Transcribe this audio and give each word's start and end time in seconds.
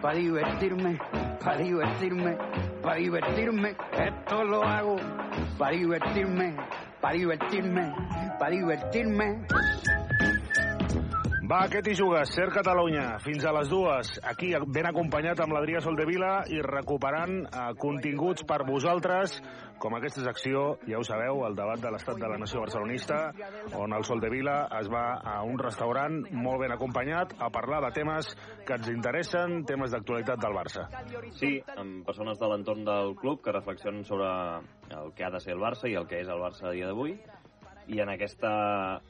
para 0.00 0.14
divertirme, 0.14 0.98
para 1.42 1.56
divertirme, 1.58 2.36
para 2.82 2.94
divertirme. 2.96 3.76
Esto 3.92 4.44
lo 4.44 4.62
hago 4.62 4.96
para 5.58 5.72
divertirme, 5.72 6.54
para 7.00 7.14
divertirme, 7.14 7.94
para 8.38 8.50
divertirme. 8.50 9.46
Va, 11.48 11.62
què 11.72 11.80
t'hi 11.80 11.94
jugues? 11.96 12.28
Ser 12.36 12.50
Catalunya, 12.52 13.14
fins 13.24 13.46
a 13.48 13.52
les 13.56 13.70
dues. 13.72 14.08
Aquí, 14.28 14.50
ben 14.68 14.84
acompanyat 14.84 15.38
amb 15.40 15.54
l'Adrià 15.56 15.80
Soldevila 15.80 16.42
i 16.52 16.58
recuperant 16.66 17.38
eh, 17.46 17.62
continguts 17.80 18.44
per 18.44 18.58
vosaltres, 18.68 19.38
com 19.80 19.96
aquesta 19.96 20.26
secció, 20.26 20.74
ja 20.84 21.00
ho 21.00 21.06
sabeu, 21.08 21.40
el 21.46 21.56
debat 21.56 21.80
de 21.80 21.94
l'estat 21.94 22.20
de 22.20 22.28
la 22.28 22.36
nació 22.42 22.60
barcelonista, 22.66 23.22
on 23.80 23.96
el 23.96 24.04
Soldevila 24.04 24.58
es 24.76 24.92
va 24.92 25.06
a 25.24 25.38
un 25.48 25.56
restaurant 25.62 26.20
molt 26.36 26.60
ben 26.66 26.76
acompanyat 26.76 27.32
a 27.40 27.48
parlar 27.54 27.80
de 27.86 27.94
temes 27.96 28.28
que 28.68 28.76
ens 28.76 28.92
interessen, 28.92 29.62
temes 29.72 29.96
d'actualitat 29.96 30.44
del 30.44 30.58
Barça. 30.58 30.84
Sí, 31.40 31.54
amb 31.78 32.04
persones 32.04 32.36
de 32.36 32.52
l'entorn 32.52 32.84
del 32.84 33.16
club 33.16 33.40
que 33.40 33.56
reflexionen 33.56 34.04
sobre 34.04 34.28
el 35.00 35.16
que 35.16 35.24
ha 35.24 35.32
de 35.32 35.40
ser 35.40 35.56
el 35.56 35.64
Barça 35.64 35.88
i 35.88 35.96
el 35.96 36.10
que 36.12 36.20
és 36.20 36.28
el 36.28 36.44
Barça 36.44 36.68
a 36.68 36.76
dia 36.76 36.92
d'avui. 36.92 37.16
I 37.88 38.02
en, 38.04 38.10
aquesta, 38.12 38.50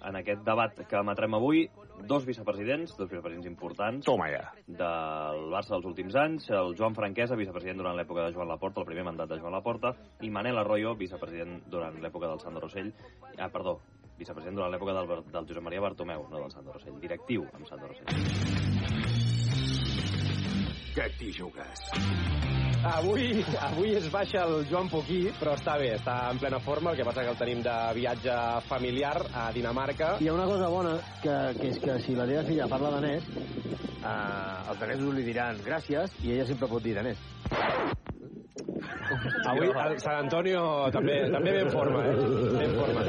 en 0.07 0.17
aquest 0.21 0.45
debat 0.47 0.77
que 0.87 0.99
emetrem 1.01 1.35
avui, 1.35 1.65
dos 2.07 2.25
vicepresidents, 2.27 2.95
dos 2.97 3.09
vicepresidents 3.11 3.49
importants 3.51 4.07
Toma 4.07 4.29
ja. 4.31 4.45
del 4.67 5.49
Barça 5.51 5.75
dels 5.75 5.89
últims 5.91 6.15
anys, 6.15 6.47
el 6.55 6.77
Joan 6.79 6.95
Franquesa, 6.95 7.39
vicepresident 7.39 7.83
durant 7.83 7.99
l'època 7.99 8.27
de 8.27 8.37
Joan 8.37 8.51
Laporta, 8.53 8.85
el 8.85 8.87
primer 8.87 9.07
mandat 9.09 9.33
de 9.33 9.41
Joan 9.43 9.57
Laporta, 9.59 9.95
i 10.23 10.31
Manel 10.31 10.63
Arroyo, 10.63 10.95
vicepresident 10.99 11.59
durant 11.67 11.99
l'època 12.03 12.31
del 12.31 12.43
Sandro 12.45 12.67
Rossell, 12.69 12.93
ah, 13.37 13.51
perdó, 13.51 13.81
vicepresident 14.19 14.59
durant 14.59 14.73
l'època 14.75 14.95
del, 14.95 15.27
del 15.27 15.51
Josep 15.51 15.67
Maria 15.67 15.83
Bartomeu, 15.85 16.29
no 16.31 16.45
del 16.45 16.55
Sandro 16.55 16.79
Rossell, 16.79 17.03
directiu 17.03 17.47
amb 17.55 17.67
Sandro 17.67 17.93
Rossell. 17.93 18.98
Què 20.99 21.05
t'hi 21.15 21.29
jugues? 21.31 21.83
Avui, 22.91 23.29
avui 23.63 23.93
es 23.95 24.09
baixa 24.11 24.41
el 24.49 24.65
Joan 24.67 24.89
Poquí, 24.91 25.19
però 25.39 25.53
està 25.55 25.77
bé, 25.79 25.93
està 25.95 26.17
en 26.33 26.41
plena 26.43 26.59
forma, 26.65 26.91
el 26.91 26.99
que 26.99 27.05
passa 27.07 27.23
que 27.23 27.31
el 27.31 27.39
tenim 27.39 27.61
de 27.63 27.75
viatge 27.95 28.39
familiar 28.67 29.13
a 29.31 29.45
Dinamarca. 29.55 30.09
Hi 30.19 30.27
ha 30.27 30.35
una 30.35 30.49
cosa 30.51 30.67
bona, 30.73 30.97
que, 31.23 31.37
que 31.61 31.71
és 31.71 31.79
que 31.85 32.01
si 32.03 32.17
la 32.19 32.27
teva 32.27 32.43
filla 32.49 32.67
parla 32.73 32.91
danès, 32.97 33.29
eh, 33.31 34.11
els 34.11 34.83
danesos 34.83 35.15
li 35.15 35.27
diran 35.29 35.63
gràcies 35.69 36.19
i 36.25 36.35
ella 36.35 36.49
sempre 36.51 36.71
pot 36.73 36.83
dir 36.83 36.97
danès. 36.99 37.23
Avui 39.53 39.71
el 39.71 39.99
Sant 40.03 40.25
Antonio 40.25 40.65
també, 40.99 41.21
també 41.31 41.55
ve 41.61 41.63
en 41.69 41.71
forma, 41.79 42.03
eh? 42.11 42.17
Ve 42.59 42.67
en 42.67 42.75
forma. 42.81 43.07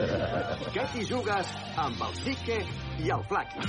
Què 0.77 0.85
t'hi 0.93 1.09
jugues 1.09 1.57
amb 1.87 2.05
el 2.11 2.21
Sique 2.21 2.61
i 3.01 3.17
el 3.17 3.25
Flaqui? 3.33 3.65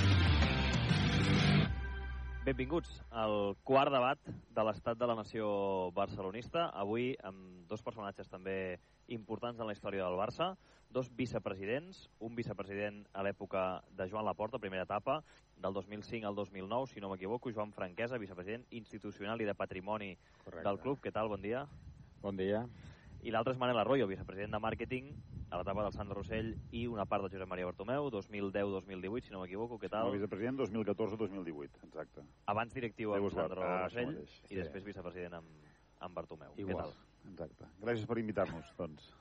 Benvinguts 2.41 3.03
al 3.13 3.53
quart 3.61 3.93
debat 3.93 4.17
de 4.25 4.63
l'estat 4.65 4.97
de 4.97 5.05
la 5.05 5.13
nació 5.13 5.45
barcelonista. 5.93 6.71
Avui 6.73 7.11
amb 7.21 7.67
dos 7.69 7.83
personatges 7.85 8.31
també 8.31 8.79
importants 9.13 9.61
en 9.61 9.69
la 9.69 9.75
història 9.75 10.07
del 10.07 10.17
Barça, 10.17 10.55
dos 10.89 11.11
vicepresidents, 11.13 12.07
un 12.17 12.33
vicepresident 12.33 13.03
a 13.13 13.21
l'època 13.21 13.83
de 13.93 14.07
Joan 14.09 14.25
Laporta, 14.25 14.57
primera 14.57 14.87
etapa, 14.89 15.19
del 15.61 15.77
2005 15.77 16.25
al 16.25 16.33
2009, 16.33 16.89
si 16.89 17.03
no 17.03 17.11
m'equivoco, 17.13 17.53
Joan 17.53 17.75
Franquesa, 17.77 18.17
vicepresident 18.17 18.65
institucional 18.71 19.41
i 19.41 19.45
de 19.45 19.53
patrimoni 19.53 20.15
Correcte. 20.41 20.65
del 20.65 20.81
club. 20.81 20.97
Què 21.05 21.13
tal? 21.13 21.29
Bon 21.29 21.45
dia. 21.45 21.67
Bon 22.25 22.41
dia. 22.41 22.65
I 23.21 23.29
l'altre 23.31 23.53
és 23.53 23.59
Manel 23.61 23.77
Arroyo, 23.77 24.07
vicepresident 24.09 24.51
de 24.55 24.59
màrqueting 24.59 25.11
a 25.51 25.57
l'etapa 25.59 25.83
del 25.83 25.93
Sandro 25.93 26.15
Rossell 26.17 26.55
i 26.71 26.87
una 26.89 27.05
part 27.05 27.23
de 27.23 27.29
Josep 27.35 27.47
Maria 27.47 27.67
Bartomeu, 27.67 28.09
2010-2018, 28.09 29.27
si 29.27 29.31
no 29.33 29.41
m'equivoco. 29.43 29.77
Què 29.77 29.89
tal? 29.91 30.07
a 30.09 30.11
vicepresident 30.15 30.57
2014-2018, 30.59 31.83
exacte. 31.87 32.23
Abans 32.49 32.73
directiu 32.73 33.13
amb. 33.13 33.29
Sandro 33.33 33.61
Ah, 33.63 33.83
Rossell 33.85 34.15
i 34.23 34.25
sí. 34.47 34.55
després 34.55 34.83
vicepresident 34.83 35.33
amb, 35.37 35.47
amb 35.99 36.15
Bartomeu. 36.17 36.53
Igual. 36.57 36.77
Què 36.77 36.81
tal? 36.81 37.33
Exacte. 37.33 37.67
Gràcies 37.83 38.07
per 38.09 38.17
invitar-nos, 38.17 38.71
doncs. 38.77 39.11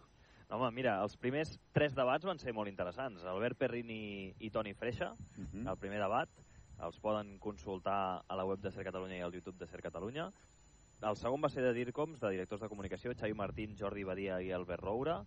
No, 0.49 0.57
home, 0.61 0.71
mira, 0.73 0.97
els 1.05 1.17
primers 1.21 1.59
tres 1.77 1.95
debats 1.95 2.25
van 2.25 2.39
ser 2.41 2.55
molt 2.57 2.71
interessants. 2.73 3.25
Albert 3.25 3.59
Perrin 3.61 3.91
i, 3.91 4.35
i 4.41 4.51
Toni 4.51 4.73
Freixa, 4.75 5.13
Uh 5.37 5.45
-huh. 5.53 5.69
el 5.71 5.77
primer 5.77 6.01
debat, 6.01 6.29
els 6.81 6.99
poden 6.99 7.39
consultar 7.39 8.25
a 8.27 8.37
la 8.37 8.45
web 8.45 8.61
de 8.61 8.71
Ser 8.71 8.85
Catalunya 8.85 9.17
i 9.19 9.21
al 9.21 9.33
YouTube 9.35 9.59
de 9.59 9.67
Ser 9.67 9.83
Catalunya. 9.83 10.33
El 11.01 11.17
segon 11.17 11.41
va 11.41 11.49
ser 11.49 11.63
de 11.65 11.73
DIRCOMS, 11.73 12.21
de 12.21 12.31
directors 12.35 12.61
de 12.61 12.69
comunicació, 12.69 13.15
Xavi 13.17 13.33
Martín, 13.33 13.77
Jordi 13.79 14.03
Badia 14.05 14.41
i 14.45 14.51
Albert 14.53 14.85
Roura. 14.85 15.21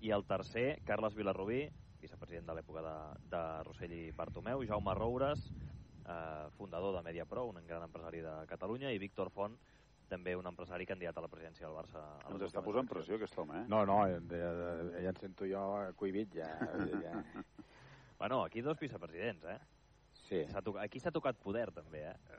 I 0.00 0.12
el 0.16 0.24
tercer, 0.24 0.80
Carles 0.88 1.16
Vilarrubí, 1.18 1.66
vicepresident 2.00 2.46
de 2.48 2.54
l'època 2.56 2.80
de, 2.86 2.94
de 3.28 3.42
Rossell 3.66 3.92
i 3.92 4.04
Bartomeu, 4.16 4.62
Jaume 4.64 4.94
Roures, 4.96 5.42
eh, 6.06 6.46
fundador 6.56 6.96
de 6.96 7.02
Mediapro, 7.04 7.44
un 7.50 7.60
gran 7.66 7.84
empresari 7.84 8.22
de 8.24 8.34
Catalunya, 8.48 8.94
i 8.94 9.02
Víctor 9.02 9.28
Font, 9.34 9.58
també 10.08 10.32
un 10.38 10.48
empresari 10.48 10.86
candidat 10.88 11.18
a 11.18 11.26
la 11.26 11.28
presidència 11.28 11.66
del 11.66 11.76
Barça. 11.76 12.06
Ens 12.32 12.46
està 12.48 12.64
posant 12.64 12.88
pressió, 12.88 13.18
aquest 13.20 13.36
home, 13.36 13.60
eh? 13.60 13.66
No, 13.68 13.84
no, 13.84 13.98
ja, 14.32 14.52
ja 14.96 15.12
em 15.12 15.20
sento 15.20 15.48
jo 15.50 15.64
cohibit, 16.00 16.38
ja. 16.40 16.54
ja. 17.04 17.18
Bueno, 18.18 18.40
aquí 18.42 18.62
dos 18.62 18.80
vicepresidents, 18.80 19.44
eh? 19.44 19.58
Sí. 20.24 20.40
Aquí 20.82 20.98
s'ha 20.98 21.12
tocat 21.14 21.36
poder, 21.38 21.68
també, 21.70 22.00
eh? 22.08 22.38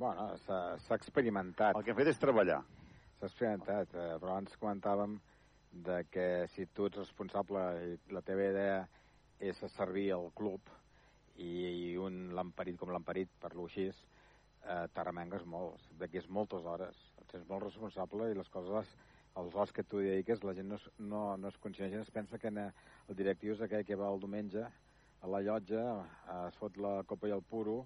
Bueno, 0.00 0.30
s'ha 0.46 0.96
experimentat. 0.96 1.76
El 1.76 1.84
que 1.84 1.92
hem 1.92 1.98
fet 1.98 2.08
és 2.14 2.20
treballar. 2.20 2.62
S'ha 3.18 3.28
experimentat, 3.28 3.90
eh, 3.92 4.14
però 4.22 4.30
abans 4.32 4.54
comentàvem 4.62 5.18
de 5.86 5.98
que 6.08 6.24
si 6.54 6.64
tu 6.72 6.86
ets 6.88 6.96
responsable 7.02 7.64
i 7.84 7.98
la 8.16 8.22
teva 8.24 8.46
idea 8.48 8.78
és 9.50 9.60
servir 9.74 10.06
el 10.16 10.30
club 10.40 10.72
i, 11.36 11.50
i 11.50 11.84
un 12.00 12.32
lamperit 12.38 12.80
com 12.80 12.94
lamperit, 12.94 13.28
per 13.44 13.52
lo 13.52 13.68
així, 13.68 13.90
eh, 13.90 14.86
t'arremengues 14.96 15.44
molt. 15.44 15.84
D'aquí 16.00 16.22
és 16.22 16.32
moltes 16.32 16.64
hores. 16.64 17.04
Et 17.20 17.36
sents 17.36 17.44
molt 17.52 17.68
responsable 17.68 18.32
i 18.32 18.40
les 18.40 18.48
coses, 18.56 18.96
els 19.36 19.54
hores 19.54 19.76
que 19.76 19.84
tu 19.84 20.00
dediques, 20.00 20.40
la 20.48 20.56
gent 20.56 20.72
no, 20.72 20.80
no, 21.12 21.24
no 21.36 21.52
es 21.52 21.60
gent 21.76 22.00
es 22.00 22.10
pensa 22.10 22.38
que 22.38 22.48
en, 22.48 22.56
eh, 22.56 22.72
el 23.06 23.20
directiu 23.20 23.52
és 23.52 23.60
aquell 23.60 23.84
que 23.84 24.00
va 24.00 24.08
el 24.08 24.24
diumenge 24.24 24.64
a 24.64 25.26
la 25.28 25.44
llotja, 25.44 25.88
eh, 26.24 26.46
es 26.48 26.56
fot 26.56 26.78
la 26.78 27.02
copa 27.04 27.28
i 27.28 27.36
el 27.36 27.42
puro, 27.42 27.82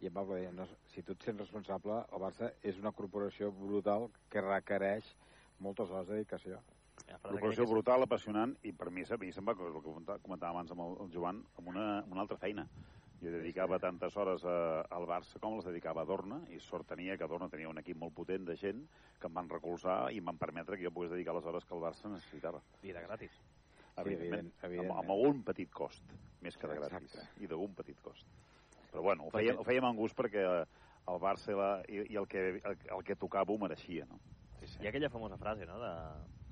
i 0.00 0.06
em 0.06 0.14
va 0.14 0.22
dir, 0.36 0.50
no, 0.54 0.66
si 0.92 1.02
tu 1.02 1.12
et 1.16 1.22
sents 1.26 1.40
responsable, 1.40 2.00
el 2.12 2.22
Barça 2.22 2.52
és 2.62 2.78
una 2.78 2.92
corporació 2.92 3.50
brutal 3.52 4.08
que 4.30 4.40
requereix 4.44 5.08
moltes 5.60 5.90
hores 5.90 6.06
de 6.08 6.14
dedicació. 6.20 6.60
Frase 7.08 7.22
Corporació 7.32 7.64
que- 7.64 7.70
brutal, 7.72 8.02
apassionant, 8.04 8.56
i 8.62 8.72
per 8.72 8.90
mi, 8.90 9.02
a 9.02 9.16
mi 9.18 9.32
se'm 9.32 9.46
va, 9.48 9.52
el 9.52 9.80
que 9.82 10.20
comentava 10.22 10.50
abans 10.52 10.70
amb 10.70 10.80
el, 10.84 10.96
el 11.06 11.10
Joan, 11.14 11.42
amb 11.58 11.68
una, 11.68 11.86
amb 12.04 12.12
una 12.12 12.20
altra 12.26 12.36
feina. 12.38 12.66
Jo 13.20 13.32
dedicava 13.34 13.80
tantes 13.82 14.14
hores 14.16 14.44
a, 14.46 14.82
al 14.94 15.04
Barça 15.08 15.40
com 15.42 15.56
les 15.56 15.64
dedicava 15.66 16.02
a 16.02 16.06
Dorna, 16.06 16.36
i 16.54 16.60
sort 16.60 16.86
tenia 16.86 17.16
que 17.18 17.26
Dorna 17.26 17.48
tenia 17.50 17.68
un 17.68 17.78
equip 17.80 17.96
molt 17.98 18.14
potent 18.14 18.44
de 18.46 18.54
gent 18.56 18.84
que 19.18 19.26
em 19.26 19.34
van 19.34 19.48
recolzar 19.50 20.12
i 20.14 20.18
em 20.18 20.24
van 20.30 20.38
permetre 20.38 20.76
que 20.78 20.84
jo 20.84 20.92
pogués 20.94 21.10
dedicar 21.10 21.34
les 21.34 21.44
hores 21.44 21.64
que 21.64 21.74
el 21.74 21.82
Barça 21.82 22.06
necessitava. 22.12 22.60
I 22.84 22.92
de 22.92 23.02
gratis. 23.02 23.32
Evidentment, 23.96 24.52
evident- 24.52 24.52
evidentment. 24.62 24.92
Amb, 24.92 25.00
amb 25.00 25.10
algun 25.10 25.42
petit 25.42 25.70
cost, 25.74 26.04
més 26.42 26.56
que 26.56 26.68
de 26.68 26.74
gratis, 26.78 27.14
Exacte. 27.16 27.42
i 27.42 27.48
d'algun 27.48 27.74
petit 27.74 27.98
cost. 28.00 28.26
Però 28.90 29.04
bueno, 29.04 29.28
ho 29.28 29.32
fèiem, 29.34 29.58
ho 29.58 29.66
fèiem 29.66 29.86
amb 29.88 30.00
gust 30.00 30.16
perquè 30.16 30.44
el 30.48 31.20
Barça 31.22 31.52
i, 31.52 31.56
la, 31.58 31.68
i, 31.88 32.02
i 32.14 32.18
el, 32.20 32.26
que, 32.28 32.44
el, 32.58 32.80
el 32.96 33.04
que 33.04 33.16
tocava 33.16 33.52
ho 33.52 33.60
mereixia, 33.60 34.06
no? 34.08 34.20
Sí, 34.58 34.66
sí. 34.66 34.80
Hi 34.80 34.88
ha 34.88 34.92
aquella 34.92 35.12
famosa 35.12 35.38
frase, 35.40 35.66
no?, 35.68 35.78
de 35.82 35.92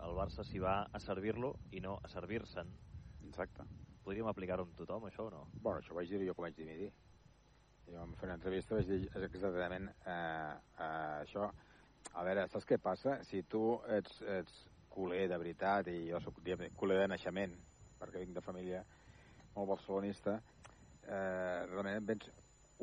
el 0.07 0.15
Barça 0.17 0.45
s'hi 0.45 0.61
va 0.61 0.77
a 0.93 1.01
servir-lo 1.01 1.55
i 1.73 1.81
no 1.85 1.97
a 2.05 2.11
servir-se'n. 2.13 2.73
Exacte. 3.29 3.65
Podríem 4.05 4.29
aplicar-ho 4.31 4.67
amb 4.67 4.77
tothom, 4.79 5.09
això, 5.09 5.27
o 5.27 5.33
no? 5.33 5.47
Bueno, 5.55 5.81
això 5.81 5.95
ho 5.95 5.99
vaig 5.99 6.13
dir 6.13 6.27
jo 6.29 6.35
com 6.37 6.47
vaig 6.47 6.57
dimitir. 6.59 6.91
Jo 7.87 7.97
vam 7.97 8.13
fer 8.19 8.29
una 8.29 8.37
entrevista 8.39 8.77
vaig 8.77 8.89
dir 8.91 9.25
exactament 9.27 9.89
eh, 9.89 10.13
eh, 10.13 11.17
això. 11.25 11.49
A 12.17 12.25
veure, 12.27 12.47
saps 12.53 12.69
què 12.69 12.79
passa? 12.83 13.19
Si 13.27 13.43
tu 13.51 13.63
ets, 13.97 14.21
ets 14.37 14.61
culer 14.93 15.27
de 15.31 15.39
veritat, 15.41 15.91
i 15.93 16.07
jo 16.11 16.21
sóc 16.25 16.39
diguem, 16.45 16.71
culer 16.79 17.01
de 17.03 17.09
naixement, 17.13 17.57
perquè 18.01 18.23
vinc 18.23 18.37
de 18.37 18.45
família 18.45 18.85
molt 19.57 19.69
barcelonista, 19.73 20.39
eh, 21.06 21.67
realment 21.71 21.97
et 22.03 22.09
vens 22.09 22.31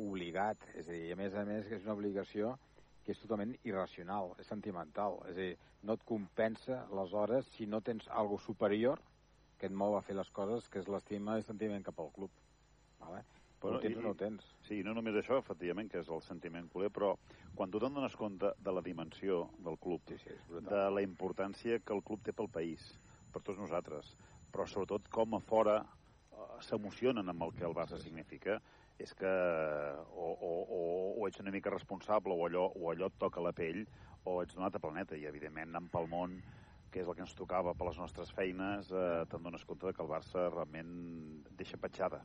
obligat. 0.00 0.58
És 0.74 0.88
a 0.88 0.92
dir, 0.96 1.12
a 1.12 1.16
més 1.16 1.34
a 1.34 1.44
més, 1.44 1.66
que 1.68 1.76
és 1.78 1.84
una 1.84 1.94
obligació 1.94 2.56
que 3.04 3.12
és 3.12 3.20
totalment 3.20 3.52
irracional, 3.68 4.32
és 4.40 4.48
sentimental. 4.48 5.20
És 5.28 5.36
a 5.36 5.40
dir, 5.40 5.58
no 5.82 5.92
et 5.98 6.04
compensa 6.08 6.86
les 6.90 7.12
hores 7.12 7.46
si 7.52 7.66
no 7.66 7.82
tens 7.84 8.08
algo 8.08 8.38
superior 8.38 9.02
que 9.60 9.66
et 9.68 9.72
mou 9.72 9.96
a 9.96 10.02
fer 10.02 10.16
les 10.16 10.30
coses, 10.34 10.68
que 10.68 10.80
és 10.80 10.88
l'estima 10.88 11.36
i 11.36 11.42
el 11.42 11.46
sentiment 11.46 11.84
cap 11.84 12.00
al 12.00 12.10
club. 12.12 12.30
Vale? 12.98 13.24
Però 13.60 13.76
ho 13.76 13.80
tens 13.80 13.96
i- 13.96 14.02
no 14.02 14.10
ho 14.10 14.14
tens. 14.18 14.44
Sí, 14.66 14.82
no 14.82 14.94
només 14.94 15.14
això, 15.14 15.38
efectivament, 15.38 15.90
que 15.90 16.00
és 16.00 16.08
el 16.08 16.20
sentiment 16.22 16.68
culer, 16.68 16.90
però 16.90 17.14
quan 17.54 17.70
tu 17.70 17.78
te'n 17.80 17.94
dones 17.94 18.16
compte 18.16 18.52
de 18.58 18.72
la 18.72 18.82
dimensió 18.82 19.50
del 19.58 19.78
club, 19.78 20.02
Sí, 20.08 20.18
sí, 20.18 20.34
de 20.48 20.90
la 20.90 21.02
importància 21.02 21.80
que 21.84 21.94
el 21.94 22.02
club 22.02 22.22
té 22.22 22.32
pel 22.32 22.48
país, 22.48 22.98
per 23.30 23.42
tots 23.42 23.58
nosaltres, 23.58 24.16
però 24.52 24.66
sobretot 24.66 25.08
com 25.08 25.34
a 25.34 25.40
fora 25.40 25.78
s'emocionen 26.64 27.28
amb 27.28 27.46
el 27.46 27.52
que 27.54 27.66
el 27.66 27.76
Barça 27.76 27.98
significa, 28.00 28.58
és 28.98 29.14
que 29.18 29.28
o, 29.28 30.26
o, 30.32 30.50
o, 30.62 30.80
o 31.18 31.28
ets 31.28 31.40
una 31.42 31.52
mica 31.54 31.72
responsable 31.72 32.34
o 32.34 32.46
allò, 32.46 32.68
o 32.74 32.90
allò 32.92 33.10
et 33.10 33.16
toca 33.18 33.42
la 33.42 33.52
pell 33.52 33.82
o 34.24 34.40
ets 34.42 34.54
d'un 34.54 34.64
altre 34.64 34.80
planeta 34.80 35.18
i 35.18 35.26
evidentment 35.26 35.72
anant 35.72 35.90
pel 35.92 36.06
món 36.10 36.36
que 36.94 37.02
és 37.02 37.08
el 37.08 37.16
que 37.18 37.24
ens 37.26 37.34
tocava 37.34 37.74
per 37.74 37.88
les 37.88 37.98
nostres 37.98 38.30
feines 38.30 38.92
eh, 38.94 39.24
te'n 39.30 39.42
dones 39.42 39.64
compte 39.66 39.88
de 39.88 39.94
que 39.96 40.04
el 40.04 40.10
Barça 40.10 40.46
realment 40.46 40.92
deixa 41.58 41.80
petjada 41.80 42.22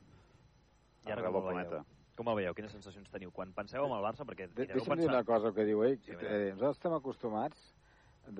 I 1.06 1.10
ara 1.10 1.18
arreu 1.24 1.32
del 1.32 1.42
ho 1.42 1.48
veieu? 1.48 1.56
planeta 1.56 1.84
Com 2.20 2.28
el 2.28 2.36
veieu? 2.36 2.54
Quines 2.54 2.72
sensacions 2.74 3.08
teniu? 3.08 3.30
Quan 3.32 3.52
penseu 3.56 3.86
en 3.86 3.92
el 3.96 4.02
Barça, 4.04 4.26
perquè 4.28 4.50
De, 4.52 4.66
deixa'm 4.68 4.98
dir 5.00 5.06
una 5.08 5.22
cosa 5.24 5.54
que 5.56 5.64
diu 5.64 5.80
ell. 5.86 5.96
Sí, 6.04 6.12
eh, 6.12 6.50
nosaltres 6.52 6.76
estem 6.76 6.92
acostumats 6.92 7.62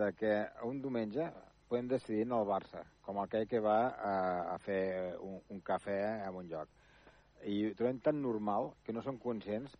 de 0.01 0.11
que 0.19 0.33
un 0.69 0.83
diumenge 0.83 1.31
podem 1.71 1.87
decidir 1.89 2.25
en 2.27 2.35
el 2.35 2.49
Barça, 2.49 2.83
com 3.07 3.21
aquell 3.23 3.47
que 3.49 3.63
va 3.63 3.79
a, 3.95 4.15
a 4.55 4.59
fer 4.65 4.83
un, 5.23 5.39
un 5.55 5.63
cafè 5.63 6.01
en 6.27 6.41
un 6.43 6.51
lloc. 6.51 6.69
I 7.47 7.61
ho 7.69 7.77
trobem 7.79 8.01
tan 8.03 8.19
normal 8.21 8.73
que 8.85 8.93
no 8.93 9.05
som 9.07 9.21
conscients 9.23 9.77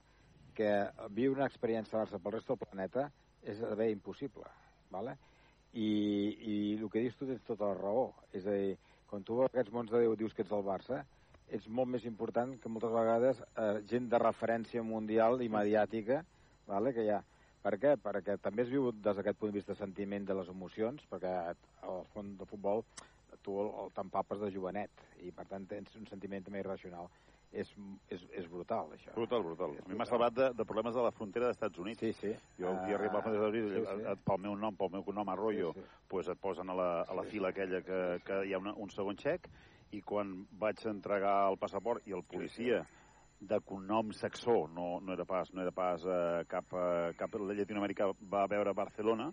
que 0.55 0.71
viure 1.17 1.41
una 1.41 1.51
experiència 1.51 1.97
de 1.99 2.05
Barça 2.05 2.23
pel 2.23 2.37
resto 2.39 2.55
del 2.55 2.63
planeta 2.63 3.09
és 3.43 3.61
bé 3.77 3.91
impossible. 3.91 4.47
¿vale? 4.91 5.17
I, 5.73 5.89
I 6.53 6.55
el 6.79 6.89
que 6.91 7.03
dius 7.03 7.19
tu 7.19 7.27
tens 7.27 7.43
tota 7.47 7.73
la 7.73 7.79
raó. 7.79 8.11
És 8.33 8.47
a 8.47 8.55
dir, 8.55 8.77
quan 9.11 9.27
tu 9.27 9.41
aquests 9.45 9.73
mons 9.75 9.91
de 9.91 10.05
Déu 10.05 10.17
dius 10.19 10.35
que 10.35 10.45
ets 10.47 10.53
del 10.53 10.67
Barça, 10.67 11.03
ets 11.51 11.67
molt 11.67 11.91
més 11.91 12.07
important 12.07 12.55
que 12.63 12.71
moltes 12.71 12.95
vegades 12.95 13.43
eh, 13.43 13.81
gent 13.91 14.07
de 14.11 14.23
referència 14.23 14.83
mundial 14.87 15.43
i 15.43 15.51
mediàtica 15.51 16.23
vale, 16.71 16.95
que 16.95 17.09
ha. 17.11 17.23
Per 17.63 17.75
què? 17.79 17.97
Perquè 18.01 18.39
també 18.41 18.63
es 18.65 18.71
viu 18.73 18.91
des 18.93 19.17
d'aquest 19.17 19.39
punt 19.39 19.51
de 19.53 19.59
vista 19.59 19.75
sentiment 19.77 20.25
de 20.27 20.35
les 20.39 20.49
emocions, 20.49 21.03
perquè 21.11 21.33
al 21.83 22.05
fons 22.15 22.39
de 22.41 22.47
futbol 22.49 22.85
tu 23.45 23.55
el, 23.61 23.69
el 23.85 23.91
t'empapes 23.97 24.41
de 24.41 24.51
jovenet 24.53 24.91
i 25.25 25.31
per 25.33 25.47
tant 25.49 25.65
tens 25.69 25.95
un 25.97 26.07
sentiment 26.09 26.43
també 26.45 26.61
irracional. 26.61 27.09
És, 27.53 27.67
és, 28.15 28.21
és 28.39 28.45
brutal, 28.47 28.93
això. 28.95 29.11
Brutal, 29.17 29.43
brutal. 29.43 29.73
És 29.75 29.83
A 29.83 29.89
mi 29.91 29.97
m'ha 29.99 30.05
salvat 30.07 30.35
de, 30.37 30.51
de 30.55 30.65
problemes 30.65 30.95
de 30.95 31.03
la 31.03 31.11
frontera 31.11 31.49
dels 31.49 31.57
Estats 31.57 31.81
Units. 31.83 31.99
Sí, 31.99 32.13
sí. 32.15 32.31
Jo 32.61 32.71
un 32.71 32.85
dia 32.87 32.95
Ah, 32.95 33.01
arribava 33.01 33.19
a 33.19 33.23
Frontera 33.25 33.49
sí, 33.51 33.63
sí, 33.65 33.81
sí. 33.89 34.05
sí. 34.05 34.15
pel 34.29 34.39
meu 34.45 34.55
nom, 34.61 34.77
pel 34.79 34.93
meu 34.93 35.03
cognom 35.03 35.33
Arroyo, 35.33 35.73
Sí, 35.75 35.81
sí. 35.83 35.99
pues 36.13 36.29
et 36.31 36.39
posen 36.39 36.71
a 36.71 36.77
la, 36.79 36.89
a 37.03 37.15
la 37.19 37.25
fila 37.27 37.49
aquella 37.51 37.83
que, 37.83 37.99
que 38.25 38.39
hi 38.47 38.55
ha 38.55 38.61
una, 38.63 38.75
un 38.79 38.91
segon 38.95 39.19
xec 39.19 39.49
i 39.91 40.01
quan 40.07 40.45
vaig 40.63 40.79
entregar 40.87 41.35
el 41.51 41.59
passaport 41.59 42.07
i 42.07 42.15
el 42.15 42.23
policia 42.23 42.85
de 43.41 43.59
cognom 43.65 44.13
saxó, 44.13 44.67
no, 44.69 45.01
no 45.01 45.15
era 45.17 45.25
pas, 45.25 45.49
no 45.55 45.63
era 45.65 45.73
pas 45.73 46.05
eh, 46.05 46.45
cap, 46.49 46.75
eh, 46.77 47.13
cap 47.17 47.35
a 47.35 47.41
Llatinoamèrica, 47.41 48.11
va 48.33 48.45
veure 48.53 48.75
Barcelona, 48.77 49.31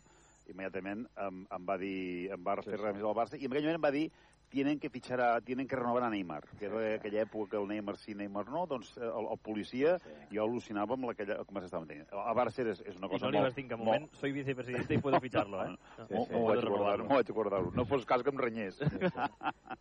immediatament 0.48 1.04
em, 1.28 1.44
em 1.52 1.66
va 1.68 1.76
dir, 1.82 2.32
em 2.32 2.44
va 2.44 2.56
Sí, 2.62 2.70
fer 2.72 2.78
sí. 2.80 2.84
remís 2.86 3.04
al 3.04 3.18
Barça, 3.18 3.36
i 3.36 3.46
en 3.46 3.52
aquell 3.52 3.68
moment 3.68 3.82
em 3.82 3.88
va 3.88 3.92
dir 3.92 4.06
tienen 4.58 4.80
que 4.82 4.90
fichar 4.90 5.22
a, 5.22 5.28
tienen 5.46 5.68
que 5.70 5.76
renovar 5.78 6.04
a 6.08 6.10
Neymar, 6.10 6.42
que 6.58 6.66
era 6.66 6.82
aquella 6.98 7.22
època 7.28 7.52
que 7.52 7.58
el 7.62 7.68
Neymar 7.70 7.96
sí, 8.02 8.16
Neymar 8.18 8.48
no, 8.50 8.66
doncs 8.70 8.96
eh, 8.98 9.06
el, 9.06 9.28
el 9.36 9.38
policia, 9.46 9.98
Sí. 10.02 10.16
jo 10.34 10.44
al·lucinava 10.48 10.98
amb 10.98 11.12
aquella, 11.12 11.40
com 11.46 11.60
s'estava 11.62 11.86
tenint. 11.86 12.08
El 12.12 12.36
Barça 12.40 12.66
és, 12.66 12.82
és 12.90 12.98
una 12.98 13.08
I 13.08 13.12
cosa 13.14 13.28
no 13.28 13.32
li 13.36 13.38
molt, 13.38 13.48
vas 13.52 13.56
dir 13.58 13.64
en 13.68 13.70
cap 13.76 13.80
moment, 13.84 14.10
soy 14.18 14.34
vicepresidente 14.36 14.98
i 14.98 15.02
puedo 15.04 15.20
ficharlo, 15.22 15.62
eh? 15.64 15.76
Sí, 15.98 16.04
sí. 16.08 16.14
M'ho 16.18 16.26
Puedo 16.26 16.48
vaig 16.48 16.60
acordar, 16.66 16.68
renovarlo. 16.68 17.06
m'ho 17.06 17.16
vaig 17.22 17.32
acordar. 17.36 17.62
No 17.78 17.86
fos 17.86 18.06
cas 18.10 18.24
que 18.26 18.34
em 18.34 18.42
renyés. 18.42 18.82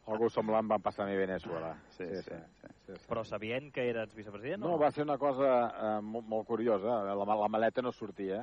Algo 0.07 0.29
semblant 0.31 0.69
van 0.71 0.83
passar 0.85 1.07
a 1.07 1.09
mi 1.09 1.17
a 1.17 1.21
Venezuela. 1.25 1.73
Sí, 1.97 2.05
sí, 2.13 2.23
sí. 2.29 2.39
sí, 2.61 2.69
sí. 2.87 2.99
Però 3.09 3.25
sabient 3.27 3.73
que 3.75 3.89
eres 3.91 4.13
vicepresident 4.15 4.63
o 4.63 4.69
No, 4.75 4.79
va 4.79 4.91
ser 4.93 5.05
una 5.07 5.17
cosa 5.19 5.51
eh, 5.71 6.01
molt, 6.03 6.27
molt 6.29 6.47
curiosa. 6.47 7.01
La, 7.09 7.17
la 7.25 7.49
maleta 7.49 7.83
no 7.83 7.93
sortia, 7.93 8.43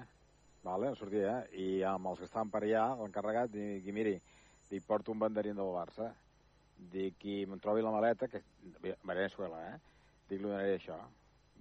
vale? 0.64 0.90
no 0.90 0.96
sortia, 0.96 1.44
i 1.54 1.82
amb 1.88 2.08
els 2.12 2.20
que 2.24 2.26
estaven 2.30 2.52
per 2.52 2.64
allà, 2.66 2.88
l'encarregat, 3.00 3.52
dic, 3.54 3.88
miri, 3.94 4.18
dic, 4.70 4.84
porto 4.88 5.12
un 5.14 5.20
banderín 5.20 5.56
del 5.60 5.72
Barça, 5.76 6.12
dic, 6.78 7.18
qui 7.22 7.42
em 7.44 7.58
trobi 7.60 7.82
la 7.82 7.92
maleta, 7.92 8.28
que 8.28 8.44
Venezuela, 9.04 9.60
eh? 9.74 9.78
Dic, 10.30 10.40
li 10.40 10.48
donaré 10.48 10.78
això. 10.78 10.98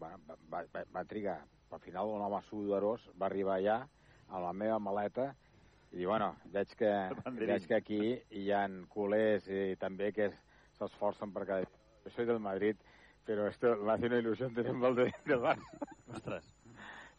Va, 0.00 0.14
va, 0.28 0.36
va, 0.50 0.84
va, 0.94 1.04
trigar. 1.04 1.40
Al 1.72 1.80
final, 1.80 2.10
un 2.12 2.20
home 2.20 2.40
sudorós 2.48 3.04
va 3.20 3.26
arribar 3.28 3.58
allà, 3.58 3.78
amb 4.28 4.44
la 4.44 4.52
meva 4.52 4.78
maleta, 4.78 5.32
i 5.92 6.00
diu, 6.00 6.08
bueno, 6.08 6.34
veig 6.52 6.72
que, 6.78 6.90
veig 7.38 7.66
que 7.68 7.76
aquí 7.76 8.00
hi 8.30 8.48
ha 8.52 8.64
culers 8.92 9.48
i 9.48 9.76
també 9.80 10.12
que 10.16 10.30
s'esforcen 10.78 11.32
per 11.32 11.46
cada... 11.46 11.68
Jo 12.02 12.10
soy 12.10 12.26
del 12.26 12.40
Madrid, 12.42 12.76
pero 13.24 13.46
esto 13.46 13.76
me 13.76 13.92
hace 13.92 14.06
una 14.06 14.18
ilusión 14.18 14.54
tener 14.54 14.72
un 14.72 14.80
balde 14.80 15.12
del 15.24 15.38
Barça. 15.38 15.86
Ostres, 16.10 16.48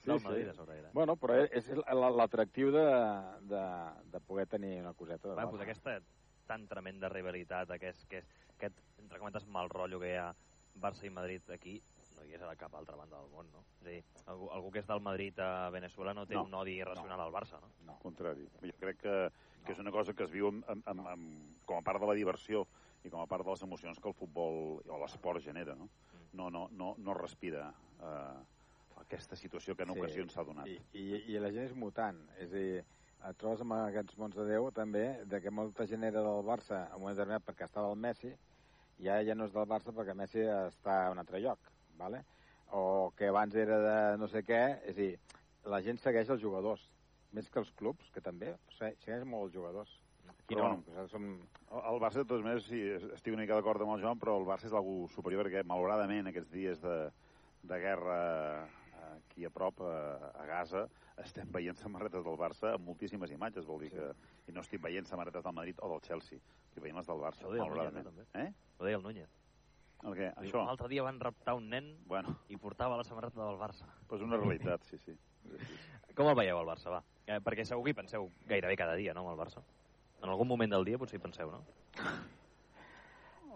Sí, 0.03 0.09
del 0.09 0.19
sí. 0.19 0.25
Madrid 0.25 0.49
a 0.49 0.53
sobre 0.53 0.79
era. 0.79 0.89
Bueno, 0.91 1.15
però 1.15 1.37
és 1.45 1.69
l'atractiu 2.19 2.73
de, 2.75 2.83
de, 3.47 3.61
de 4.11 4.19
poder 4.27 4.45
tenir 4.51 4.81
una 4.81 4.91
coseta 4.93 5.29
de 5.29 5.35
Barça. 5.37 5.49
pues 5.51 5.61
aquesta 5.63 6.01
tan 6.47 6.67
tremenda 6.67 7.09
rivalitat, 7.09 7.71
aquest, 7.71 8.05
aquest, 8.09 8.27
aquest 8.57 8.79
entre 8.99 9.19
cometes, 9.19 9.45
mal 9.47 9.69
rotllo 9.71 9.99
que 10.01 10.13
hi 10.13 10.17
ha 10.19 10.29
Barça 10.75 11.05
i 11.05 11.11
Madrid 11.13 11.49
aquí, 11.53 11.75
no 12.17 12.23
hi 12.25 12.33
és 12.33 12.41
a 12.41 12.55
cap 12.57 12.73
altra 12.75 12.95
banda 12.97 13.19
del 13.19 13.29
món, 13.29 13.49
no? 13.53 13.63
És 13.81 13.87
a 13.87 13.89
dir, 13.91 14.03
algú, 14.25 14.49
algú 14.55 14.71
que 14.73 14.81
és 14.81 14.87
del 14.89 15.01
Madrid 15.05 15.39
a 15.39 15.69
Venezuela 15.73 16.13
no 16.17 16.25
té 16.25 16.33
No, 16.35 16.45
un 16.47 16.53
odi 16.57 16.77
irracional 16.79 17.21
al 17.21 17.33
Barça, 17.33 17.59
no? 17.61 17.69
No. 17.85 17.93
Al 17.93 18.01
contrari. 18.01 18.47
Jo 18.63 18.73
crec 18.79 19.01
que, 19.03 19.17
que 19.65 19.71
és 19.75 19.79
una 19.79 19.91
cosa 19.91 20.13
que 20.13 20.23
es 20.25 20.31
viu 20.33 20.49
amb, 20.49 20.63
amb, 20.69 20.87
amb, 20.87 21.07
amb, 21.13 21.59
com 21.65 21.77
a 21.77 21.85
part 21.85 22.01
de 22.01 22.09
la 22.09 22.15
diversió 22.17 22.65
i 23.03 23.09
com 23.11 23.21
a 23.21 23.27
part 23.27 23.43
de 23.45 23.51
les 23.51 23.61
emocions 23.61 23.99
que 23.99 24.07
el 24.09 24.15
futbol 24.15 24.81
o 24.87 24.99
l'esport 25.03 25.43
genera, 25.43 25.75
no? 25.75 25.89
No, 26.33 26.49
no, 26.49 26.67
no, 26.71 26.95
no 26.97 27.13
respira 27.13 27.67
eh, 28.01 28.41
aquesta 29.03 29.35
situació 29.35 29.75
que 29.75 29.83
en 29.83 29.93
Sí. 29.93 29.99
ocasions 29.99 30.33
s'ha 30.33 30.43
donat. 30.43 30.67
I, 30.67 30.79
i, 30.93 31.35
I 31.35 31.39
la 31.39 31.51
gent 31.51 31.65
és 31.69 31.75
mutant. 31.75 32.23
És 32.39 32.49
a 32.49 32.55
dir, 32.55 32.83
et 33.29 33.37
trobes 33.39 33.61
amb 33.63 33.73
aquests 33.77 34.17
mons 34.19 34.35
de 34.35 34.45
Déu 34.49 34.69
també, 34.75 35.03
de 35.25 35.39
que 35.41 35.51
molta 35.51 35.85
gent 35.87 36.03
era 36.03 36.21
del 36.25 36.43
Barça 36.47 36.85
en 36.89 36.95
un 36.97 37.01
moment 37.05 37.15
determinat 37.17 37.45
perquè 37.47 37.65
estava 37.69 37.91
el 37.93 37.99
Messi, 37.99 38.33
i 38.99 39.07
ara 39.09 39.23
ja 39.25 39.35
no 39.35 39.45
és 39.47 39.53
del 39.55 39.67
Barça 39.69 39.93
perquè 39.95 40.15
Messi 40.15 40.43
està 40.47 41.05
a 41.07 41.11
un 41.13 41.19
altre 41.23 41.39
lloc, 41.43 41.59
¿vale? 41.97 42.23
o 42.73 43.11
que 43.15 43.27
abans 43.29 43.53
era 43.55 43.77
de 43.79 44.17
no 44.17 44.27
sé 44.27 44.41
què, 44.43 44.61
és 44.89 44.95
a 44.95 44.99
dir, 44.99 45.11
la 45.69 45.79
gent 45.85 45.99
segueix 46.01 46.29
els 46.33 46.41
jugadors, 46.41 46.81
més 47.31 47.45
que 47.49 47.59
els 47.61 47.69
clubs, 47.77 48.07
que 48.13 48.21
també, 48.21 48.55
se- 48.77 48.95
segueix 49.03 49.23
molt 49.29 49.45
els 49.47 49.53
jugadors. 49.53 49.91
Aquí 50.31 50.55
Però 50.55 50.71
no, 50.71 50.79
bueno. 50.87 51.07
som... 51.11 51.27
El 51.69 51.99
Barça, 52.01 52.23
de 52.23 52.25
totes 52.25 52.41
maneres, 52.43 52.65
sí, 52.65 52.79
estic 53.13 53.33
una 53.35 53.43
mica 53.43 53.53
d'acord 53.59 53.81
amb 53.85 53.93
el 53.95 54.01
Joan, 54.01 54.17
però 54.19 54.39
el 54.39 54.47
Barça 54.49 54.65
és 54.71 54.73
algú 54.73 55.07
superior 55.13 55.45
perquè, 55.45 55.61
malauradament, 55.69 56.27
aquests 56.31 56.49
dies 56.51 56.81
de, 56.81 56.97
de 57.69 57.79
guerra 57.85 58.17
aquí 59.15 59.45
a 59.45 59.49
prop, 59.53 59.81
a, 59.81 60.31
a 60.33 60.45
Gaza, 60.45 60.87
estem 61.23 61.49
veient 61.51 61.77
samarretes 61.77 62.23
del 62.25 62.37
Barça 62.37 62.73
amb 62.73 62.85
moltíssimes 62.87 63.31
imatges, 63.31 63.65
vol 63.65 63.79
dir 63.81 63.91
Sí. 63.91 63.97
que... 63.97 64.11
I 64.47 64.51
no 64.51 64.61
estic 64.61 64.81
veient 64.81 65.05
samarretes 65.07 65.43
del 65.43 65.53
Madrid 65.53 65.77
o 65.81 65.89
del 65.89 66.01
Chelsea, 66.01 66.39
estic 66.67 66.83
veient 66.83 66.97
les 66.97 67.07
del 67.07 67.21
Barça, 67.21 67.47
malauradament. 67.49 68.05
Núñez, 68.09 68.27
Eh? 68.33 68.53
Ho 68.79 68.83
deia 68.85 68.97
el 68.97 69.03
Núñez. 69.03 69.29
El 70.03 70.13
què? 70.17 70.33
Diu, 70.41 70.49
Això? 70.49 70.65
L'altre 70.65 70.89
dia 70.91 71.03
van 71.03 71.19
raptar 71.19 71.53
un 71.55 71.69
nen 71.69 71.93
Bueno, 72.05 72.33
i 72.49 72.57
portava 72.57 72.97
la 72.97 73.03
samarreta 73.05 73.39
del 73.39 73.55
Barça. 73.57 73.85
doncs 74.09 74.21
una 74.23 74.35
realitat, 74.37 74.83
sí, 74.83 74.97
sí. 74.97 75.15
Com 76.15 76.27
el 76.27 76.35
veieu, 76.35 76.59
el 76.59 76.67
Barça, 76.67 76.89
va? 76.91 77.03
Eh, 77.25 77.39
perquè 77.39 77.63
segur 77.65 77.83
que 77.85 77.91
hi 77.91 77.93
penseu 78.01 78.29
gairebé 78.45 78.75
cada 78.75 78.95
dia, 78.95 79.13
no, 79.13 79.21
amb 79.21 79.31
el 79.39 79.45
Barça? 79.45 79.63
En 80.21 80.29
algun 80.29 80.47
moment 80.47 80.71
del 80.71 80.83
dia 80.85 80.97
potser 80.97 81.19
hi 81.19 81.23
penseu, 81.23 81.49
no? 81.51 81.63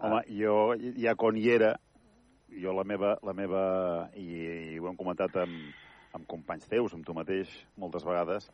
Home, 0.00 0.22
jo 0.30 0.74
ja 0.96 1.14
quan 1.18 1.36
hi 1.36 1.48
era, 1.50 1.72
jo 2.62 2.72
la 2.76 2.84
meva, 2.84 3.16
la 3.22 3.34
meva 3.36 3.62
i, 4.16 4.26
i 4.74 4.78
ho 4.78 4.88
hem 4.88 4.96
comentat 4.98 5.36
amb, 5.42 5.74
amb 6.16 6.28
companys 6.30 6.68
teus, 6.70 6.94
amb 6.96 7.06
tu 7.06 7.14
mateix, 7.16 7.52
moltes 7.76 8.06
vegades, 8.06 8.48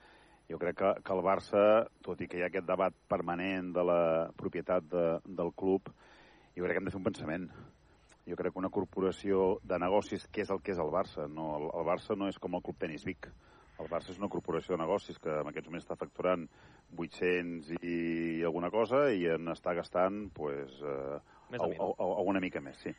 jo 0.51 0.59
crec 0.61 0.77
que, 0.81 0.91
que 1.05 1.15
el 1.15 1.23
Barça, 1.25 1.63
tot 2.05 2.21
i 2.21 2.29
que 2.29 2.39
hi 2.39 2.45
ha 2.45 2.51
aquest 2.51 2.67
debat 2.69 2.97
permanent 3.09 3.73
de 3.77 3.85
la 3.87 4.01
propietat 4.37 4.85
de, 4.91 5.07
del 5.25 5.55
club, 5.57 5.89
jo 6.55 6.67
crec 6.67 6.77
que 6.77 6.83
hem 6.83 6.91
de 6.91 6.95
fer 6.95 7.01
un 7.01 7.09
pensament. 7.09 7.49
Jo 8.25 8.37
crec 8.41 8.55
que 8.55 8.61
una 8.61 8.73
corporació 8.73 9.59
de 9.69 9.79
negocis, 9.81 10.25
que 10.33 10.45
és 10.45 10.53
el 10.53 10.63
que 10.65 10.73
és 10.73 10.79
el 10.81 10.93
Barça? 10.93 11.27
No, 11.29 11.51
el, 11.59 11.67
el 11.77 11.89
Barça 11.89 12.17
no 12.17 12.29
és 12.31 12.39
com 12.41 12.57
el 12.57 12.63
Club 12.65 12.79
Tenis 12.81 13.05
Vic. 13.05 13.29
El 13.83 13.91
Barça 13.91 14.15
és 14.15 14.21
una 14.21 14.31
corporació 14.33 14.77
de 14.77 14.81
negocis 14.81 15.19
que 15.21 15.33
en 15.43 15.51
aquests 15.51 15.69
moments 15.69 15.85
està 15.85 15.97
facturant 16.01 16.47
800 16.95 17.75
i 17.83 17.97
alguna 18.47 18.71
cosa 18.73 19.09
i 19.13 19.27
en 19.35 19.51
està 19.53 19.75
gastant 19.77 20.29
pues, 20.37 20.79
eh, 20.81 21.19
Més 21.53 21.61
o 21.61 21.67
o, 21.67 21.69
menys. 21.73 21.83
o, 21.83 22.09
o 22.23 22.25
una 22.31 22.41
mica 22.41 22.63
més, 22.65 22.79
sí. 22.85 22.95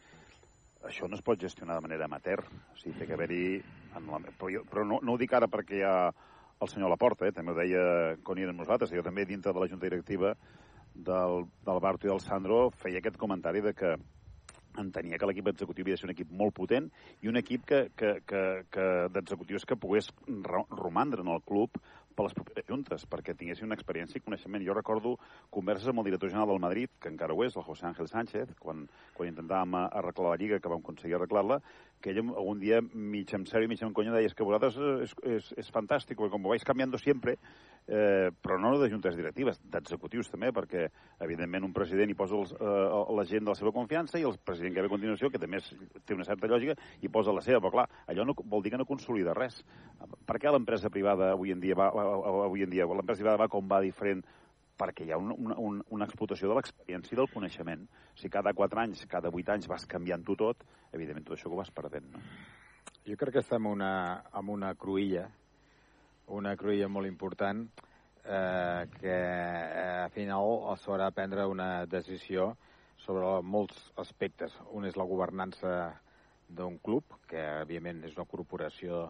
Això 0.85 1.09
no 1.09 1.17
es 1.17 1.23
pot 1.25 1.41
gestionar 1.41 1.79
de 1.79 1.85
manera 1.87 2.05
amateur. 2.05 2.43
O 2.45 2.77
sigui, 2.79 2.95
té 2.99 3.07
que 3.09 3.17
haver-hi... 3.17 3.61
Però, 3.95 4.49
jo, 4.51 4.63
però 4.69 4.83
no, 4.87 4.99
no 5.01 5.13
ho 5.15 5.19
dic 5.19 5.33
ara 5.33 5.47
perquè 5.47 5.79
hi 5.79 5.85
ha 5.87 5.95
el 6.61 6.69
senyor 6.71 6.91
Laporta, 6.91 7.27
eh? 7.27 7.33
també 7.35 7.51
ho 7.53 7.57
deia 7.57 7.85
quan 8.23 8.39
hi 8.39 8.45
érem 8.45 8.57
nosaltres, 8.59 8.91
jo 8.91 9.03
també 9.03 9.25
dintre 9.27 9.53
de 9.55 9.59
la 9.59 9.67
junta 9.71 9.87
directiva 9.87 10.33
del, 10.95 11.45
del 11.67 11.79
Barto 11.83 12.07
i 12.07 12.11
del 12.11 12.21
Sandro 12.23 12.69
feia 12.79 13.01
aquest 13.01 13.17
comentari 13.19 13.63
de 13.63 13.73
que 13.75 13.95
entenia 14.79 15.17
que 15.19 15.27
l'equip 15.27 15.47
executiu 15.51 15.85
havia 15.85 15.95
de 15.95 16.01
ser 16.01 16.07
un 16.09 16.13
equip 16.15 16.31
molt 16.35 16.55
potent 16.55 16.89
i 17.23 17.31
un 17.31 17.39
equip 17.39 17.63
que, 17.67 17.81
que, 17.95 18.17
que, 18.27 18.41
que 18.71 18.87
d'executius 19.15 19.67
que 19.67 19.77
pogués 19.79 20.09
ro- 20.27 20.67
romandre 20.71 21.23
en 21.23 21.31
el 21.31 21.43
club 21.47 21.79
per 22.15 22.25
les 22.25 22.35
properes 22.37 22.67
juntes, 22.69 23.03
perquè 23.11 23.35
tinguessin 23.35 23.67
una 23.67 23.77
experiència 23.77 24.19
i 24.19 24.23
coneixement. 24.23 24.63
Jo 24.65 24.75
recordo 24.77 25.15
converses 25.53 25.91
amb 25.91 26.01
el 26.01 26.09
director 26.09 26.31
general 26.31 26.53
del 26.53 26.63
Madrid, 26.63 26.93
que 26.99 27.11
encara 27.11 27.35
ho 27.35 27.43
és, 27.43 27.57
el 27.59 27.67
José 27.67 27.85
Ángel 27.89 28.09
Sánchez, 28.11 28.55
quan, 28.59 28.85
quan 29.13 29.31
intentàvem 29.31 29.75
arreglar 29.83 30.31
la 30.31 30.39
Lliga, 30.39 30.59
que 30.59 30.71
vam 30.71 30.83
aconseguir 30.83 31.19
arreglar-la, 31.19 31.59
que 32.01 32.11
ell 32.11 32.19
algun 32.21 32.59
dia, 32.59 32.81
mig 32.93 33.31
en 33.33 33.45
sèrio, 33.49 33.67
mig 33.67 33.81
en 33.81 33.93
conya, 33.93 34.13
deia 34.13 34.27
"És 34.27 34.35
que 34.35 34.43
vosaltres 34.43 34.77
és, 35.03 35.15
és, 35.23 35.53
és 35.57 35.71
fantàstic, 35.71 36.17
perquè 36.17 36.31
com 36.31 36.45
ho 36.45 36.49
vais 36.49 36.63
canviando 36.63 36.97
sempre, 36.97 37.37
eh, 37.87 38.31
però 38.41 38.59
no 38.59 38.77
de 38.79 38.89
juntes 38.89 39.15
directives, 39.15 39.59
d'executius 39.71 40.29
també, 40.29 40.51
perquè 40.51 40.89
evidentment 41.19 41.63
un 41.63 41.73
president 41.73 42.09
hi 42.09 42.17
posa 42.17 42.35
els, 42.35 42.53
eh, 42.53 43.15
la 43.17 43.25
gent 43.25 43.43
de 43.45 43.49
la 43.49 43.55
seva 43.55 43.71
confiança 43.71 44.19
i 44.19 44.23
el 44.23 44.37
president 44.37 44.75
que 44.75 44.81
ve 44.81 44.87
a 44.87 44.95
continuació, 44.95 45.29
que 45.31 45.39
també 45.39 45.57
és, 45.57 45.75
té 46.05 46.13
una 46.13 46.25
certa 46.25 46.47
lògica, 46.47 46.75
hi 47.01 47.09
posa 47.09 47.33
la 47.33 47.41
seva, 47.41 47.59
però 47.59 47.71
clar, 47.71 47.89
allò 48.07 48.25
no, 48.25 48.33
vol 48.45 48.63
dir 48.63 48.71
que 48.71 48.77
no 48.77 48.85
consolida 48.85 49.33
res. 49.33 49.63
Per 50.25 50.39
què 50.39 50.51
l'empresa 50.51 50.89
privada 50.89 51.31
avui 51.31 51.51
en 51.51 51.59
dia 51.59 51.75
va, 51.75 51.89
avui 52.45 52.63
en 52.63 52.69
dia 52.69 52.85
l'empresa 52.85 53.21
privada 53.21 53.43
va 53.45 53.47
com 53.47 53.67
va 53.67 53.81
diferent 53.81 54.23
perquè 54.77 55.05
hi 55.07 55.11
ha 55.11 55.17
una, 55.17 55.33
una, 55.37 55.55
un- 55.57 55.83
una 55.95 56.05
explotació 56.05 56.49
de 56.49 56.55
l'experiència 56.59 57.15
i 57.15 57.19
del 57.19 57.29
coneixement. 57.31 57.87
Si 58.15 58.29
cada 58.29 58.53
4 58.53 58.81
anys, 58.81 59.05
cada 59.07 59.29
8 59.31 59.53
anys 59.55 59.67
vas 59.71 59.85
canviant-ho 59.87 60.35
tot, 60.35 60.63
evidentment 60.91 61.25
tot 61.27 61.37
això 61.37 61.51
ho 61.51 61.55
vas 61.59 61.71
perdent, 61.71 62.11
no? 62.11 62.19
Jo 63.05 63.15
crec 63.17 63.33
que 63.37 63.43
estem 63.45 63.65
en 63.65 63.71
una, 63.71 63.91
en 64.33 64.49
una 64.49 64.73
cruïlla, 64.75 65.27
una 66.33 66.55
cruïlla 66.57 66.87
molt 66.89 67.05
important, 67.07 67.67
eh, 68.25 68.87
que 68.99 69.13
eh, 69.13 69.99
al 70.05 70.09
final 70.15 70.47
s'haurà 70.81 71.11
de 71.11 71.15
prendre 71.19 71.45
una 71.45 71.85
decisió 71.85 72.55
sobre 72.97 73.41
molts 73.45 73.91
aspectes. 74.01 74.55
Un 74.73 74.85
és 74.89 74.95
la 74.97 75.05
governança 75.05 75.93
d'un 76.49 76.79
club, 76.79 77.03
que 77.29 77.41
evidentment 77.61 78.03
és 78.09 78.15
una 78.17 78.25
corporació 78.25 79.03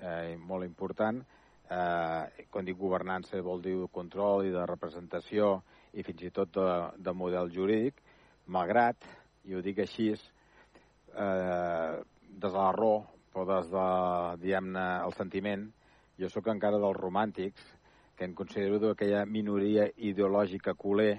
eh, 0.00 0.36
molt 0.38 0.64
important. 0.66 1.22
Eh, 1.72 2.46
quan 2.52 2.66
dic 2.68 2.76
governança 2.76 3.40
vol 3.44 3.62
dir 3.64 3.76
control 3.94 4.44
i 4.44 4.52
de 4.52 4.64
representació 4.68 5.54
i 5.96 6.04
fins 6.04 6.24
i 6.26 6.32
tot 6.34 6.50
de, 6.56 6.68
de 6.98 7.12
model 7.16 7.48
jurídic, 7.54 8.00
malgrat, 8.52 9.06
i 9.48 9.54
ho 9.56 9.62
dic 9.64 9.80
així, 9.84 10.10
eh, 10.12 11.92
des 12.28 12.50
de 12.50 12.58
la 12.58 12.72
raó 12.76 13.04
o 13.32 13.44
des 13.48 13.70
de, 13.72 13.86
diguem-ne, 14.42 14.86
el 15.06 15.14
sentiment, 15.16 15.64
jo 16.20 16.28
sóc 16.28 16.50
encara 16.52 16.80
dels 16.82 16.98
romàntics, 16.98 17.62
que 18.16 18.28
em 18.28 18.34
considero 18.36 18.80
d'aquella 18.82 19.24
minoria 19.24 19.88
ideològica 19.96 20.76
culer 20.76 21.14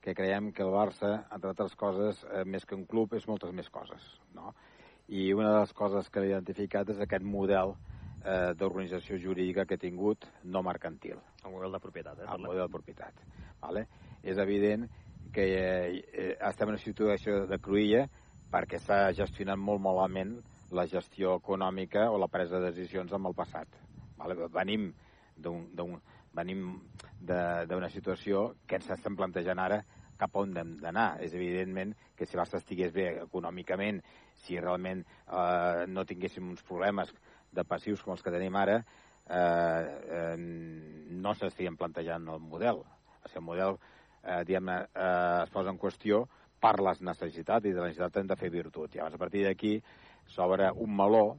que 0.00 0.14
creiem 0.16 0.52
que 0.56 0.64
el 0.64 0.72
Barça, 0.72 1.10
entre 1.34 1.52
altres 1.52 1.74
coses, 1.76 2.24
eh, 2.32 2.44
més 2.48 2.64
que 2.64 2.78
un 2.78 2.86
club, 2.88 3.12
és 3.18 3.28
moltes 3.28 3.52
més 3.52 3.68
coses, 3.68 4.08
no? 4.32 4.54
I 5.08 5.32
una 5.34 5.52
de 5.52 5.60
les 5.60 5.72
coses 5.76 6.08
que 6.08 6.20
l'he 6.22 6.32
identificat 6.32 6.88
és 6.94 7.00
aquest 7.04 7.24
model 7.24 7.74
d'organització 8.54 9.18
jurídica 9.22 9.64
que 9.66 9.74
he 9.74 9.78
tingut, 9.78 10.24
no 10.44 10.62
mercantil 10.62 11.16
El 11.44 11.52
model 11.52 11.72
de 11.72 11.80
propietat, 11.80 12.18
eh? 12.20 12.26
el 12.34 12.42
model 12.42 12.62
de 12.66 12.72
propietat. 12.72 13.14
Vale? 13.60 13.86
És 14.22 14.38
evident 14.38 14.88
que 15.32 15.44
eh, 15.44 16.04
eh, 16.12 16.36
estem 16.48 16.68
en 16.68 16.74
una 16.74 16.82
situació 16.82 17.46
de 17.46 17.58
cruïlla 17.58 18.06
perquè 18.50 18.78
s'ha 18.80 19.12
gestionat 19.12 19.58
molt 19.60 19.80
malament 19.84 20.38
la 20.72 20.86
gestió 20.86 21.34
econòmica 21.36 22.10
o 22.10 22.18
la 22.18 22.28
presa 22.28 22.58
de 22.58 22.70
decisions 22.72 23.12
amb 23.12 23.26
el 23.30 23.34
passat. 23.34 23.68
Vale? 24.16 24.34
Venim 24.48 24.92
d'un 25.36 25.68
d'un- 25.74 26.00
venim 26.34 26.80
d'una 27.20 27.88
situació 27.90 28.54
que 28.66 28.76
ens 28.76 28.90
estem 28.90 29.16
plantejant 29.16 29.58
ara 29.58 29.84
cap 30.18 30.34
a 30.36 30.40
on 30.40 30.56
hem 30.56 30.76
d'anar. 30.80 31.20
És 31.22 31.32
evidentment 31.34 31.94
que 32.16 32.26
si 32.26 32.36
Barça 32.36 32.58
estigués 32.58 32.92
bé 32.92 33.20
econòmicament, 33.22 34.02
si 34.34 34.58
realment 34.60 35.04
eh, 35.26 35.84
no 35.88 36.04
tinguéssim 36.04 36.48
uns 36.50 36.62
problemes 36.62 37.12
de 37.52 37.64
passius 37.64 38.02
com 38.02 38.14
els 38.14 38.24
que 38.24 38.32
tenim 38.34 38.56
ara, 38.56 38.78
eh, 39.28 39.84
eh, 40.18 40.36
no 40.38 41.34
s'estiguen 41.34 41.76
plantejant 41.76 42.28
el 42.28 42.40
model. 42.40 42.82
O 42.82 43.28
sigui, 43.28 43.40
el 43.42 43.46
model 43.46 43.78
eh, 44.22 44.42
diguem 44.48 44.72
eh, 44.74 44.82
es 45.44 45.54
posa 45.54 45.72
en 45.74 45.80
qüestió 45.80 46.24
per 46.60 46.78
les 46.82 47.00
necessitats 47.06 47.66
i 47.66 47.72
de 47.72 47.80
la 47.80 47.88
necessitat 47.90 48.20
hem 48.20 48.30
de 48.30 48.36
fer 48.36 48.50
virtut. 48.50 48.94
I 48.94 48.98
llavors, 48.98 49.14
a 49.14 49.22
partir 49.24 49.44
d'aquí 49.46 49.78
s'obre 50.28 50.72
un 50.74 50.96
meló 50.96 51.38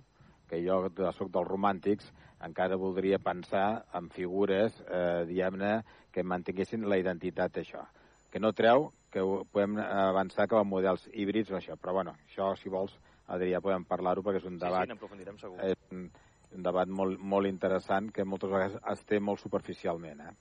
que 0.50 0.64
jo 0.66 0.82
soc 1.14 1.30
dels 1.30 1.48
romàntics 1.48 2.10
encara 2.46 2.78
voldria 2.80 3.20
pensar 3.20 3.86
en 3.94 4.10
figures, 4.10 4.80
eh, 4.88 5.26
diguem-ne, 5.28 5.84
que 6.12 6.24
mantinguessin 6.24 6.88
la 6.90 6.98
identitat 6.98 7.54
d'això. 7.56 7.84
Que 8.32 8.40
no 8.40 8.54
treu 8.54 8.92
que 9.12 9.22
podem 9.52 9.78
avançar 9.82 10.48
cap 10.48 10.62
a 10.62 10.64
models 10.68 11.08
híbrids 11.14 11.52
o 11.52 11.58
això, 11.58 11.76
però 11.76 11.94
bueno, 11.94 12.16
això, 12.28 12.54
si 12.56 12.70
vols, 12.70 12.96
Adrià, 13.30 13.62
podem 13.62 13.84
parlar-ho 13.86 14.24
perquè 14.26 14.42
és 14.42 14.48
un 14.50 14.56
Sí, 14.58 14.60
sí, 14.60 14.66
debat 14.66 14.90
n'aprofundirem 14.90 15.38
segur. 15.38 15.60
és 15.64 15.76
un, 15.94 16.08
un 16.58 16.64
debat 16.66 16.88
molt, 16.90 17.20
molt 17.22 17.48
interessant 17.50 18.10
que 18.12 18.26
moltes 18.26 18.50
vegades 18.50 18.80
es 18.94 19.04
té 19.06 19.20
molt 19.20 19.40
superficialment. 19.44 20.22
Eh? 20.26 20.34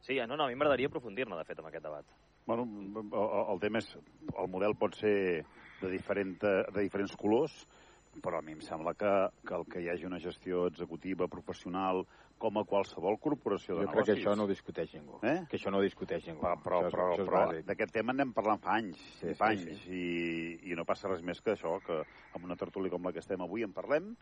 Sí, 0.00 0.16
no, 0.26 0.36
no, 0.36 0.44
a 0.44 0.48
mi 0.48 0.56
m'agradaria 0.56 0.88
aprofundir-ne, 0.88 1.36
de 1.36 1.44
fet, 1.44 1.58
amb 1.60 1.68
aquest 1.68 1.84
debat. 1.84 2.06
Bueno, 2.48 2.64
el, 2.64 3.50
el 3.54 3.60
tema 3.60 3.82
és... 3.82 3.90
El 4.38 4.48
model 4.48 4.74
pot 4.80 4.94
ser 4.96 5.14
de, 5.82 5.90
diferent, 5.92 6.36
de 6.40 6.80
diferents 6.80 7.12
colors, 7.20 7.54
però 8.24 8.38
a 8.40 8.42
mi 8.44 8.54
em 8.56 8.62
sembla 8.64 8.94
que, 8.98 9.10
que 9.46 9.54
el 9.58 9.66
que 9.68 9.82
hi 9.84 9.90
hagi 9.92 10.06
una 10.08 10.18
gestió 10.22 10.66
executiva, 10.70 11.28
professional, 11.28 12.06
com 12.38 12.58
a 12.58 12.64
qualsevol 12.64 13.18
corporació 13.20 13.76
de 13.76 13.84
Jo 13.86 13.92
crec 13.92 14.04
que 14.06 14.12
negocis... 14.14 14.24
això 14.26 14.36
no 14.38 14.44
ho 14.46 14.50
discuteix 14.50 14.94
ningú. 14.94 15.18
Eh? 15.26 15.36
Que 15.50 15.58
això 15.58 15.70
no 15.74 15.78
ho 15.78 15.84
discuteix 15.84 16.26
ningú. 16.30 16.40
Però, 16.42 16.56
però, 16.64 16.80
això 16.80 16.88
és, 16.88 16.94
però, 16.94 17.08
això 17.12 17.22
és 17.22 17.30
però 17.30 17.62
d'aquest 17.70 17.92
tema 17.98 18.14
n'hem 18.16 18.32
parlant 18.36 18.62
fa 18.62 18.76
anys, 18.78 18.98
Sí, 19.20 19.26
i 19.26 19.32
sí, 19.32 19.38
fa 19.38 19.52
anys, 19.52 19.84
sí. 19.84 20.02
I, 20.64 20.72
i 20.72 20.78
no 20.78 20.84
passa 20.88 21.08
res 21.10 21.22
més 21.26 21.40
que 21.42 21.56
això, 21.58 21.76
que 21.84 22.02
amb 22.34 22.44
una 22.46 22.56
tertúlia 22.56 22.90
com 22.94 23.04
la 23.04 23.12
que 23.12 23.20
estem 23.24 23.42
avui 23.42 23.66
en 23.66 23.72
parlem, 23.76 24.14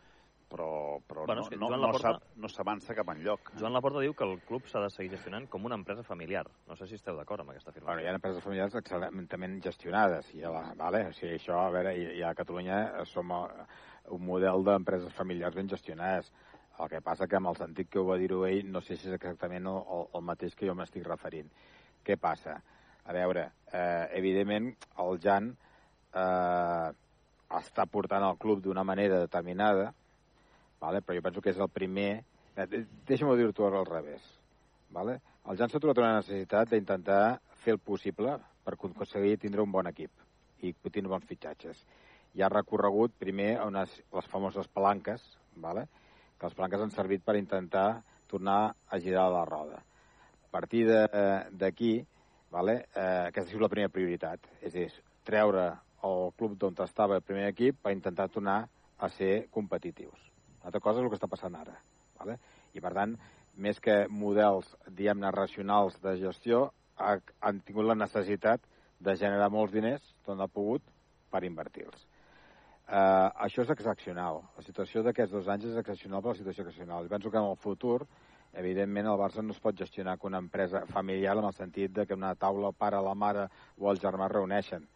però, 0.49 1.01
però 1.03 1.25
Bueno, 1.27 1.43
no, 1.59 1.69
no, 1.71 1.77
Laporta- 1.83 2.21
no 2.39 2.49
s'avança 2.49 2.95
cap 2.95 3.09
enlloc. 3.11 3.51
Joan 3.59 3.73
Laporta 3.75 3.99
diu 4.05 4.15
que 4.15 4.23
el 4.25 4.37
club 4.47 4.69
s'ha 4.71 4.79
de 4.85 4.91
seguir 4.95 5.11
gestionant 5.17 5.49
com 5.51 5.65
una 5.67 5.75
empresa 5.75 6.05
familiar. 6.07 6.45
No 6.69 6.77
sé 6.79 6.87
si 6.87 6.95
esteu 6.95 7.17
d'acord 7.19 7.43
amb 7.43 7.51
aquesta 7.51 7.73
Bueno, 7.73 7.83
afirmació. 7.83 8.05
hi 8.07 8.13
ha 8.13 8.15
empreses 8.15 8.45
familiars 8.45 8.77
excel·lentament 8.79 9.61
gestionades. 9.65 10.31
I, 10.35 10.45
la, 10.47 10.73
vale? 10.79 11.07
o 11.09 11.13
sigui, 11.13 11.35
això, 11.41 11.59
a 11.67 11.71
veure, 11.75 11.97
i, 11.99 12.19
i 12.21 12.23
a 12.23 12.31
Catalunya 12.39 13.05
som 13.11 13.33
eh, 13.33 13.67
un 14.15 14.23
model 14.25 14.63
d'empreses 14.65 15.13
familiars 15.13 15.57
ben 15.57 15.69
gestionades. 15.69 16.31
El 16.79 16.91
que 16.93 17.01
passa 17.01 17.27
que 17.27 17.39
amb 17.39 17.49
el 17.51 17.57
sentit 17.57 17.89
que 17.89 18.01
ho 18.01 18.07
va 18.09 18.19
dir-ho 18.21 18.43
ell, 18.47 18.67
no 18.71 18.83
sé 18.85 18.97
si 18.97 19.09
és 19.09 19.15
exactament 19.17 19.69
el, 19.71 19.79
el, 20.13 20.25
mateix 20.29 20.55
que 20.55 20.69
jo 20.69 20.75
m'estic 20.77 21.07
referint. 21.09 21.49
Què 22.05 22.19
passa? 22.21 22.59
A 23.07 23.15
veure, 23.17 23.47
eh, 23.73 24.09
evidentment, 24.19 24.69
el 25.03 25.21
Jan 25.23 25.53
eh, 25.55 26.89
està 27.61 27.87
portant 27.87 28.27
el 28.29 28.37
club 28.43 28.61
d'una 28.65 28.85
manera 28.85 29.23
determinada, 29.23 29.93
vale? 30.81 31.01
però 31.01 31.17
jo 31.17 31.25
penso 31.29 31.43
que 31.43 31.55
és 31.55 31.63
el 31.63 31.73
primer... 31.73 32.11
Eh, 32.57 32.67
de- 32.67 32.85
Deixa'm 33.09 33.33
dir-ho 33.39 33.71
al 33.73 33.87
revés. 33.89 34.23
Vale? 34.91 35.21
El 35.49 35.57
Jan 35.59 35.71
s'ha 35.71 35.81
trobat 35.81 36.03
una 36.03 36.17
necessitat 36.19 36.71
d'intentar 36.71 37.39
fer 37.63 37.77
el 37.77 37.79
possible 37.83 38.37
per 38.67 38.75
aconseguir 38.75 39.39
tindre 39.39 39.63
un 39.63 39.73
bon 39.73 39.87
equip 39.87 40.11
i 40.67 40.73
tindre 40.91 41.13
bons 41.13 41.27
fitxatges. 41.29 41.85
I 42.35 42.43
ha 42.43 42.51
recorregut 42.53 43.15
primer 43.19 43.55
a 43.57 43.67
unes, 43.71 43.93
les 44.13 44.29
famoses 44.29 44.69
palanques, 44.69 45.23
vale? 45.57 45.87
Que 46.39 46.47
les 46.47 46.57
palanques 46.57 46.83
han 46.83 46.95
servit 46.95 47.25
per 47.25 47.37
intentar 47.39 48.03
tornar 48.31 48.75
a 48.89 48.99
girar 49.01 49.29
la 49.33 49.45
roda. 49.49 49.81
A 49.81 50.51
partir 50.51 50.87
d'aquí, 50.89 51.99
vale? 52.51 52.87
eh, 52.95 53.27
aquesta 53.29 53.49
ha 53.49 53.53
sigut 53.53 53.67
la 53.67 53.73
primera 53.73 53.93
prioritat, 53.93 54.47
és 54.61 54.75
a 54.75 54.79
dir, 54.79 54.91
treure 55.25 55.67
el 56.07 56.31
club 56.39 56.57
d'on 56.59 56.77
estava 56.85 57.19
el 57.19 57.25
primer 57.27 57.49
equip 57.51 57.81
per 57.83 57.93
intentar 57.93 58.29
tornar 58.33 58.61
a 58.99 59.09
ser 59.17 59.49
competitius. 59.51 60.19
Una 60.61 60.71
altra 60.71 60.81
cosa 60.81 61.01
és 61.01 61.05
el 61.05 61.11
que 61.13 61.19
està 61.19 61.29
passant 61.31 61.55
ara. 61.55 61.77
Vale? 62.19 62.39
I, 62.75 62.81
per 62.81 62.93
tant, 62.97 63.17
més 63.57 63.81
que 63.81 64.05
models, 64.13 64.69
diguem-ne, 64.89 65.31
racionals 65.35 65.99
de 66.03 66.17
gestió, 66.21 66.67
ha, 66.97 67.17
han 67.41 67.61
tingut 67.67 67.89
la 67.89 67.99
necessitat 67.99 68.65
de 69.01 69.17
generar 69.17 69.51
molts 69.53 69.75
diners, 69.75 70.05
d'on 70.27 70.41
ha 70.41 70.49
pogut, 70.49 70.85
per 71.31 71.45
invertir-los. 71.45 72.06
Uh, 72.87 73.33
això 73.43 73.65
és 73.65 73.71
excepcional. 73.73 74.45
La 74.55 74.63
situació 74.63 75.03
d'aquests 75.03 75.33
dos 75.35 75.49
anys 75.51 75.65
és 75.73 75.79
excepcional 75.81 76.21
per 76.23 76.31
la 76.31 76.39
situació 76.39 76.63
excepcional. 76.63 77.07
I 77.07 77.11
penso 77.11 77.33
que 77.33 77.41
en 77.41 77.49
el 77.51 77.57
futur, 77.59 78.07
evidentment, 78.55 79.09
el 79.11 79.19
Barça 79.19 79.43
no 79.43 79.57
es 79.57 79.59
pot 79.65 79.75
gestionar 79.75 80.15
com 80.19 80.31
una 80.31 80.39
empresa 80.39 80.85
familiar 80.93 81.35
en 81.37 81.49
el 81.49 81.57
sentit 81.57 81.91
de 81.97 82.07
que 82.07 82.15
una 82.15 82.37
taula 82.39 82.71
el 82.71 82.79
pare, 82.79 83.01
la 83.03 83.15
mare 83.15 83.49
o 83.79 83.91
el 83.91 83.99
germà 83.99 84.31
reuneixen. 84.31 84.87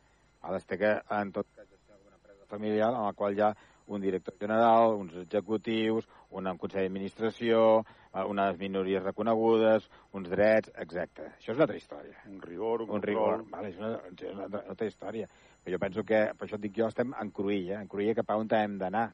Ha 0.42 0.54
d'estar 0.54 0.78
que, 0.78 0.92
en 1.18 1.32
tot 1.34 1.50
cas, 1.56 1.66
una 2.06 2.14
empresa 2.14 2.46
familiar 2.46 2.92
en 2.94 3.02
la 3.08 3.12
qual 3.12 3.34
hi 3.34 3.42
ha 3.42 3.50
un 3.90 4.00
director 4.06 4.38
general, 4.38 4.94
uns 4.94 5.16
executius, 5.24 6.06
un 6.30 6.46
consell 6.58 6.84
d'administració, 6.86 7.84
eh, 8.14 8.24
unes 8.24 8.58
minories 8.58 9.02
reconegudes, 9.02 9.88
uns 10.12 10.28
drets, 10.30 10.70
etc. 10.76 11.24
Això 11.38 11.50
és 11.52 11.56
una 11.58 11.64
altra 11.66 11.76
història. 11.76 12.16
Un 12.30 12.40
rigor, 12.42 12.82
un, 12.82 12.90
Un 12.98 13.02
rigor, 13.02 13.44
vale, 13.50 13.68
és 13.72 13.78
una, 13.78 13.96
és 14.14 14.32
una, 14.34 14.44
altra- 14.44 14.60
una 14.62 14.70
altra 14.76 14.86
història. 14.86 15.26
Però 15.64 15.74
jo 15.74 15.78
penso 15.82 16.04
que, 16.04 16.20
per 16.38 16.46
això 16.46 16.56
et 16.56 16.62
dic 16.62 16.76
jo, 16.78 16.86
estem 16.88 17.12
en 17.20 17.30
cruïlla, 17.30 17.80
en 17.82 17.88
cruïlla 17.88 18.14
cap 18.14 18.30
a 18.30 18.36
on 18.40 18.48
hem 18.56 18.78
d'anar. 18.78 19.10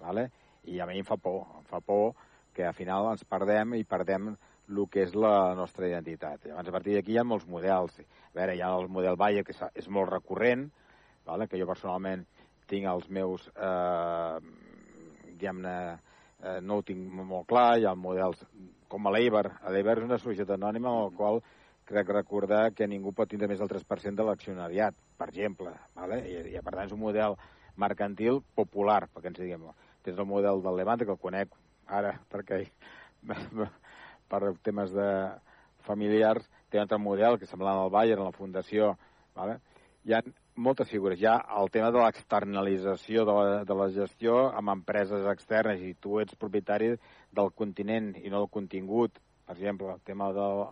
Vale? 0.00 0.30
I 0.64 0.78
a 0.80 0.86
mi 0.86 0.98
em 1.00 1.04
fa 1.04 1.16
por, 1.16 1.46
em 1.58 1.64
fa 1.64 1.80
por 1.80 2.14
que 2.54 2.64
al 2.66 2.74
final 2.74 3.10
ens 3.10 3.24
perdem 3.24 3.74
i 3.74 3.84
perdem 3.84 4.30
el 4.70 4.84
que 4.88 5.02
és 5.02 5.14
la 5.14 5.54
nostra 5.58 5.88
identitat. 5.88 6.44
Llavors, 6.46 6.68
a 6.68 6.72
partir 6.72 6.94
d'aquí 6.94 7.12
hi 7.12 7.18
ha 7.18 7.24
molts 7.24 7.46
models. 7.50 7.98
A 8.00 8.04
veure, 8.38 8.54
hi 8.54 8.60
ha 8.62 8.68
el 8.76 8.86
model 8.88 9.16
Bayer, 9.16 9.42
que 9.44 9.54
és 9.74 9.88
molt 9.88 10.10
recurrent, 10.12 10.68
vale? 11.26 11.48
que 11.48 11.58
jo 11.58 11.66
personalment 11.66 12.22
tinc 12.70 12.86
els 12.86 13.08
meus, 13.10 13.48
eh, 13.56 14.38
diguem-ne, 15.26 15.74
eh, 16.42 16.58
no 16.62 16.80
ho 16.80 16.84
tinc 16.86 17.12
molt 17.14 17.48
clar, 17.50 17.78
hi 17.78 17.86
ha 17.88 17.94
models 17.94 18.42
com 18.90 19.06
a 19.06 19.12
l'Eiber. 19.14 19.46
L'Eiber 19.70 19.98
és 19.98 20.06
una 20.08 20.18
societat 20.18 20.56
anònima 20.56 20.90
en 20.90 21.04
la 21.06 21.16
qual 21.16 21.40
crec 21.90 22.10
recordar 22.14 22.70
que 22.74 22.86
ningú 22.86 23.12
pot 23.16 23.30
tindre 23.30 23.48
més 23.50 23.58
del 23.58 23.70
3% 23.70 24.18
de 24.18 24.26
l'accionariat, 24.26 24.96
per 25.18 25.28
exemple. 25.30 25.72
Vale? 25.98 26.20
I, 26.30 26.36
I, 26.54 26.62
per 26.62 26.74
tant, 26.74 26.86
és 26.86 26.94
un 26.94 27.02
model 27.02 27.36
mercantil 27.80 28.40
popular, 28.56 29.04
perquè 29.10 29.32
ens 29.32 29.40
diguem. 29.42 29.68
Tens 30.06 30.18
el 30.18 30.28
model 30.28 30.62
del 30.64 30.78
Levante, 30.80 31.06
que 31.06 31.16
el 31.16 31.22
conec 31.22 31.54
ara, 32.00 32.14
perquè 32.32 32.64
per 34.30 34.42
temes 34.64 34.94
de 34.94 35.08
familiars, 35.86 36.46
té 36.70 36.78
un 36.78 36.86
altre 36.86 37.00
model 37.02 37.38
que 37.40 37.48
sembla 37.50 37.74
al 37.74 37.90
Bayern, 37.90 38.22
a 38.22 38.30
la 38.30 38.36
Fundació. 38.36 38.94
Vale? 39.34 39.58
Hi 40.06 40.14
ha 40.14 40.22
moltes 40.56 40.90
figures. 40.90 41.20
Hi 41.20 41.26
ha 41.30 41.38
el 41.60 41.70
tema 41.70 41.90
de 41.90 42.02
l'externalització 42.02 43.24
de, 43.24 43.34
la, 43.34 43.64
de 43.64 43.76
la 43.76 43.88
gestió 43.94 44.46
amb 44.50 44.74
empreses 44.74 45.26
externes 45.30 45.82
i 45.82 45.94
tu 45.94 46.18
ets 46.20 46.38
propietari 46.38 46.94
del 47.32 47.52
continent 47.56 48.14
i 48.20 48.28
no 48.28 48.42
del 48.42 48.52
contingut 48.52 49.18
Per 49.50 49.56
exemple, 49.56 49.88
el 49.90 50.00
tema 50.02 50.32
de, 50.32 50.66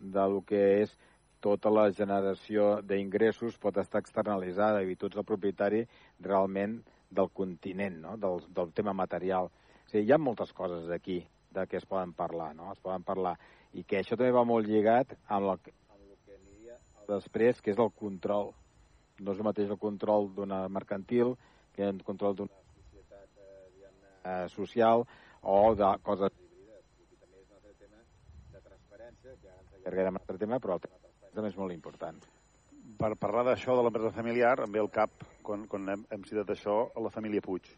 de 0.00 0.22
lo 0.26 0.40
que 0.42 0.60
és 0.82 0.94
tota 1.38 1.70
la 1.70 1.84
generació 1.94 2.80
d'ingressos 2.82 3.60
pot 3.62 3.76
estar 3.78 4.00
externalitzada 4.02 4.80
i 4.82 4.96
tu 4.98 5.06
ets 5.06 5.20
el 5.20 5.26
propietari 5.28 5.84
realment 6.24 6.80
del 7.14 7.30
continent, 7.30 8.00
no? 8.02 8.16
del, 8.18 8.42
del 8.56 8.72
tema 8.74 8.92
material. 8.92 9.52
O 9.52 9.92
sigui, 9.92 10.08
hi 10.08 10.16
ha 10.16 10.18
moltes 10.18 10.50
coses 10.50 10.90
aquí 10.90 11.20
de 11.54 11.66
què 11.70 11.78
es 11.78 11.86
poden 11.86 12.16
parlar, 12.18 12.50
no? 12.58 12.72
Es 12.74 12.82
poden 12.82 13.06
parlar. 13.06 13.36
I 13.70 13.86
que 13.86 14.00
això 14.00 14.18
també 14.18 14.34
va 14.34 14.42
molt 14.50 14.66
lligat 14.66 15.14
amb, 15.28 15.46
la, 15.46 15.54
amb 15.94 16.02
el 16.02 16.18
que 16.26 16.34
aniria 16.34 16.80
després, 17.06 17.62
que 17.62 17.70
és 17.70 17.78
el 17.78 17.94
control. 18.02 18.50
No 19.20 19.32
és 19.34 19.38
el 19.38 19.46
mateix 19.46 19.70
el 19.70 19.78
control 19.78 20.30
d'una 20.34 20.64
mercantil 20.68 21.34
que 21.74 21.86
el 21.86 22.02
control 22.06 22.34
d'una 22.38 22.62
societat 22.72 23.38
eh, 23.38 23.86
eh, 24.24 24.48
social 24.50 25.04
o 25.42 25.58
de 25.78 25.90
coses 26.02 26.34
híbrides. 26.34 26.84
I 26.98 27.06
aquí 27.06 27.20
també 27.20 27.42
és 27.42 27.48
un 27.48 27.58
altre 27.58 27.74
tema 27.78 28.02
de 28.54 28.62
transparència, 28.68 29.36
que 29.40 29.50
ara 29.50 29.60
ens 29.60 29.74
allargarem 29.80 30.16
un 30.16 30.22
altre 30.22 30.38
tema, 30.42 30.60
però 30.62 30.78
el 30.78 30.86
tema 30.86 31.02
també 31.34 31.50
és 31.50 31.58
molt 31.58 31.74
important. 31.74 32.22
Per 32.98 33.10
parlar 33.18 33.42
d'això 33.48 33.74
de 33.76 33.82
l'empresa 33.84 34.14
familiar, 34.14 34.54
em 34.62 34.72
ve 34.72 34.82
al 34.82 34.90
cap, 34.92 35.26
quan, 35.46 35.66
quan 35.70 35.90
hem, 35.90 36.06
hem 36.14 36.24
citat 36.28 36.50
això, 36.54 36.76
a 36.94 37.02
la 37.02 37.10
família 37.10 37.42
Puig. 37.42 37.70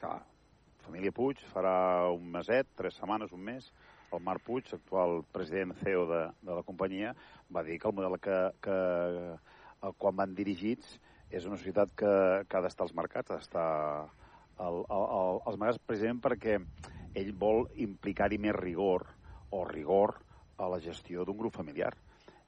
Clar. 0.00 0.18
Família 0.82 1.14
Puig 1.14 1.42
farà 1.52 1.74
un 2.10 2.26
meset, 2.34 2.70
tres 2.78 2.98
setmanes, 2.98 3.32
un 3.32 3.44
mes, 3.46 3.70
el 4.12 4.22
Marc 4.26 4.42
Puig, 4.46 4.66
actual 4.74 5.22
president 5.32 5.76
CEO 5.78 6.06
de, 6.10 6.22
de 6.42 6.56
la 6.58 6.64
companyia, 6.66 7.14
va 7.54 7.62
dir 7.62 7.78
que 7.78 7.88
el 7.88 7.94
model 7.96 8.18
que, 8.20 8.38
que 8.64 8.78
el, 9.06 9.20
quan 9.98 10.18
van 10.18 10.34
dirigits 10.38 10.98
és 11.32 11.46
una 11.48 11.56
societat 11.56 11.94
que, 11.96 12.12
que 12.46 12.58
ha 12.58 12.62
d'estar 12.64 12.86
als 12.86 12.94
mercats, 12.94 13.30
ha 13.30 13.40
d'estar 13.40 13.68
al, 14.58 14.82
al, 14.84 15.04
al, 15.04 15.40
als 15.48 15.58
mercats 15.58 15.82
precisament 15.86 16.20
perquè 16.22 16.58
ell 17.18 17.32
vol 17.38 17.66
implicar-hi 17.82 18.38
més 18.40 18.56
rigor 18.58 19.08
o 19.52 19.64
rigor 19.68 20.16
a 20.62 20.68
la 20.70 20.80
gestió 20.80 21.24
d'un 21.24 21.38
grup 21.38 21.56
familiar 21.56 21.92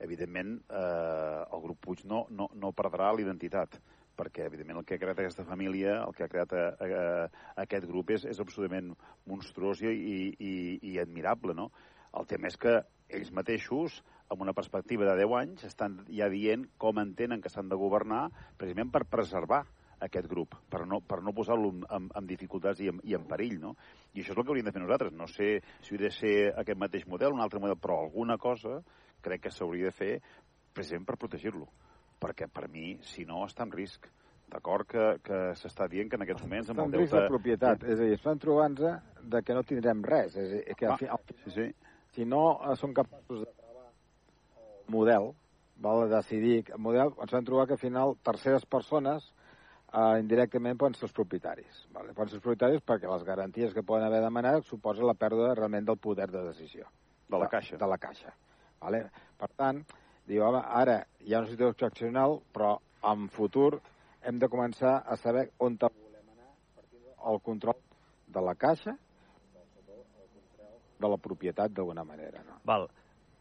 evidentment 0.04 0.56
eh, 0.68 1.42
el 1.52 1.62
grup 1.64 1.80
Puig 1.84 2.04
no, 2.10 2.24
no, 2.30 2.48
no 2.54 2.72
perdrà 2.76 3.12
l'identitat 3.14 3.78
perquè, 4.14 4.46
evidentment, 4.46 4.78
el 4.78 4.86
que 4.86 4.94
ha 4.94 5.02
creat 5.02 5.18
aquesta 5.20 5.44
família, 5.46 5.96
el 6.04 6.14
que 6.14 6.22
ha 6.22 6.30
creat 6.30 6.52
a, 6.54 6.64
a, 6.78 6.98
a 7.26 7.64
aquest 7.64 7.86
grup 7.90 8.12
és, 8.14 8.26
és 8.30 8.40
absolutament 8.40 8.92
monstruós 9.26 9.82
i, 9.82 9.90
i, 9.90 10.52
i 10.92 10.98
admirable, 11.02 11.56
no? 11.58 11.70
El 12.14 12.28
tema 12.30 12.46
és 12.46 12.58
que 12.60 12.76
ells 13.08 13.30
mateixos, 13.36 14.00
amb 14.32 14.42
una 14.42 14.54
perspectiva 14.56 15.04
de 15.10 15.16
10 15.22 15.34
anys, 15.40 15.64
estan 15.68 16.00
ja 16.08 16.28
dient 16.32 16.66
com 16.80 16.98
entenen 16.98 17.42
que 17.42 17.50
s'han 17.52 17.68
de 17.68 17.76
governar 17.78 18.28
precisament 18.56 18.90
per 18.94 19.04
preservar 19.10 19.64
aquest 20.04 20.26
grup, 20.28 20.56
per 20.68 20.82
no, 20.86 20.98
per 21.00 21.20
no 21.22 21.32
posar-lo 21.32 21.70
en, 21.88 22.08
en 22.16 22.26
dificultats 22.26 22.80
i 22.82 22.88
en, 22.90 22.98
i 23.04 23.14
en 23.16 23.24
perill, 23.28 23.58
no? 23.60 23.74
I 24.12 24.20
això 24.20 24.32
és 24.34 24.36
el 24.38 24.42
que 24.42 24.50
hauríem 24.52 24.66
de 24.68 24.72
fer 24.74 24.82
nosaltres. 24.82 25.14
No 25.16 25.28
sé 25.30 25.60
si 25.84 25.94
hauria 25.94 26.10
de 26.10 26.16
ser 26.16 26.34
aquest 26.60 26.80
mateix 26.80 27.06
model, 27.08 27.32
un 27.32 27.40
altre 27.44 27.60
model, 27.62 27.78
però 27.80 28.00
alguna 28.02 28.36
cosa 28.38 28.80
crec 29.24 29.46
que 29.46 29.54
s'hauria 29.54 29.88
de 29.88 29.96
fer 29.96 30.12
precisament 30.74 31.06
per 31.08 31.16
protegir-lo. 31.20 31.68
Perquè 32.20 32.48
per 32.52 32.68
mi, 32.68 32.98
si 33.06 33.24
no, 33.28 33.44
està 33.46 33.64
en 33.64 33.72
risc. 33.72 34.10
D'acord 34.50 34.86
que, 34.86 35.04
que 35.24 35.38
s'està 35.56 35.86
dient 35.88 36.10
que 36.10 36.18
en 36.18 36.26
aquests 36.26 36.44
moments... 36.44 36.68
Amb 36.74 36.82
el 36.84 36.98
risc 36.98 37.14
de 37.16 37.24
propietat. 37.30 37.80
Sí. 37.80 37.94
És 37.94 38.00
a 38.02 38.04
dir, 38.10 38.18
estan 38.18 38.42
trobant-nos 38.42 39.24
de 39.32 39.40
que 39.46 39.56
no 39.56 39.62
tindrem 39.64 40.02
res. 40.04 40.36
És 40.36 40.50
a 40.50 40.58
dir, 40.58 40.76
que 40.76 40.90
al 40.90 40.92
Ah, 40.92 40.98
final, 41.00 41.22
sí, 41.46 41.54
sí. 41.54 41.66
Si 42.14 42.26
no 42.28 42.42
són 42.80 42.94
capaços 42.96 43.42
de 43.42 43.50
trobar 43.50 43.88
el 43.88 44.94
model, 44.94 45.32
val, 45.76 46.04
de 46.04 46.16
decidir 46.16 46.58
el 46.70 46.82
model, 46.82 47.14
ens 47.20 47.32
vam 47.34 47.46
trobar 47.46 47.66
que 47.66 47.76
al 47.76 47.82
final 47.82 48.14
terceres 48.26 48.66
persones 48.66 49.26
eh, 49.92 50.20
indirectament 50.20 50.78
poden 50.78 50.96
ser 50.98 51.08
els 51.08 51.16
propietaris. 51.16 51.84
Vale? 51.94 52.14
Poden 52.14 52.32
ser 52.32 52.38
els 52.40 52.46
propietaris 52.46 52.84
perquè 52.86 53.10
les 53.10 53.26
garanties 53.26 53.74
que 53.74 53.86
poden 53.86 54.06
haver 54.06 54.22
demanat 54.24 54.68
suposa 54.68 55.06
la 55.06 55.16
pèrdua 55.18 55.54
realment 55.54 55.90
del 55.90 55.98
poder 55.98 56.30
de 56.30 56.44
decisió. 56.50 56.88
De 57.30 57.40
la 57.40 57.48
caixa. 57.48 57.78
De 57.80 57.88
la 57.90 57.98
caixa. 57.98 58.34
Vale? 58.82 59.06
Per 59.40 59.50
tant, 59.56 59.80
diu, 60.28 60.44
home, 60.44 60.60
ara 60.82 61.00
hi 61.24 61.34
ha 61.34 61.42
una 61.42 61.50
situació 61.50 61.72
excepcional, 61.72 62.38
però 62.52 62.76
en 63.10 63.28
futur 63.32 63.78
hem 64.24 64.38
de 64.40 64.48
començar 64.48 64.98
a 65.04 65.16
saber 65.20 65.48
on 65.58 65.76
volem 65.80 66.28
anar 66.32 66.52
del 67.24 67.40
control 67.44 67.80
de 68.34 68.42
la 68.44 68.54
caixa, 68.54 68.96
de 70.98 71.08
la 71.08 71.16
propietat 71.16 71.72
d'alguna 71.72 72.04
manera. 72.04 72.42
No? 72.44 72.60
Val. 72.64 72.88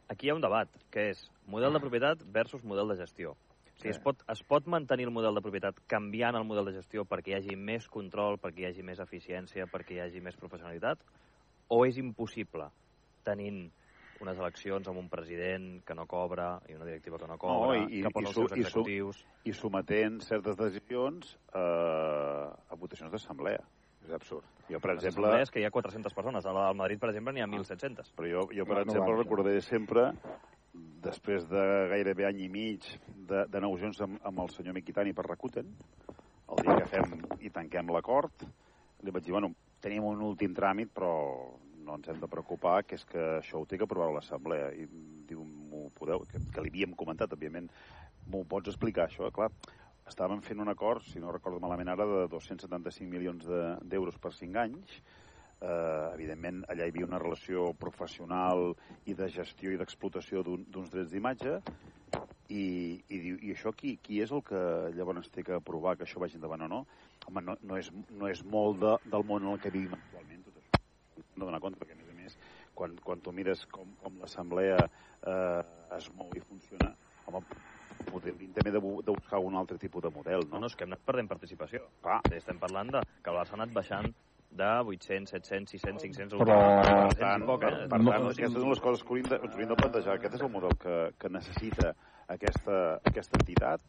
Aquí 0.10 0.27
hi 0.27 0.29
ha 0.31 0.36
un 0.36 0.41
debat, 0.41 0.69
que 0.92 1.09
és 1.11 1.29
model 1.48 1.74
de 1.74 1.79
propietat 1.79 2.24
versus 2.31 2.63
model 2.63 2.87
de 2.89 2.98
gestió. 2.98 3.31
O 3.31 3.35
sigui, 3.77 3.81
Sí. 3.83 3.89
es, 3.89 4.00
pot, 4.00 4.22
es 4.29 4.44
pot 4.44 4.68
mantenir 4.68 5.05
el 5.07 5.11
model 5.11 5.33
de 5.35 5.42
propietat 5.42 5.79
canviant 5.87 6.35
el 6.35 6.44
model 6.46 6.66
de 6.66 6.74
gestió 6.74 7.05
perquè 7.05 7.29
hi 7.33 7.37
hagi 7.39 7.55
més 7.55 7.87
control, 7.89 8.37
perquè 8.37 8.59
hi 8.59 8.66
hagi 8.66 8.83
més 8.83 9.00
eficiència, 9.00 9.66
perquè 9.66 9.96
hi 9.96 10.00
hagi 10.00 10.22
més 10.22 10.35
professionalitat? 10.37 11.00
O 11.70 11.85
és 11.85 11.98
impossible 11.98 12.70
tenint 13.24 13.72
unes 14.22 14.37
eleccions 14.37 14.87
amb 14.87 15.00
un 15.00 15.09
president 15.09 15.81
que 15.83 15.96
no 15.96 16.05
cobra 16.05 16.61
i 16.70 16.75
una 16.75 16.85
directiva 16.85 17.18
que 17.18 17.27
no 17.27 17.37
cobra, 17.37 17.77
i- 17.89 18.00
i- 18.00 18.03
que 18.03 18.09
posa 18.11 18.24
i 18.24 18.27
els 18.27 18.35
seus 18.35 18.51
i 18.51 18.61
executius... 18.61 19.25
I 19.46 19.53
sometent 19.53 20.22
certes 20.22 20.55
decisions 20.55 21.37
eh, 21.53 21.59
a 21.59 22.75
votacions 22.77 23.11
d'assemblea. 23.11 23.63
És 24.05 24.11
absurd. 24.16 24.44
Jo, 24.70 24.79
per 24.79 24.94
Les 24.94 25.03
exemple, 25.03 25.27
assemblees 25.27 25.51
que 25.51 25.59
hi 25.61 25.66
ha 25.68 25.72
400 25.72 26.13
persones. 26.16 26.46
A 26.46 26.53
la 26.55 26.68
del 26.70 26.77
Madrid, 26.79 27.00
per 27.00 27.09
exemple, 27.11 27.33
n'hi 27.35 27.44
ha 27.44 27.48
1.700. 27.48 28.11
Però 28.16 28.29
jo, 28.29 28.46
jo 28.55 28.66
per 28.66 28.77
No, 28.79 28.83
exemple, 28.85 29.13
no. 29.13 29.22
recordaré 29.22 29.61
sempre, 29.61 30.09
després 31.03 31.48
de 31.50 31.63
gairebé 31.92 32.25
any 32.29 32.42
i 32.46 32.50
mig 32.50 32.87
de, 33.07 33.44
de 33.48 33.61
negociacions 33.61 34.00
amb, 34.05 34.20
amb 34.25 34.39
el 34.46 34.50
senyor 34.55 34.74
Miquitani 34.77 35.13
per 35.13 35.25
Rakuten, 35.27 35.74
el 36.53 36.63
dia 36.63 36.77
que 36.79 36.87
fem 36.92 37.13
i 37.42 37.51
tanquem 37.53 37.92
l'acord, 37.94 38.46
li 39.03 39.11
vaig 39.11 39.25
dir, 39.25 39.33
bueno, 39.35 39.51
tenim 39.83 40.05
un 40.07 40.22
últim 40.24 40.53
tràmit, 40.55 40.92
però 40.96 41.11
no 41.83 41.98
ens 42.00 42.07
hem 42.07 42.20
de 42.22 42.29
preocupar, 42.31 42.83
que 42.87 42.96
és 42.96 43.03
que 43.05 43.24
això 43.42 43.59
ho 43.59 43.66
té 43.68 43.77
que 43.77 43.83
aprovar 43.83 44.13
l'Assemblea. 44.16 44.70
I 44.72 44.87
diu, 45.27 45.44
m'ho 45.44 45.89
podeu... 45.98 46.24
Que, 46.31 46.39
que 46.53 46.63
li 46.63 46.72
havíem 46.72 46.94
comentat, 46.96 47.33
òbviament, 47.35 47.68
m'ho 48.31 48.46
pots 48.48 48.72
explicar, 48.72 49.09
això? 49.09 49.27
Clar, 49.35 49.50
estàvem 50.09 50.42
fent 50.44 50.59
un 50.59 50.70
acord, 50.72 51.03
si 51.07 51.20
no 51.20 51.31
recordo 51.31 51.59
malament 51.63 51.89
ara, 51.94 52.05
de 52.05 52.27
275 52.31 53.09
milions 53.11 53.46
de- 53.48 53.77
d'euros 53.83 54.18
per 54.18 54.33
5 54.33 54.59
anys, 54.59 55.01
eh, 55.61 56.09
evidentment 56.13 56.63
allà 56.68 56.85
hi 56.85 56.92
havia 56.92 57.05
una 57.05 57.20
relació 57.20 57.74
professional 57.74 58.75
i 59.05 59.13
de 59.13 59.27
gestió 59.29 59.72
i 59.72 59.77
d'explotació 59.77 60.44
d'un- 60.44 60.66
d'uns 60.68 60.92
drets 60.92 61.11
d'imatge 61.11 61.61
i, 62.50 62.63
i, 63.07 63.20
diu, 63.20 63.37
i 63.39 63.53
això 63.55 63.72
qui, 63.75 63.98
qui 64.03 64.20
és 64.22 64.31
el 64.35 64.44
que 64.44 64.59
llavors 64.98 65.29
té 65.31 65.44
que 65.48 65.55
aprovar 65.55 65.96
que 65.98 66.03
això 66.03 66.20
vagi 66.20 66.35
endavant 66.35 66.66
o 66.66 66.68
no? 66.68 66.81
Home, 67.27 67.42
no, 67.42 67.55
no, 67.61 67.77
és, 67.79 67.92
no 68.09 68.27
és 68.27 68.44
molt 68.44 68.81
de, 68.83 68.98
del 69.05 69.24
món 69.24 69.46
en 69.46 69.53
el 69.53 69.61
que 69.63 69.72
vivim 69.72 69.96
actualment, 69.96 70.44
tot 70.44 70.59
això. 70.59 70.75
No 71.37 71.46
donar 71.46 71.61
compte, 71.61 71.79
perquè 71.79 71.94
a 71.96 72.00
més 72.00 72.09
a 72.09 72.13
més, 72.18 72.35
quan, 72.74 72.96
quan 73.05 73.22
tu 73.22 73.31
mires 73.31 73.66
com, 73.72 73.94
com 74.01 74.18
l'assemblea 74.20 74.83
eh, 74.85 75.61
es 75.98 76.09
mou 76.11 76.33
i 76.35 76.42
funciona, 76.44 76.92
home, 77.25 77.44
podem 78.12 78.38
també 78.53 78.72
de, 78.72 78.79
de 78.79 79.12
buscar 79.16 79.40
un 79.40 79.56
altre 79.56 79.77
tipus 79.82 80.03
de 80.03 80.10
model, 80.14 80.46
No, 80.50 80.56
no? 80.58 80.60
no, 80.66 80.68
és 80.72 80.75
que 80.75 80.86
hem 80.86 80.94
anat 80.94 81.03
perdent 81.06 81.29
participació. 81.32 81.82
Clar. 82.01 82.22
Sí, 82.29 82.36
Estem 82.42 82.60
parlant 82.62 82.92
de 82.94 83.01
que 83.24 83.29
el 83.34 83.38
Barça 83.38 83.56
ha 83.56 83.60
anat 83.62 83.74
baixant 83.74 84.14
de 84.53 84.70
800, 84.86 85.32
700, 85.34 85.72
600, 85.72 86.03
500... 86.03 86.40
Però- 86.44 86.58
Per 86.84 87.08
Per 87.08 87.18
tant, 87.18 87.46
poc, 87.48 87.64
eh? 87.64 87.72
per 87.90 87.90
tant 87.90 88.03
no, 88.06 88.12
aquestes 88.29 88.53
són 88.62 88.70
les 88.70 88.79
coses 88.84 89.01
que 89.03 89.10
hauríem 89.10 89.29
de, 89.32 89.40
hauríem 89.48 89.70
de 89.72 89.77
plantejar. 89.82 90.18
Aquest 90.20 90.36
és 90.38 90.44
el 90.46 90.51
model 90.53 90.75
que, 90.77 90.98
que 91.18 91.29
necessita 91.34 91.94
aquesta, 92.27 93.00
aquesta 93.10 93.40
entitat, 93.40 93.82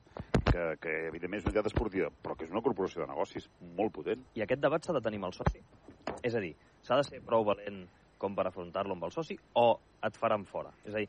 que, 0.54 0.64
que 0.80 0.94
evidentment 1.10 1.40
és 1.42 1.44
una 1.44 1.52
entitat 1.52 1.68
esportiva, 1.72 2.08
però 2.22 2.36
que 2.38 2.46
és 2.48 2.52
una 2.54 2.62
corporació 2.64 3.02
de 3.02 3.08
negocis 3.10 3.48
molt 3.76 3.92
potent. 3.92 4.24
I 4.38 4.44
aquest 4.46 4.62
debat 4.62 4.84
s'ha 4.86 4.94
de 4.96 5.02
tenir 5.04 5.20
amb 5.20 5.28
el 5.28 5.36
soci. 5.36 5.60
És 6.22 6.34
a 6.34 6.40
dir, 6.40 6.54
s'ha 6.86 6.96
de 7.00 7.04
ser 7.10 7.20
prou 7.26 7.44
valent 7.44 7.84
com 8.18 8.32
per 8.38 8.46
afrontar-lo 8.48 8.94
amb 8.96 9.04
el 9.04 9.12
soci 9.12 9.36
o 9.60 9.66
et 10.06 10.16
faran 10.16 10.44
fora. 10.48 10.70
És 10.86 10.94
a 10.94 11.02
dir, 11.02 11.08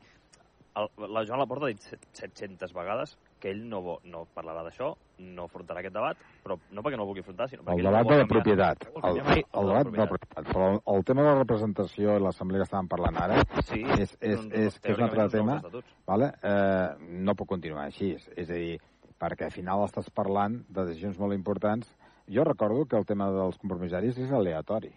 el, 0.76 0.88
la 1.12 1.22
Joan 1.26 1.40
Laporta 1.40 1.66
ha 1.66 1.72
dit 1.72 1.80
set- 1.80 2.06
700 2.12 2.72
vegades 2.76 3.16
que 3.40 3.50
ell 3.50 3.62
no, 3.68 3.80
vo- 3.82 3.98
no 4.04 4.26
parlarà 4.34 4.62
d'això, 4.64 4.90
no 5.18 5.44
afrontarà 5.48 5.80
aquest 5.80 5.94
debat, 5.94 6.16
però 6.44 6.56
no 6.72 6.82
perquè 6.84 6.96
no 6.96 7.04
el 7.04 7.08
vulgui 7.10 7.22
afrontar, 7.24 7.48
sinó 7.48 7.62
perquè 7.64 7.78
El 7.78 7.84
no 7.84 7.90
debat 7.90 8.04
vol 8.06 8.14
de 8.14 8.18
la 8.22 8.26
propietat. 8.28 8.84
no 8.86 8.94
El, 8.96 9.02
canviar 9.02 9.24
mai 9.26 9.44
el 9.60 9.66
debat 9.72 9.90
de 9.90 9.98
la 9.98 10.06
propietat. 10.08 10.50
Però 10.52 10.66
el, 10.74 10.80
el 10.96 11.04
tema 11.04 11.22
de 11.22 11.28
la 11.30 11.38
representació 11.40 12.16
i 12.16 12.20
l'assemblea 12.24 12.60
que 12.62 12.68
estàvem 12.70 12.88
parlant 12.88 13.16
ara 13.22 13.38
Sí, 13.64 13.82
és, 13.98 14.16
és, 14.20 14.38
un- 14.38 14.52
és, 14.52 14.78
que 14.80 14.92
és 14.92 14.98
un 14.98 15.04
altre 15.08 15.28
tema, 15.32 15.60
vale? 16.06 16.32
eh, 16.42 16.88
no 17.26 17.34
pot 17.34 17.48
continuar 17.48 17.86
així. 17.86 18.12
És 18.36 18.50
a 18.50 18.54
dir, 18.54 18.78
perquè 19.18 19.44
al 19.48 19.52
final 19.56 19.84
estàs 19.88 20.10
parlant 20.12 20.62
de 20.68 20.84
decisions 20.84 21.18
molt 21.18 21.32
importants. 21.34 21.88
Jo 22.28 22.44
recordo 22.44 22.84
que 22.86 22.96
el 22.96 23.06
tema 23.06 23.30
dels 23.30 23.56
compromissaris 23.58 24.18
és 24.18 24.32
aleatori. 24.32 24.92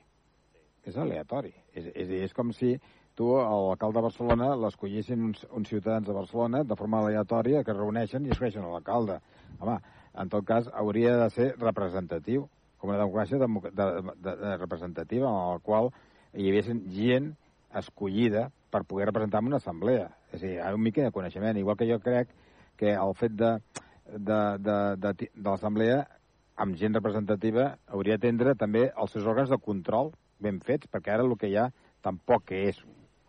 És 0.84 0.96
aleatori. 0.98 1.54
És, 1.74 1.86
és, 1.94 2.10
és 2.26 2.34
com 2.34 2.52
si 2.56 2.74
tu, 3.20 3.28
l'alcalde 3.36 4.00
de 4.00 4.06
Barcelona, 4.06 4.50
l'escollissin 4.56 5.26
uns, 5.30 5.44
uns 5.52 5.68
ciutadans 5.68 6.08
de 6.08 6.16
Barcelona 6.16 6.64
de 6.64 6.78
forma 6.80 7.02
aleatòria 7.04 7.64
que 7.66 7.74
es 7.74 7.78
reuneixen 7.78 8.26
i 8.26 8.32
escolleixen 8.32 8.64
l'alcalde. 8.64 9.20
Home, 9.60 9.76
en 10.24 10.32
tot 10.32 10.46
cas, 10.48 10.70
hauria 10.82 11.18
de 11.20 11.28
ser 11.36 11.50
representatiu, 11.60 12.48
com 12.80 12.94
una 12.94 13.02
democràcia 13.02 13.40
de, 13.42 13.50
de, 13.68 13.88
de, 14.24 14.36
de 14.44 14.54
representativa, 14.62 15.28
en 15.28 15.58
la 15.58 15.64
qual 15.66 15.92
hi 16.34 16.48
hagués 16.48 16.70
gent 16.96 17.34
escollida 17.82 18.48
per 18.72 18.86
poder 18.88 19.10
representar 19.10 19.42
en 19.44 19.50
una 19.52 19.60
assemblea. 19.60 20.08
És 20.32 20.44
a 20.44 20.46
dir, 20.46 20.56
un 20.78 20.86
mica 20.86 21.04
de 21.04 21.12
coneixement, 21.12 21.60
igual 21.60 21.78
que 21.78 21.90
jo 21.90 22.00
crec 22.04 22.32
que 22.80 22.94
el 22.94 23.16
fet 23.20 23.36
de, 23.36 23.52
de, 24.14 24.40
de, 24.64 24.78
de, 25.02 25.14
de 25.34 25.50
l'assemblea 25.50 26.06
amb 26.60 26.80
gent 26.80 26.96
representativa 26.96 27.74
hauria 27.88 28.16
d'atendre 28.16 28.56
també 28.60 28.88
els 28.90 29.12
seus 29.16 29.28
òrgans 29.28 29.52
de 29.52 29.60
control 29.64 30.14
ben 30.40 30.60
fets, 30.64 30.88
perquè 30.88 31.14
ara 31.14 31.28
el 31.28 31.36
que 31.40 31.52
hi 31.52 31.60
ha 31.60 31.68
tampoc 32.04 32.52
és 32.56 32.80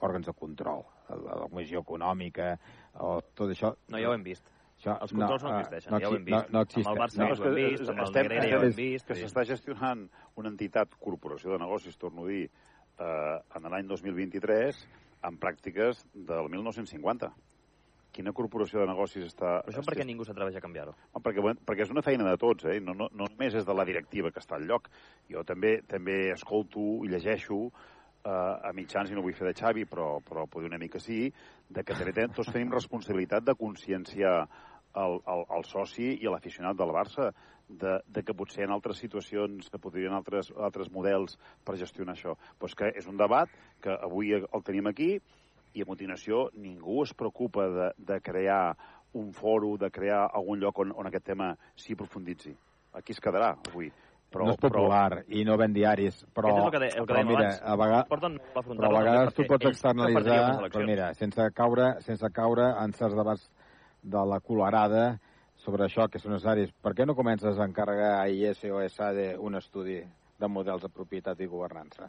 òrgans 0.00 0.26
de 0.26 0.32
control, 0.36 0.84
la, 1.10 1.18
la 1.42 1.48
Comissió 1.48 1.82
Econòmica, 1.84 2.54
o 3.04 3.20
tot 3.34 3.50
això... 3.52 3.74
No, 3.92 3.98
ja 4.00 4.08
ho 4.10 4.14
hem 4.16 4.24
vist. 4.24 4.46
Això, 4.80 4.94
Els 5.04 5.12
controls 5.12 5.42
no, 5.44 5.50
eh, 5.50 5.58
existeixen, 5.60 5.92
no, 5.92 5.98
ja 6.00 6.08
ho 6.08 6.16
hem 6.16 6.22
exi- 6.24 6.30
no, 6.32 6.38
vist. 6.40 6.52
no 6.54 6.60
amb 6.80 6.88
el 6.94 7.00
Barça 7.02 7.18
no. 7.20 7.26
no, 7.28 7.34
ho 7.44 7.48
hem 7.50 7.58
vist, 7.58 7.88
amb 7.90 7.98
el 8.00 8.06
estem- 8.06 8.22
Negreira 8.30 8.48
ja 8.48 8.56
ho 8.56 8.62
hem 8.62 8.70
estem- 8.70 8.86
vist. 8.94 9.06
que 9.10 9.14
sí. 9.18 9.26
s'està 9.26 9.44
gestionant 9.44 10.06
una 10.40 10.48
entitat, 10.48 10.94
corporació 10.98 11.52
de 11.52 11.58
negocis, 11.60 11.98
torno 12.00 12.24
a 12.24 12.28
dir, 12.32 12.46
eh, 12.98 13.36
en 13.60 13.70
l'any 13.70 13.86
2023, 13.86 14.80
amb 15.28 15.38
pràctiques 15.42 16.06
del 16.14 16.48
1950. 16.48 17.28
Quina 18.10 18.32
corporació 18.34 18.80
de 18.80 18.86
negocis 18.88 19.22
està... 19.28 19.60
Però 19.62 19.70
això 19.76 19.84
perquè 19.86 20.02
ningú 20.08 20.24
s'atreveix 20.26 20.56
a 20.58 20.60
canviar-ho. 20.64 20.96
Home, 21.12 21.22
perquè, 21.22 21.42
bueno, 21.44 21.60
perquè 21.64 21.84
és 21.84 21.92
una 21.92 22.02
feina 22.02 22.24
de 22.26 22.36
tots, 22.42 22.64
eh? 22.64 22.80
no, 22.82 22.90
no, 22.96 23.06
no 23.12 23.28
només 23.30 23.54
és 23.54 23.66
de 23.68 23.74
la 23.76 23.84
directiva 23.86 24.32
que 24.34 24.40
està 24.42 24.56
al 24.56 24.64
lloc. 24.66 24.88
Jo 25.30 25.44
també 25.46 25.76
també 25.86 26.32
escolto 26.32 26.80
i 27.04 27.12
llegeixo 27.12 27.68
eh, 28.24 28.68
a 28.68 28.72
mitjans, 28.76 29.10
i 29.10 29.16
no 29.16 29.24
vull 29.24 29.36
fer 29.36 29.48
de 29.50 29.56
Xavi, 29.56 29.86
però, 29.90 30.18
però 30.24 30.46
poder 30.50 30.70
una 30.70 30.80
mica 30.80 31.00
sí, 31.00 31.28
de 31.68 31.84
que 31.84 31.96
també 31.96 32.26
tots 32.34 32.52
tenim 32.52 32.72
responsabilitat 32.74 33.46
de 33.46 33.56
conscienciar 33.58 34.36
el, 34.98 35.20
el, 35.20 35.44
el 35.56 35.64
soci 35.68 36.12
i 36.18 36.28
l'aficionat 36.28 36.78
del 36.78 36.92
Barça 36.94 37.30
de, 37.68 37.98
de 38.06 38.22
que 38.26 38.34
potser 38.34 38.64
en 38.66 38.74
altres 38.74 38.98
situacions 38.98 39.70
que 39.70 39.78
podrien 39.78 40.14
altres, 40.16 40.50
altres 40.58 40.90
models 40.90 41.38
per 41.64 41.78
gestionar 41.78 42.16
això. 42.16 42.34
Però 42.58 42.70
és 42.70 42.78
que 42.78 42.90
és 42.98 43.06
un 43.10 43.20
debat 43.20 43.52
que 43.82 43.94
avui 43.94 44.34
el 44.34 44.64
tenim 44.66 44.90
aquí 44.90 45.12
i 45.74 45.84
a 45.84 45.86
continuació 45.86 46.48
ningú 46.58 47.04
es 47.04 47.14
preocupa 47.14 47.68
de, 47.70 47.92
de 47.96 48.18
crear 48.20 48.74
un 49.14 49.32
foro, 49.34 49.76
de 49.78 49.90
crear 49.90 50.26
algun 50.34 50.60
lloc 50.62 50.82
on, 50.82 50.92
on 50.96 51.06
aquest 51.06 51.28
tema 51.30 51.52
s'hi 51.78 51.96
profunditzi. 51.98 52.54
Aquí 52.94 53.14
es 53.14 53.22
quedarà 53.22 53.54
avui. 53.70 53.90
Però, 54.30 54.44
no 54.46 54.54
és 54.54 54.60
popular 54.62 55.24
i 55.34 55.40
no 55.42 55.56
ven 55.58 55.72
diaris, 55.74 56.20
però, 56.36 56.52
Aquest 56.52 56.60
és 56.60 56.66
el 56.66 56.70
que, 56.70 56.80
de, 56.82 56.90
el 57.00 57.06
que 57.08 57.14
però 57.14 57.22
mira, 57.26 57.46
abans. 57.48 57.62
a 57.66 57.74
vegades, 57.80 58.10
Porten 58.12 58.36
però 58.68 58.90
a 58.90 58.92
vegades 58.94 59.34
tu 59.34 59.46
pots 59.48 59.70
externalitzar, 59.72 60.36
però 60.60 60.70
però 60.70 60.86
mira, 60.86 61.08
sense 61.18 61.46
caure, 61.56 61.88
sense 62.06 62.30
caure 62.36 62.68
en 62.84 62.94
certs 62.94 63.18
debats 63.18 63.48
de 64.14 64.22
la 64.30 64.38
colorada 64.40 65.04
sobre 65.64 65.88
això 65.88 66.06
que 66.08 66.20
són 66.22 66.36
necessaris. 66.36 66.70
Per 66.70 66.94
què 66.94 67.06
no 67.08 67.16
comences 67.18 67.58
a 67.58 67.66
encarregar 67.66 68.12
a 68.20 68.28
IS 68.30 68.62
o 68.70 68.80
SAD 68.86 69.20
un 69.38 69.58
estudi 69.58 69.98
de 70.40 70.48
models 70.48 70.86
de 70.86 70.92
propietat 70.94 71.40
i 71.42 71.50
governança? 71.50 72.08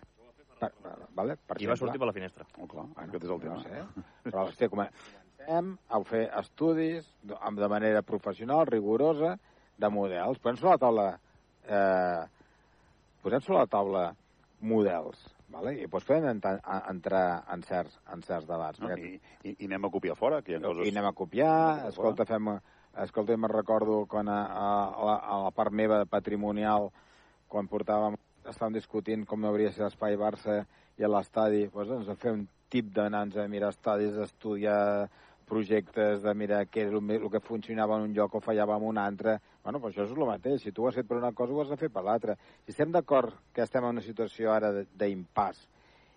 Per, 0.61 0.69
vale? 1.17 1.39
per 1.47 1.57
I 1.57 1.67
va 1.71 1.75
sortir 1.79 1.99
per 1.99 2.07
la 2.11 2.13
finestra. 2.13 2.45
Oh, 2.61 2.67
clar, 2.69 2.85
aquest 3.01 3.25
és 3.25 3.33
el 3.33 3.41
tema. 3.41 3.57
No 3.57 3.65
sé. 3.65 4.05
Però, 4.27 4.45
hòstia, 4.45 4.69
comencem 4.69 5.73
a 5.89 6.01
fer 6.05 6.27
estudis 6.37 7.09
de 7.25 7.71
manera 7.73 8.05
professional, 8.05 8.67
rigorosa, 8.69 9.39
de 9.81 9.89
models. 9.89 10.37
Sobre 10.43 10.69
la 10.69 10.77
taula, 10.77 11.07
eh, 11.67 12.23
posem 13.21 13.41
sobre 13.45 13.59
la 13.61 13.67
taula 13.69 14.03
models, 14.61 15.21
vale? 15.49 15.73
i 15.81 15.87
doncs 15.87 16.05
podem 16.07 16.27
entrar, 16.31 16.59
entrar 16.89 17.25
en 17.53 17.63
certs, 17.65 17.97
en 18.13 18.21
certs 18.25 18.47
debats. 18.49 18.79
No, 18.81 18.89
perquè- 18.91 19.15
i, 19.15 19.49
i, 19.49 19.55
I 19.59 19.69
anem 19.69 19.85
a 19.89 19.93
copiar 19.93 20.15
fora, 20.19 20.41
que 20.41 20.53
hi 20.53 20.59
ha 20.59 20.63
coses... 20.63 20.85
i 20.87 20.93
anem 20.93 21.09
a 21.09 21.13
copiar, 21.17 21.87
escolta, 21.89 22.25
fem, 22.29 22.51
escolta, 23.05 23.37
me'n 23.37 23.53
recordo 23.53 24.05
quan 24.09 24.29
a, 24.29 24.41
a, 24.45 24.67
a, 24.89 25.05
la, 25.09 25.15
a 25.17 25.39
la 25.47 25.51
part 25.55 25.73
meva 25.73 26.03
patrimonial, 26.05 26.91
quan 27.51 27.67
portàvem, 27.71 28.17
estàvem 28.45 28.77
discutint 28.77 29.25
com 29.27 29.43
hauria 29.45 29.69
de 29.69 29.75
ser 29.77 29.85
l'espai 29.87 30.17
Barça 30.17 30.61
i 30.97 31.05
a 31.05 31.09
l'estadi, 31.09 31.67
doncs 31.73 31.97
ens 31.99 32.07
vam 32.13 32.21
fer 32.21 32.35
un 32.37 32.45
tip 32.71 32.93
d'anar-nos 32.95 33.37
a 33.41 33.49
mirar 33.51 33.73
estadis, 33.73 34.13
d'estudiar 34.15 35.09
projectes, 35.47 36.21
de 36.23 36.33
mirar 36.37 36.61
què 36.69 36.85
és 36.85 36.93
el, 36.93 37.27
que 37.33 37.43
funcionava 37.43 37.97
en 37.97 38.09
un 38.09 38.15
lloc 38.15 38.35
o 38.35 38.41
fallava 38.43 38.77
en 38.79 38.87
un 38.87 38.99
altre. 39.01 39.37
Bueno, 39.63 39.79
doncs 39.79 39.95
això 39.95 40.07
és 40.07 40.15
el 40.15 40.27
mateix. 40.29 40.63
Si 40.63 40.71
tu 40.71 40.85
ho 40.85 40.89
has 40.89 40.97
fet 40.99 41.07
per 41.09 41.17
una 41.17 41.33
cosa, 41.33 41.53
ho 41.53 41.61
has 41.61 41.71
de 41.73 41.79
fer 41.79 41.91
per 41.93 42.03
l'altra. 42.07 42.37
Si 42.65 42.75
estem 42.75 42.91
d'acord 42.91 43.35
que 43.53 43.65
estem 43.65 43.83
en 43.83 43.97
una 43.97 44.05
situació 44.05 44.53
ara 44.53 44.71
d'impàs 44.83 45.61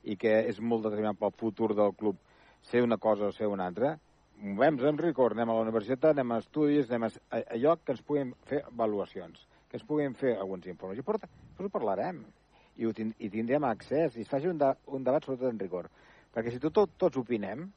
i 0.04 0.16
que 0.20 0.34
és 0.50 0.60
molt 0.60 0.84
determinant 0.84 1.18
pel 1.18 1.32
futur 1.40 1.72
del 1.74 1.94
club 1.96 2.18
ser 2.64 2.82
una 2.84 2.98
cosa 2.98 3.28
o 3.28 3.32
ser 3.32 3.48
una 3.48 3.66
altra, 3.66 3.94
movem 4.40 4.78
amb 4.88 5.00
rigor, 5.00 5.32
anem 5.32 5.50
a 5.50 5.58
la 5.58 5.66
universitat, 5.66 6.12
anem 6.12 6.32
a 6.32 6.40
estudis, 6.42 6.90
anem 6.90 7.08
a, 7.08 7.10
a, 7.30 7.42
a 7.54 7.60
lloc 7.60 7.84
que 7.84 7.94
ens 7.94 8.02
puguin 8.02 8.32
fer 8.48 8.62
avaluacions, 8.66 9.46
que 9.68 9.78
ens 9.78 9.86
puguin 9.86 10.16
fer 10.18 10.34
alguns 10.36 10.66
informes. 10.70 10.98
I 10.98 11.06
porta, 11.06 11.30
doncs 11.56 11.68
ho 11.68 11.72
parlarem 11.72 12.24
i, 12.76 12.86
ho 12.86 12.92
tind, 12.96 13.14
i 13.18 13.30
tindrem 13.30 13.64
accés 13.68 14.16
i 14.16 14.24
es 14.24 14.30
faci 14.30 14.50
un, 14.50 14.58
de, 14.58 14.72
un 14.86 15.06
debat 15.06 15.24
sobretot 15.24 15.52
en 15.52 15.60
rigor. 15.60 15.90
Perquè 16.34 16.50
si 16.52 16.60
tot, 16.62 16.96
tots 16.98 17.20
opinem, 17.20 17.68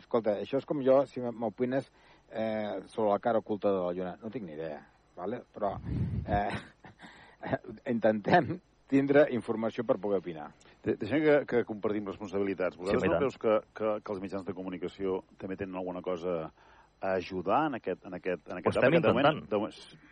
escolta, 0.00 0.38
això 0.42 0.58
és 0.58 0.66
com 0.66 0.80
jo, 0.84 1.02
si 1.06 1.20
m'opines 1.20 1.90
eh, 2.32 2.80
sobre 2.88 3.10
la 3.12 3.18
cara 3.22 3.38
oculta 3.38 3.70
de 3.72 3.80
la 3.84 3.92
lluna, 3.92 4.16
no 4.22 4.30
tinc 4.30 4.44
ni 4.46 4.52
idea, 4.56 4.80
vale? 5.16 5.42
però 5.54 5.76
eh, 6.26 6.50
intentem 7.90 8.58
tindre 8.90 9.28
informació 9.36 9.84
per 9.86 9.98
poder 10.02 10.18
opinar. 10.18 10.48
De- 10.82 10.96
Deixem 10.98 11.22
que, 11.22 11.36
que 11.46 11.60
compartim 11.68 12.08
responsabilitats. 12.10 12.76
Vosaltres 12.80 13.06
i 13.06 13.12
no 13.12 13.20
creus 13.22 13.38
que, 13.38 13.60
que, 13.76 13.92
que 14.02 14.12
els 14.16 14.20
mitjans 14.24 14.44
de 14.48 14.54
comunicació 14.56 15.20
també 15.38 15.56
tenen 15.60 15.76
alguna 15.78 16.02
cosa 16.02 16.50
a 17.00 17.14
ajudar 17.16 17.62
en 17.70 17.78
aquest, 17.78 18.02
en 18.04 18.12
aquest, 18.18 18.42
en 18.50 18.58
aquest 18.58 18.76
Ho 18.76 18.80
estem? 18.82 18.96
De 19.00 19.12
moment- 19.14 19.46
de 19.48 19.56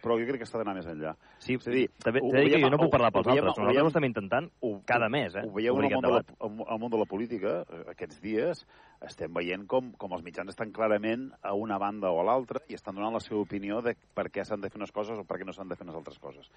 però 0.01 0.15
jo 0.17 0.25
crec 0.31 0.39
que 0.41 0.47
està 0.47 0.57
d'anar 0.63 0.73
més 0.79 0.87
enllà. 0.89 1.11
Sí, 1.43 1.59
És 1.59 1.67
a 1.69 1.75
dir, 1.75 1.83
també 2.01 2.23
ho 2.23 2.31
que 2.31 2.39
veiem- 2.47 2.63
jo 2.65 2.71
no 2.71 2.79
puc 2.79 2.87
ho- 2.87 2.95
parlar 2.95 3.11
ho 3.11 3.17
pels 3.19 3.27
veiem- 3.27 3.43
altres. 3.45 3.59
ho 3.59 3.61
Nosaltres 3.67 3.85
ho 3.85 3.93
estem 3.93 4.07
intentant 4.09 4.49
cada 4.87 5.09
mes, 5.13 5.35
eh? 5.37 5.43
Ho 5.45 5.53
veieu 5.53 5.75
en 5.77 5.85
el, 5.85 5.91
món 5.91 6.05
aquest 6.07 6.31
de 6.31 6.47
la, 6.49 6.65
al 6.73 6.79
món 6.81 6.91
de 6.95 6.99
la 7.03 7.05
política, 7.05 7.53
eh, 7.69 7.83
aquests 7.91 8.23
dies, 8.25 8.65
estem 9.07 9.33
veient 9.35 9.65
com, 9.71 9.93
com 10.01 10.15
els 10.17 10.25
mitjans 10.27 10.51
estan 10.51 10.73
clarament 10.75 11.29
a 11.47 11.53
una 11.55 11.79
banda 11.79 12.11
o 12.11 12.21
a 12.21 12.25
l'altra 12.27 12.63
i 12.69 12.75
estan 12.75 12.97
donant 12.97 13.15
la 13.15 13.23
seva 13.23 13.41
opinió 13.45 13.81
de 13.85 13.95
per 14.15 14.27
què 14.35 14.45
s'han 14.45 14.63
de 14.63 14.71
fer 14.73 14.81
unes 14.81 14.93
coses 14.95 15.21
o 15.21 15.25
per 15.29 15.39
què 15.39 15.47
no 15.47 15.55
s'han 15.55 15.71
de 15.71 15.77
fer 15.79 15.87
unes 15.87 15.99
altres 15.99 16.19
coses. 16.19 16.49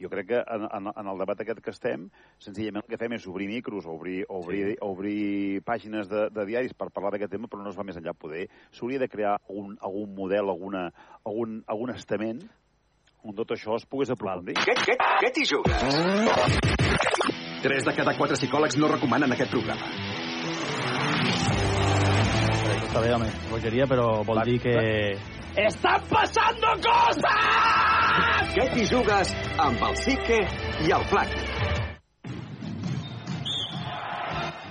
Jo 0.00 0.08
crec 0.12 0.30
que 0.30 0.40
en, 0.40 0.64
en, 0.70 0.90
en 0.94 1.10
el 1.12 1.20
debat 1.20 1.42
aquest 1.44 1.60
que 1.64 1.74
estem, 1.74 2.08
senzillament 2.40 2.84
el 2.84 2.88
que 2.88 3.00
fem 3.00 3.16
és 3.18 3.26
obrir 3.28 3.50
micros, 3.50 3.88
obrir, 3.90 4.22
obrir, 4.28 4.62
sí. 4.70 4.78
obrir 4.86 5.60
pàgines 5.66 6.08
de, 6.08 6.28
de 6.32 6.46
diaris 6.48 6.76
per 6.76 6.88
parlar 6.94 7.14
d'aquest 7.16 7.34
tema, 7.36 7.50
però 7.50 7.64
no 7.64 7.74
es 7.74 7.78
va 7.78 7.86
més 7.86 8.00
enllà. 8.00 8.16
Poder 8.20 8.46
s'hauria 8.72 9.00
de 9.00 9.08
crear 9.08 9.36
un, 9.48 9.76
algun 9.84 10.14
model, 10.16 10.48
alguna, 10.52 10.88
algun, 11.24 11.60
algun 11.68 11.94
estament 11.94 12.42
on 13.20 13.36
tot 13.36 13.52
això 13.52 13.76
es 13.76 13.84
pogués 13.84 14.12
aprofundir. 14.14 14.56
Què, 14.56 14.76
què, 14.86 14.96
què 14.96 15.32
t'hi 15.36 15.44
jugues? 15.50 15.84
Tres 17.60 17.84
de 17.84 17.92
cada 17.92 18.16
quatre 18.16 18.40
psicòlegs 18.40 18.80
no 18.80 18.88
recomanen 18.88 19.36
aquest 19.36 19.52
programa. 19.52 20.09
Està 22.90 23.04
bé, 23.04 23.10
home, 23.14 23.26
bogeria, 23.46 23.84
però 23.86 24.04
vol 24.26 24.40
dir 24.48 24.56
que... 24.64 24.70
¡Están 25.62 26.02
pasando 26.10 26.72
cosas! 26.82 28.48
Què 28.56 28.64
t'hi 28.72 28.86
jugues 28.90 29.30
amb 29.62 29.84
el 29.86 29.94
Sique 30.00 30.38
i 30.88 30.90
el 30.96 31.04
Flac? 31.06 31.36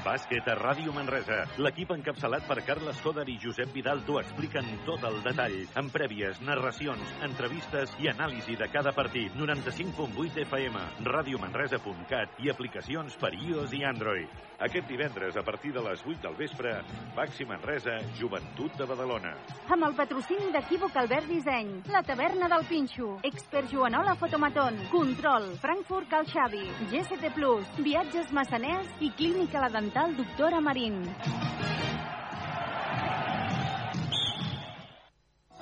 Bàsquet 0.03 0.51
a 0.51 0.57
Ràdio 0.59 0.91
Manresa. 0.97 1.39
L'equip 1.63 1.95
encapçalat 1.95 2.43
per 2.51 2.59
Carles 2.67 2.99
Coder 3.07 3.23
i 3.31 3.37
Josep 3.39 3.71
Vidal 3.71 4.03
t'ho 4.03 4.19
expliquen 4.19 4.67
tot 4.83 5.07
el 5.07 5.23
detall, 5.23 5.57
amb 5.79 5.95
prèvies, 5.95 6.43
narracions, 6.43 7.15
entrevistes 7.31 7.95
i 8.03 8.11
anàlisi 8.11 8.59
de 8.59 8.67
cada 8.75 8.91
partit. 8.99 9.31
95.8 9.39 10.43
FM, 10.43 10.85
radiomanresa.cat 11.07 12.43
i 12.43 12.51
aplicacions 12.51 13.15
per 13.15 13.31
iOS 13.39 13.79
i 13.79 13.85
Android. 13.95 14.48
Aquest 14.59 14.89
divendres, 14.91 15.37
a 15.37 15.41
partir 15.41 15.71
de 15.71 15.79
les 15.79 16.01
8 16.05 16.19
del 16.25 16.35
vespre, 16.35 16.73
Baxi 17.15 17.45
Manresa, 17.47 17.93
Joventut 18.19 18.75
de 18.75 18.87
Badalona. 18.89 19.31
Amb 19.71 19.87
el 19.87 19.95
patrocini 19.95 20.51
d'Equívoc 20.51 20.97
Albert 20.99 21.31
Disseny, 21.31 21.71
la 21.93 22.03
taverna 22.03 22.51
del 22.51 22.67
Pinxo, 22.67 23.13
Expert 23.23 23.71
Joanola 23.71 24.17
Fotomaton, 24.19 24.83
Control, 24.91 25.47
Frankfurt 25.63 26.11
Cal 26.11 26.27
Xavi, 26.27 26.65
GST 26.91 27.31
Plus, 27.39 27.71
Viatges 27.79 28.35
Massaners 28.35 28.91
i 28.99 29.13
Clínica 29.15 29.63
La 29.63 29.71
Dental 29.79 30.17
Doctora 30.19 30.59
Marín. 30.59 31.05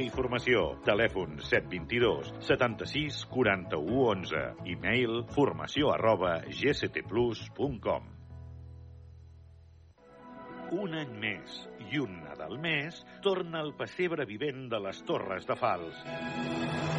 i 0.00 0.08
Formació. 0.12 0.62
Telèfon 0.86 1.38
722 1.44 2.30
76 2.46 3.18
41 3.32 3.98
11. 4.10 4.42
E-mail 4.72 5.24
formació 5.34 5.92
arroba 5.94 6.38
gctplus.com 6.48 8.08
Un 10.80 10.94
any 11.02 11.16
més 11.24 11.58
i 11.90 12.00
un 12.00 12.20
Nadal 12.22 12.56
més 12.62 13.02
torna 13.24 13.60
el 13.64 13.74
pessebre 13.78 14.28
vivent 14.28 14.68
de 14.72 14.80
les 14.86 15.02
Torres 15.08 15.48
de 15.48 15.58
Fals. 15.58 16.89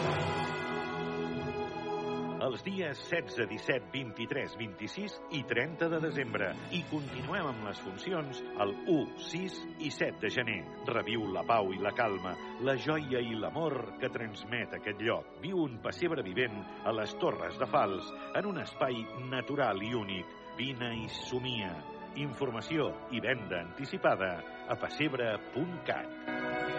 Els 2.42 2.64
dies 2.66 2.98
16, 3.10 3.46
17, 3.50 3.92
23, 3.94 4.56
26 4.58 5.18
i 5.38 5.44
30 5.48 5.90
de 5.94 6.00
desembre. 6.02 6.50
I 6.74 6.82
continuem 6.90 7.52
amb 7.52 7.68
les 7.68 7.82
funcions 7.86 8.42
el 8.64 8.74
1, 8.90 9.06
6 9.28 9.60
i 9.86 9.92
7 9.94 10.18
de 10.24 10.32
gener. 10.34 10.60
Reviu 10.90 11.28
la 11.36 11.46
pau 11.48 11.72
i 11.76 11.80
la 11.82 11.94
calma, 11.98 12.34
la 12.66 12.76
joia 12.82 13.22
i 13.22 13.38
l'amor 13.38 13.78
que 14.02 14.10
transmet 14.14 14.74
aquest 14.78 15.06
lloc. 15.06 15.38
Viu 15.46 15.62
un 15.62 15.78
pessebre 15.86 16.26
vivent 16.26 16.58
a 16.86 16.96
les 16.98 17.14
Torres 17.22 17.62
de 17.62 17.70
Fals, 17.70 18.10
en 18.36 18.50
un 18.50 18.62
espai 18.66 19.04
natural 19.30 19.84
i 19.86 19.94
únic. 19.98 20.38
Vine 20.58 20.96
i 21.04 21.08
somia. 21.22 21.76
Informació 22.20 22.90
i 23.16 23.22
venda 23.24 23.62
anticipada 23.62 24.34
a 24.68 24.76
pessebre.cat. 24.82 26.71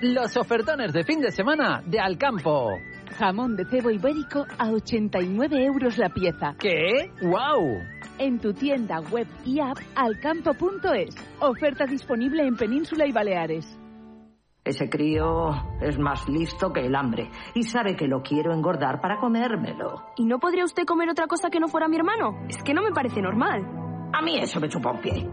Los 0.00 0.36
ofertones 0.36 0.92
de 0.92 1.02
fin 1.02 1.20
de 1.20 1.32
semana 1.32 1.82
de 1.84 1.98
Alcampo. 1.98 2.70
Jamón 3.18 3.56
de 3.56 3.64
cebo 3.64 3.90
ibérico 3.90 4.46
a 4.56 4.70
89 4.70 5.64
euros 5.64 5.98
la 5.98 6.08
pieza. 6.08 6.54
¿Qué? 6.56 7.10
¡Wow! 7.20 7.82
En 8.16 8.38
tu 8.38 8.52
tienda 8.52 9.00
web 9.00 9.26
y 9.44 9.58
app 9.58 9.76
alcampo.es. 9.96 11.16
Oferta 11.40 11.84
disponible 11.84 12.46
en 12.46 12.54
Península 12.56 13.08
y 13.08 13.12
Baleares. 13.12 13.76
Ese 14.64 14.88
crío 14.88 15.50
es 15.80 15.98
más 15.98 16.28
listo 16.28 16.72
que 16.72 16.86
el 16.86 16.94
hambre 16.94 17.28
y 17.54 17.64
sabe 17.64 17.96
que 17.96 18.06
lo 18.06 18.22
quiero 18.22 18.54
engordar 18.54 19.00
para 19.00 19.18
comérmelo. 19.18 20.12
¿Y 20.16 20.26
no 20.26 20.38
podría 20.38 20.64
usted 20.64 20.84
comer 20.84 21.10
otra 21.10 21.26
cosa 21.26 21.50
que 21.50 21.58
no 21.58 21.66
fuera 21.66 21.88
mi 21.88 21.96
hermano? 21.96 22.38
Es 22.48 22.62
que 22.62 22.72
no 22.72 22.82
me 22.82 22.92
parece 22.92 23.20
normal. 23.20 23.66
A 24.12 24.22
mí 24.22 24.38
eso 24.38 24.60
me 24.60 24.68
chupa 24.68 24.92
un 24.92 25.00
pie. 25.00 25.28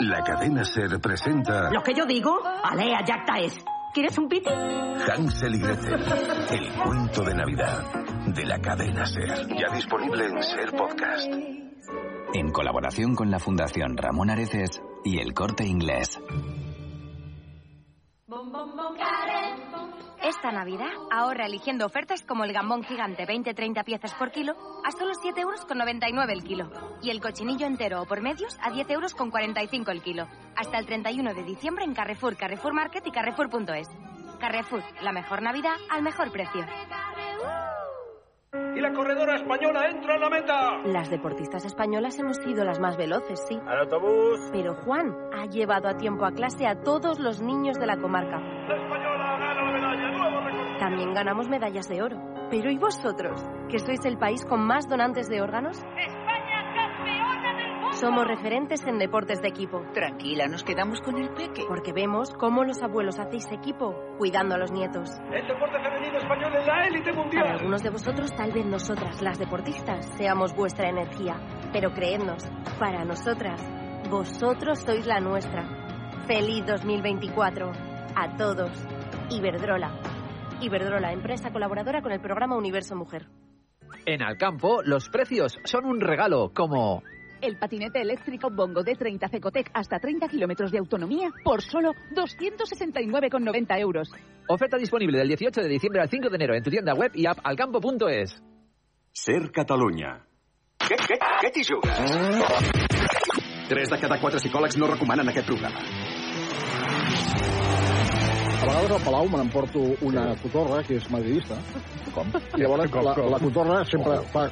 La 0.00 0.22
cadena 0.24 0.64
SER 0.64 1.00
presenta 1.00 1.70
Lo 1.70 1.82
que 1.82 1.94
yo 1.94 2.04
digo, 2.06 2.40
alea 2.64 3.04
yacta 3.04 3.38
es. 3.38 3.64
¿Quieres 3.94 4.16
un 4.18 4.28
piti? 4.28 4.50
Hansel 4.50 5.54
y 5.54 5.58
Gretel, 5.58 6.02
el 6.50 6.72
cuento 6.82 7.22
de 7.22 7.34
Navidad 7.34 7.84
de 8.26 8.44
la 8.46 8.58
cadena 8.58 9.04
SER. 9.04 9.48
Ya 9.48 9.74
disponible 9.74 10.26
en 10.26 10.42
SER 10.42 10.72
Podcast. 10.72 11.26
En 12.34 12.50
colaboración 12.50 13.14
con 13.14 13.30
la 13.30 13.38
Fundación 13.38 13.96
Ramón 13.96 14.30
Areces 14.30 14.80
y 15.04 15.18
el 15.18 15.34
Corte 15.34 15.66
Inglés. 15.66 16.18
Esta 20.24 20.52
Navidad 20.52 20.92
ahorra 21.10 21.46
eligiendo 21.46 21.84
ofertas 21.84 22.22
como 22.22 22.44
el 22.44 22.52
gambón 22.52 22.84
gigante 22.84 23.26
20-30 23.26 23.84
piezas 23.84 24.14
por 24.14 24.30
kilo 24.30 24.54
a 24.84 24.92
solo 24.92 25.14
7 25.14 25.40
euros 25.40 25.64
con 25.64 25.78
99 25.78 26.32
el 26.32 26.44
kilo 26.44 26.70
y 27.02 27.10
el 27.10 27.20
cochinillo 27.20 27.66
entero 27.66 28.02
o 28.02 28.06
por 28.06 28.20
medios 28.20 28.56
a 28.62 28.70
10 28.70 28.88
euros 28.90 29.14
con 29.14 29.32
45 29.32 29.90
el 29.90 30.00
kilo. 30.00 30.28
Hasta 30.54 30.78
el 30.78 30.86
31 30.86 31.34
de 31.34 31.42
diciembre 31.42 31.84
en 31.84 31.92
Carrefour, 31.92 32.36
Carrefour 32.36 32.72
Market 32.72 33.04
y 33.04 33.10
Carrefour.es. 33.10 33.88
Carrefour, 34.38 34.82
la 35.02 35.10
mejor 35.10 35.42
Navidad 35.42 35.74
al 35.90 36.02
mejor 36.02 36.30
precio. 36.30 36.64
Y 38.76 38.80
la 38.80 38.92
corredora 38.92 39.36
española 39.36 39.88
entra 39.88 40.14
en 40.14 40.20
la 40.20 40.30
meta. 40.30 40.78
Las 40.84 41.10
deportistas 41.10 41.64
españolas 41.64 42.18
hemos 42.18 42.36
sido 42.36 42.64
las 42.64 42.78
más 42.78 42.96
veloces, 42.96 43.42
sí. 43.48 43.58
Al 43.66 43.80
autobús. 43.80 44.40
Pero 44.52 44.74
Juan 44.74 45.14
ha 45.32 45.46
llevado 45.46 45.88
a 45.88 45.96
tiempo 45.96 46.24
a 46.26 46.32
clase 46.32 46.66
a 46.66 46.80
todos 46.82 47.18
los 47.18 47.40
niños 47.40 47.78
de 47.78 47.86
la 47.86 47.96
comarca. 47.96 48.38
La 48.38 48.76
También 50.82 51.14
ganamos 51.14 51.48
medallas 51.48 51.88
de 51.88 52.02
oro. 52.02 52.16
Pero 52.50 52.68
¿y 52.68 52.76
vosotros? 52.76 53.40
¿Que 53.70 53.78
sois 53.78 54.04
el 54.04 54.18
país 54.18 54.44
con 54.44 54.66
más 54.66 54.88
donantes 54.88 55.28
de 55.28 55.40
órganos? 55.40 55.76
¡España 55.76 56.74
campeona 56.74 57.52
del 57.56 57.72
mundo! 57.74 57.92
Somos 57.92 58.26
referentes 58.26 58.84
en 58.88 58.98
deportes 58.98 59.40
de 59.40 59.46
equipo. 59.46 59.80
Tranquila, 59.94 60.48
nos 60.48 60.64
quedamos 60.64 61.00
con 61.00 61.18
el 61.18 61.30
peque. 61.34 61.62
Porque 61.68 61.92
vemos 61.92 62.34
cómo 62.34 62.64
los 62.64 62.82
abuelos 62.82 63.20
hacéis 63.20 63.46
equipo, 63.52 63.94
cuidando 64.18 64.56
a 64.56 64.58
los 64.58 64.72
nietos. 64.72 65.08
El 65.32 65.46
deporte 65.46 65.78
femenino 65.84 66.18
español 66.18 66.52
en 66.52 66.66
la 66.66 66.86
élite 66.88 67.12
mundial. 67.12 67.44
Para 67.44 67.54
algunos 67.58 67.82
de 67.84 67.90
vosotros, 67.90 68.34
tal 68.34 68.50
vez 68.50 68.66
nosotras, 68.66 69.22
las 69.22 69.38
deportistas, 69.38 70.04
seamos 70.16 70.52
vuestra 70.52 70.88
energía. 70.88 71.36
Pero 71.72 71.92
creednos, 71.92 72.50
para 72.80 73.04
nosotras, 73.04 73.62
vosotros 74.10 74.80
sois 74.80 75.06
la 75.06 75.20
nuestra. 75.20 75.62
¡Feliz 76.26 76.66
2024! 76.66 77.70
A 78.16 78.36
todos. 78.36 78.84
Iberdrola. 79.30 80.11
Iberdrola, 80.62 81.12
empresa 81.12 81.50
colaboradora 81.52 82.02
con 82.02 82.12
el 82.12 82.20
programa 82.20 82.56
Universo 82.56 82.94
Mujer. 82.94 83.26
En 84.06 84.22
Alcampo, 84.22 84.80
los 84.84 85.08
precios 85.08 85.58
son 85.64 85.84
un 85.84 86.00
regalo, 86.00 86.52
como... 86.54 87.02
El 87.40 87.58
patinete 87.58 88.00
eléctrico 88.00 88.50
Bongo 88.50 88.82
D30 88.82 89.28
Cecotec 89.28 89.70
hasta 89.74 89.98
30 89.98 90.28
kilómetros 90.28 90.70
de 90.70 90.78
autonomía 90.78 91.30
por 91.42 91.60
solo 91.60 91.92
269,90 92.14 93.80
euros. 93.80 94.08
Oferta 94.48 94.76
disponible 94.76 95.18
del 95.18 95.28
18 95.28 95.60
de 95.60 95.68
diciembre 95.68 96.02
al 96.02 96.08
5 96.08 96.28
de 96.28 96.36
enero 96.36 96.54
en 96.54 96.62
tu 96.62 96.70
tienda 96.70 96.94
web 96.94 97.10
y 97.14 97.26
app 97.26 97.40
alcampo.es. 97.42 98.40
SER 99.10 99.50
Catalunya. 99.50 100.24
Què, 100.78 100.96
què, 100.96 101.18
què 101.18 101.50
t'hi 101.50 101.66
jugues? 101.66 101.98
Tres 103.68 103.90
de 103.90 103.98
cada 103.98 104.20
quatre 104.20 104.38
psicòlegs 104.38 104.78
no 104.78 104.86
recomanen 104.90 105.28
aquest 105.30 105.46
programa. 105.46 105.82
A 108.62 108.64
vegades 108.64 108.92
al 108.94 109.00
Palau 109.02 109.26
me 109.26 109.38
n'emporto 109.40 109.80
una 110.06 110.36
cotorra 110.38 110.84
que 110.86 110.94
és 110.94 111.06
madridista. 111.10 111.56
Com? 112.14 112.28
I 112.30 112.60
llavors 112.62 112.92
Com, 112.94 113.02
la, 113.02 113.14
com? 113.16 113.30
la 113.32 113.40
cotorra 113.42 113.78
sempre 113.90 114.18
fa, 114.30 114.44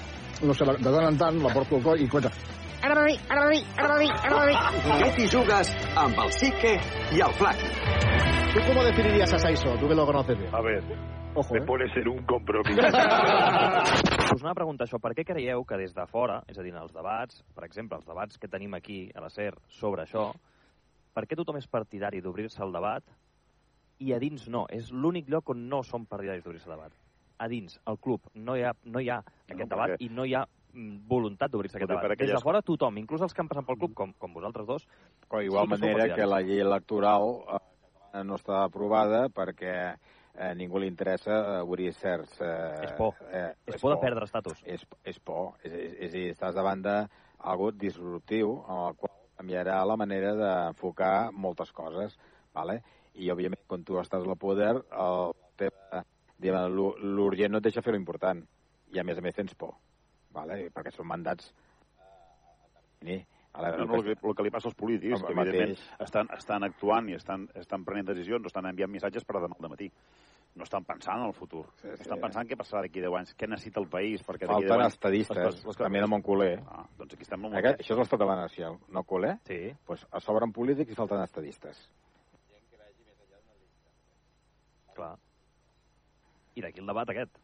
no 0.43 0.57
sé, 0.59 0.67
de 0.67 0.83
tant 0.83 1.07
en 1.13 1.19
tant 1.21 1.39
la 1.45 1.53
porto 1.55 1.79
al 1.79 1.85
coll 1.85 2.03
i 2.03 2.09
comença... 2.11 2.33
Què 4.99 5.11
t'hi 5.15 5.29
jugues 5.31 5.71
amb 6.03 6.19
el 6.25 6.35
Sique 6.41 6.75
i 7.15 7.23
el 7.23 7.39
Flac? 7.39 7.63
¿Tú 8.51 8.67
cómo 8.67 8.83
definirías 8.83 9.33
a 9.33 9.39
Saiso? 9.39 9.77
Tú 9.79 9.87
que 9.87 9.95
lo 9.95 10.07
conoces 10.07 10.37
bien. 10.43 10.51
A 10.57 10.61
ver, 10.61 10.83
Ojo, 11.37 11.55
me 11.55 11.61
eh? 11.61 11.67
pone 11.71 11.87
ser 11.95 12.09
un 12.09 12.27
compromiso. 12.27 12.81
Us 14.35 14.43
anava 14.43 14.57
a 14.57 14.59
preguntar 14.59 14.91
això, 14.91 14.99
per 14.99 15.15
què 15.15 15.23
creieu 15.29 15.63
que 15.63 15.79
des 15.79 15.95
de 15.95 16.11
fora, 16.11 16.43
és 16.51 16.59
a 16.59 16.67
dir, 16.67 16.75
en 16.75 16.83
els 16.83 16.91
debats, 16.91 17.45
per 17.55 17.63
exemple, 17.71 18.03
els 18.03 18.11
debats 18.11 18.43
que 18.43 18.51
tenim 18.51 18.75
aquí 18.75 19.05
a 19.15 19.23
la 19.23 19.31
SER 19.31 19.55
sobre 19.79 20.03
això, 20.03 20.33
per 21.15 21.29
què 21.31 21.39
tothom 21.39 21.63
és 21.63 21.71
partidari 21.71 22.19
d'obrir-se 22.25 22.59
al 22.67 22.75
debat 22.75 23.07
i 24.01 24.13
a 24.17 24.19
dins 24.23 24.47
no? 24.49 24.65
És 24.73 24.91
l'únic 24.93 25.29
lloc 25.31 25.51
on 25.53 25.67
no 25.69 25.83
som 25.87 26.07
partidaris 26.09 26.45
d'obrir-se 26.45 26.71
debat. 26.71 26.93
A 27.41 27.49
dins, 27.49 27.79
al 27.89 27.99
club, 27.99 28.27
no 28.35 28.57
hi 28.57 28.63
ha, 28.69 28.73
no 28.85 29.01
hi 29.01 29.09
ha 29.09 29.19
aquest 29.21 29.61
No, 29.65 29.67
debat 29.75 29.91
perquè- 29.95 30.05
i 30.05 30.09
no 30.13 30.25
hi 30.29 30.35
ha 30.37 30.43
mm, 30.73 31.07
voluntat 31.09 31.51
d'obrir-se 31.51 31.79
aquest 31.79 31.89
debat. 31.89 32.03
Des 32.05 32.17
de 32.19 32.25
aquelles- 32.25 32.43
fora 32.43 32.61
tothom, 32.63 32.99
inclús 32.99 33.23
els 33.23 33.33
que 33.35 33.41
han 33.43 33.49
passat 33.49 33.65
pel 33.67 33.79
club, 33.79 33.95
com, 33.95 34.13
com 34.19 34.33
vosaltres 34.35 34.67
dos, 34.67 34.87
O 35.29 35.41
igual 35.41 35.67
sí 35.67 35.71
manera 35.71 36.15
que 36.15 36.27
la 36.27 36.41
llei 36.43 36.61
electoral 36.61 37.41
eh, 38.15 38.25
no 38.25 38.35
està 38.37 38.65
aprovada 38.65 39.29
perquè 39.29 39.97
a 40.41 40.55
ningú 40.55 40.79
li 40.79 40.87
interessa 40.89 41.59
eh, 41.59 41.63
obrir 41.63 41.93
certs... 41.93 42.41
Eh, 42.41 42.85
És 42.85 42.93
por. 42.93 43.15
Eh, 43.33 43.55
És 43.67 43.81
por 43.81 43.95
de 43.95 44.01
perdre 44.01 44.25
estatus. 44.25 44.61
És, 44.65 44.85
és 45.05 45.19
por. 45.21 45.55
És, 45.63 45.73
és, 45.73 45.93
és 46.07 46.11
a 46.11 46.17
dir, 46.17 46.31
estàs 46.33 46.55
davant 46.55 46.81
d'algú 46.83 47.73
disruptiu 47.73 48.63
amb 48.69 48.89
el 48.91 48.97
qual 48.97 49.17
canviarà 49.41 49.85
la 49.85 49.97
manera 49.97 50.35
d'enfocar 50.37 51.33
moltes 51.33 51.73
coses, 51.73 52.17
vale? 52.55 52.83
I 53.15 53.31
òbviament 53.33 53.65
quan 53.67 53.83
tu 53.85 53.99
estàs 54.01 54.23
al 54.27 54.37
poder 54.39 54.71
el 54.77 55.33
teva, 55.57 56.05
l'urgent 56.71 57.53
no 57.53 57.59
et 57.59 57.65
deixa 57.65 57.83
fer 57.83 57.93
l'important 57.95 58.43
i 58.95 58.99
a 58.99 59.05
més 59.05 59.19
a 59.19 59.21
més 59.25 59.35
tens 59.35 59.55
por 59.55 59.75
vale? 60.33 60.71
perquè 60.75 60.93
són 60.95 61.07
mandats 61.11 61.53
eh, 63.03 63.21
a 63.53 63.71
No, 63.77 63.85
no, 63.85 63.95
el, 63.97 64.05
que, 64.05 64.15
el 64.29 64.35
que 64.37 64.43
li 64.47 64.51
passa 64.55 64.69
als 64.71 64.77
polítics, 64.79 65.21
El 65.21 65.27
que 65.27 65.35
mateix. 65.35 65.55
evidentment 65.57 66.05
estan, 66.07 66.29
estan 66.37 66.63
actuant 66.65 67.09
i 67.11 67.17
estan, 67.19 67.49
estan 67.59 67.85
prenent 67.85 68.07
decisions, 68.13 68.47
estan 68.47 68.69
enviant 68.71 68.91
missatges 68.93 69.25
per 69.27 69.37
a 69.37 69.41
demà 69.43 69.57
al 69.59 69.71
matí. 69.73 69.89
No 70.55 70.63
estan 70.67 70.85
pensant 70.87 71.19
en 71.19 71.27
el 71.29 71.35
futur. 71.35 71.65
Sí, 71.81 71.89
sí. 71.97 72.03
Estan 72.07 72.21
pensant 72.23 72.47
què 72.47 72.57
passarà 72.59 72.85
d'aquí 72.85 73.03
10 73.03 73.17
anys, 73.19 73.35
què 73.39 73.49
necessita 73.51 73.81
el 73.83 73.89
país, 73.91 74.23
perquè 74.27 74.47
d'aquí 74.47 74.65
10 74.67 74.71
Falten 74.71 74.85
anys... 74.85 74.95
estadistes, 74.95 75.37
les 75.39 75.65
coses- 75.65 75.83
també 75.83 76.01
de 76.03 76.07
Montcoler. 76.11 76.53
Ah, 76.67 76.85
doncs 76.99 77.15
aquí 77.15 77.27
estem 77.27 77.43
molt 77.43 77.59
Aquest, 77.59 77.83
això 77.83 77.95
és 77.97 78.01
l'estat 78.05 78.23
de 78.23 78.29
la 78.31 78.37
nació, 78.41 78.71
no 78.89 79.03
Coler? 79.03 79.37
Sí. 79.51 79.59
Pues 79.87 80.07
a 80.11 80.21
sobren 80.23 80.53
polítics 80.55 80.95
i 80.95 80.99
falten 80.99 81.23
estadistes. 81.23 81.83
Clar. 84.97 85.15
I 86.59 86.65
d'aquí 86.65 86.83
el 86.83 86.91
debat 86.91 87.13
aquest. 87.15 87.39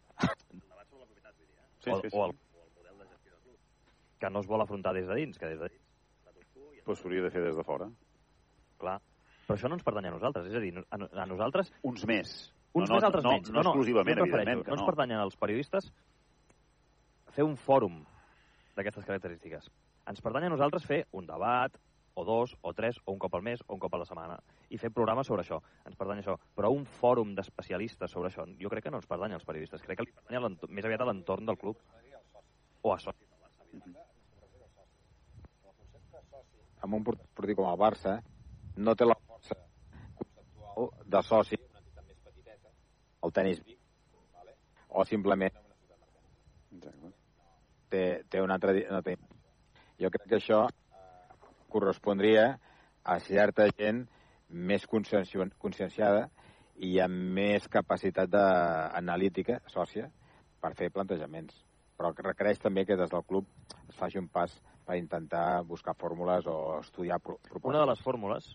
El 0.53 0.61
debat 0.61 0.89
sobre 0.89 1.03
la 1.03 1.09
propietat, 1.09 1.35
vull 1.37 1.47
dir, 1.47 1.59
eh? 1.61 1.69
Sí, 1.85 1.91
o, 1.91 2.01
sí, 2.01 2.11
sí. 2.11 2.17
o, 2.17 2.25
el, 2.27 2.35
o 2.57 2.65
el 2.65 2.73
model 2.79 2.99
de 2.99 3.09
gestió 3.13 3.33
del 3.33 3.43
club. 3.43 3.59
Que 4.21 4.31
no 4.31 4.41
es 4.43 4.49
vol 4.51 4.65
afrontar 4.65 4.95
des 4.97 5.07
de 5.07 5.19
dins, 5.21 5.39
que 5.39 5.53
des 5.53 5.61
de 5.61 5.71
dins. 5.71 5.83
Pues 6.87 7.01
s'hauria 7.03 7.23
de 7.25 7.31
fer 7.35 7.43
des 7.43 7.57
de 7.59 7.65
fora. 7.67 7.89
Clar. 8.79 8.99
Però 9.47 9.57
això 9.57 9.71
no 9.71 9.79
ens 9.79 9.87
pertany 9.87 10.07
a 10.11 10.13
nosaltres, 10.15 10.47
és 10.51 10.59
a 10.59 10.61
dir, 10.63 10.73
a, 10.79 10.99
a 10.99 11.27
nosaltres... 11.27 11.73
Uns 11.87 12.05
més. 12.07 12.35
Uns 12.77 12.91
No, 12.91 12.95
no, 12.95 12.99
més, 12.99 13.07
altres 13.09 13.25
no, 13.25 13.33
menys. 13.33 13.51
no 13.55 13.63
exclusivament, 13.63 14.19
jo 14.19 14.25
em 14.25 14.29
refereixo, 14.29 14.43
evidentment 14.43 14.65
que 14.67 14.71
no 14.71 14.77
ens 14.77 14.83
no. 14.83 14.89
pertanyen 14.91 15.23
als 15.23 15.39
periodistes 15.41 15.91
fer 17.37 17.45
un 17.47 17.55
fòrum 17.57 18.01
d'aquestes 18.77 19.07
característiques. 19.09 19.71
Ens 20.11 20.23
pertany 20.25 20.47
a 20.49 20.53
nosaltres 20.53 20.85
fer 20.87 21.01
un 21.17 21.27
debat, 21.29 21.79
o 22.17 22.25
dos, 22.25 22.57
o 22.63 22.73
tres, 22.73 22.99
o 23.05 23.13
un 23.13 23.21
cop 23.21 23.35
al 23.37 23.45
mes, 23.45 23.61
o 23.67 23.75
un 23.77 23.81
cop 23.81 23.95
a 23.95 24.01
la 24.01 24.09
setmana, 24.09 24.39
i 24.73 24.81
fer 24.81 24.91
programes 24.91 25.29
sobre 25.29 25.45
això. 25.45 25.61
Ens 25.85 25.99
pertany 26.01 26.23
això. 26.23 26.39
Però 26.57 26.73
un 26.73 26.87
fòrum 26.99 27.35
d'especialistes 27.37 28.11
sobre 28.11 28.33
això, 28.33 28.47
jo 28.61 28.73
crec 28.73 28.89
que 28.89 28.93
no 28.95 29.01
ens 29.03 29.09
pertany 29.11 29.37
als 29.37 29.45
periodistes. 29.45 29.85
Crec 29.85 30.01
que 30.01 30.09
li 30.09 30.17
pertany 30.17 30.73
més 30.73 30.89
aviat 30.89 31.05
a 31.05 31.09
l'entorn 31.11 31.49
del 31.53 31.61
club. 31.61 31.81
O 32.83 32.95
a 32.95 32.99
socis. 32.99 33.27
amb 36.87 36.95
un 36.95 37.05
porter 37.05 37.55
com 37.59 37.67
el 37.67 37.79
Barça 37.81 38.13
no 38.77 38.95
té 38.95 39.07
la 39.07 39.17
força 39.19 39.57
conceptual 40.19 40.91
de 41.15 41.23
soci 41.27 41.59
el 43.27 43.33
tenis 43.35 43.63
o 44.89 45.05
simplement 45.05 45.57
té, 47.91 48.03
té 48.29 48.43
una 48.43 48.57
altra... 48.59 48.75
No 48.91 49.03
té. 49.03 49.17
Jo 50.01 50.11
crec 50.13 50.29
que 50.31 50.39
això 50.39 50.61
eh, 50.69 50.86
correspondria 51.77 52.49
a 53.05 53.21
certa 53.23 53.69
gent 53.77 54.07
més 54.49 54.87
conscienci- 54.91 55.53
conscienciada 55.63 56.27
i 56.77 56.97
amb 57.01 57.33
més 57.39 57.69
capacitat 57.73 58.31
de, 58.33 58.45
analítica, 58.99 59.61
sòcia, 59.73 60.11
per 60.61 60.75
fer 60.77 60.91
plantejaments. 60.93 61.57
Però 61.97 62.13
que 62.13 62.25
requereix 62.27 62.61
també 62.61 62.85
que 62.85 62.99
des 62.99 63.13
del 63.13 63.25
club 63.25 63.47
es 63.89 63.97
faci 63.97 64.21
un 64.21 64.29
pas 64.29 64.53
per 64.87 64.99
intentar 65.01 65.63
buscar 65.67 65.97
fórmules 65.99 66.47
o 66.47 66.79
estudiar 66.81 67.19
pro 67.21 67.39
propostes. 67.49 67.71
Una 67.73 67.85
de 67.85 67.91
les 67.91 68.03
fórmules 68.05 68.51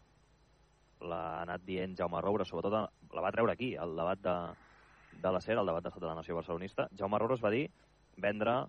l'ha 1.02 1.24
anat 1.42 1.64
dient 1.66 1.96
Jaume 1.98 2.22
Roure, 2.22 2.46
sobretot 2.46 2.76
la 3.16 3.24
va 3.26 3.32
treure 3.34 3.56
aquí, 3.56 3.74
al 3.76 3.96
debat 3.98 4.22
de, 4.22 4.36
de 5.24 5.32
la 5.34 5.42
SER, 5.42 5.58
al 5.58 5.72
debat 5.72 5.90
de 5.90 6.06
la 6.06 6.16
nació 6.20 6.38
barcelonista. 6.38 6.88
Jaume 6.98 7.20
Roure 7.20 7.40
es 7.40 7.44
va 7.44 7.54
dir 7.54 7.66
vendre 8.22 8.62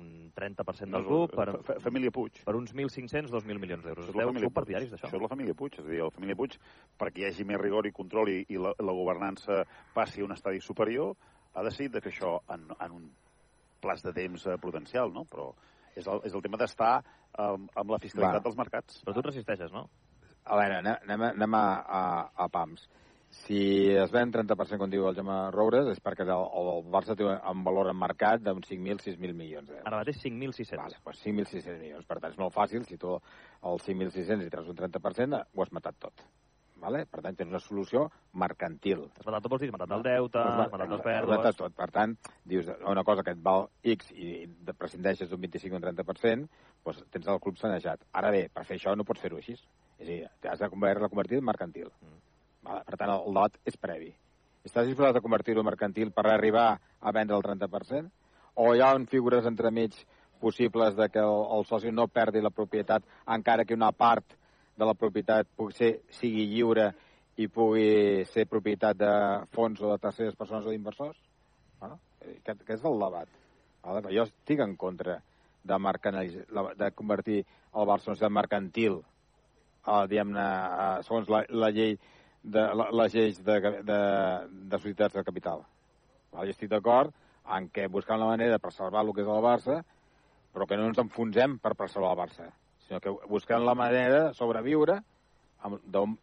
un 0.00 0.32
30% 0.34 0.90
del 0.96 1.04
club 1.06 1.34
per, 1.34 1.46
Fa- 1.66 1.76
Família 1.84 2.10
Puig. 2.10 2.40
per 2.44 2.54
uns 2.58 2.72
1.500, 2.74 3.30
2.000 3.30 3.60
milions 3.62 3.84
d'euros. 3.84 4.08
Família 4.10 4.46
sou 4.46 4.50
partidaris 4.54 4.90
d'això? 4.90 5.06
Això 5.08 5.16
és 5.20 5.22
la 5.22 5.30
família 5.30 5.54
Puig. 5.54 5.78
És 5.78 5.84
a 5.84 5.88
dir, 5.90 6.00
la 6.02 6.10
família 6.14 6.36
Puig, 6.38 6.56
perquè 6.98 7.22
hi 7.22 7.28
hagi 7.30 7.44
més 7.48 7.60
rigor 7.60 7.86
i 7.86 7.92
control 7.92 8.28
i, 8.32 8.40
i 8.48 8.58
la, 8.58 8.74
la 8.78 8.92
governança 8.96 9.62
passi 9.94 10.20
a 10.20 10.24
un 10.26 10.32
estadi 10.34 10.60
superior, 10.60 11.14
ha 11.54 11.62
decidit 11.62 11.92
de 11.94 12.00
fer 12.02 12.12
això 12.12 12.38
en, 12.50 12.66
en 12.80 12.96
un 12.98 13.10
plaç 13.84 14.02
de 14.02 14.12
temps 14.16 14.46
eh, 14.46 14.56
prudencial, 14.58 15.12
no? 15.14 15.22
Però 15.30 15.52
és 15.94 16.06
el, 16.10 16.20
és 16.26 16.34
el 16.34 16.42
tema 16.42 16.58
d'estar 16.58 16.96
amb, 17.38 17.70
amb 17.76 17.90
la 17.94 18.00
fiscalitat 18.02 18.40
Va. 18.40 18.44
dels 18.48 18.56
mercats. 18.58 19.02
Però 19.04 19.14
tu 19.14 19.22
resisteixes, 19.22 19.70
no? 19.72 19.86
A 20.44 20.58
veure, 20.58 20.80
anem, 20.82 21.22
anem 21.30 21.54
a, 21.56 21.64
a, 21.86 22.02
a 22.44 22.48
PAMS. 22.52 22.88
Si 23.42 23.90
es 23.90 24.12
ven 24.14 24.30
30%, 24.32 24.78
com 24.80 24.90
diu 24.92 25.08
el 25.08 25.16
Jaume 25.16 25.36
Roures, 25.52 25.90
és 25.92 26.00
perquè 26.04 26.24
el, 26.24 26.46
el 26.60 26.86
Barça 26.94 27.16
té 27.18 27.26
un 27.26 27.64
valor 27.66 27.90
en 27.90 27.98
mercat 27.98 28.40
d'uns 28.44 28.70
5.000, 28.70 29.02
6.000 29.04 29.36
milions 29.36 29.68
d'euros. 29.68 29.84
Ara 29.90 30.00
mateix 30.00 30.22
5.600. 30.22 30.78
Vale, 30.80 31.00
doncs 31.04 31.20
5.600 31.26 31.82
milions. 31.82 32.06
Per 32.08 32.18
tant, 32.20 32.32
és 32.32 32.40
molt 32.40 32.54
fàcil. 32.54 32.86
Si 32.88 32.96
tu 33.00 33.12
els 33.18 33.86
5.600 33.90 34.46
i 34.46 34.54
treus 34.54 34.70
un 34.72 34.80
30%, 34.80 35.44
ho 35.44 35.66
has 35.66 35.74
matat 35.76 36.00
tot. 36.06 36.26
Vale? 36.84 37.04
Per 37.10 37.22
tant, 37.24 37.36
tens 37.36 37.52
una 37.52 37.60
solució 37.64 38.06
mercantil. 38.40 39.06
Has 39.18 39.28
matat 39.28 39.46
tot, 39.46 39.52
vols 39.54 39.64
dir, 39.64 39.70
has 39.70 39.76
matat 39.76 39.94
el 39.98 40.04
deute, 40.06 40.40
Has 40.40 40.64
has 40.64 40.74
matat 40.74 40.90
les 40.90 40.98
has 40.98 41.06
pèrdues... 41.06 41.36
matat 41.36 41.60
tot. 41.62 41.76
Per 41.78 41.88
tant, 41.94 42.16
dius 42.54 42.68
una 42.94 43.04
cosa 43.08 43.24
que 43.26 43.34
et 43.36 43.40
val 43.44 43.68
X 43.94 44.12
i 44.14 44.34
de 44.68 44.76
prescindeixes 44.78 45.30
d'un 45.30 45.42
25 45.46 45.74
o 45.74 45.80
un 45.80 45.88
30%, 45.88 46.52
doncs 46.84 47.06
tens 47.14 47.32
el 47.34 47.40
club 47.44 47.58
sanejat. 47.60 48.04
Ara 48.20 48.32
bé, 48.34 48.46
per 48.52 48.66
fer 48.68 48.78
això 48.78 48.94
no 48.96 49.08
pots 49.08 49.24
fer-ho 49.24 49.40
així. 49.40 49.56
És 49.98 50.06
a 50.06 50.10
dir, 50.10 50.20
t'has 50.44 50.60
de 50.60 50.70
convertir 50.72 51.02
reconvertir 51.04 51.40
en 51.40 51.50
mercantil. 51.52 51.92
Mm. 52.02 52.23
Per 52.64 52.96
tant, 52.96 53.10
el, 53.12 53.30
debat 53.30 53.56
és 53.68 53.76
previ. 53.80 54.10
Estàs 54.64 54.88
disposat 54.88 55.18
a 55.18 55.22
convertir-ho 55.24 55.60
en 55.60 55.68
mercantil 55.68 56.12
per 56.16 56.26
arribar 56.30 56.68
a 56.74 57.12
vendre 57.12 57.36
el 57.36 57.44
30%? 57.44 58.10
O 58.64 58.70
hi 58.74 58.80
ha 58.80 58.92
figures 59.10 59.46
entremig 59.50 59.96
possibles 60.40 60.96
de 60.96 61.08
que 61.10 61.20
el, 61.20 61.40
el 61.56 61.66
soci 61.68 61.92
no 61.92 62.08
perdi 62.08 62.40
la 62.40 62.52
propietat 62.54 63.04
encara 63.36 63.64
que 63.64 63.76
una 63.76 63.92
part 63.92 64.36
de 64.76 64.88
la 64.88 64.94
propietat 64.94 65.48
pugui 65.56 65.76
ser, 65.76 65.90
sigui 66.10 66.46
lliure 66.50 66.90
i 67.36 67.48
pugui 67.48 68.24
ser 68.30 68.46
propietat 68.50 68.98
de 68.98 69.12
fons 69.54 69.80
o 69.82 69.92
de 69.92 70.00
terceres 70.02 70.36
persones 70.38 70.66
o 70.66 70.72
d'inversors? 70.72 71.18
Bueno, 71.80 71.98
eh, 72.20 72.38
aquest, 72.38 72.62
aquest 72.62 72.80
és 72.80 72.90
el 72.90 73.00
debat. 73.00 73.40
Jo 74.10 74.24
estic 74.24 74.62
en 74.64 74.76
contra 74.80 75.20
de, 75.64 75.78
de 76.78 76.90
convertir 76.92 77.42
el 77.74 77.88
Barça 77.88 78.14
en 78.14 78.32
mercantil 78.32 79.00
eh, 79.00 80.04
diguem-ne, 80.08 80.44
eh, 80.44 81.02
segons 81.06 81.30
la, 81.32 81.44
la 81.50 81.70
llei 81.74 81.96
de, 82.44 82.62
la, 82.76 82.86
les 83.02 83.14
lleis 83.16 83.38
de, 83.44 83.54
de, 83.88 83.98
de 84.70 84.78
societats 84.78 85.16
de 85.16 85.24
capital. 85.24 85.62
Jo 86.34 86.44
estic 86.50 86.68
d'acord 86.70 87.12
en 87.56 87.68
què 87.72 87.86
buscant 87.92 88.20
la 88.20 88.28
manera 88.32 88.56
de 88.56 88.60
preservar 88.62 89.02
el 89.04 89.12
que 89.16 89.22
és 89.24 89.28
el 89.30 89.42
Barça, 89.44 89.78
però 90.54 90.66
que 90.68 90.76
no 90.78 90.86
ens 90.90 91.00
enfonsem 91.02 91.56
per 91.62 91.74
preservar 91.78 92.12
el 92.14 92.20
Barça, 92.20 92.48
sinó 92.86 93.00
que 93.00 93.12
buscant 93.30 93.64
la 93.64 93.74
manera 93.78 94.28
de 94.28 94.34
sobreviure 94.36 95.00
amb, 95.64 95.80
d'on- 95.86 96.18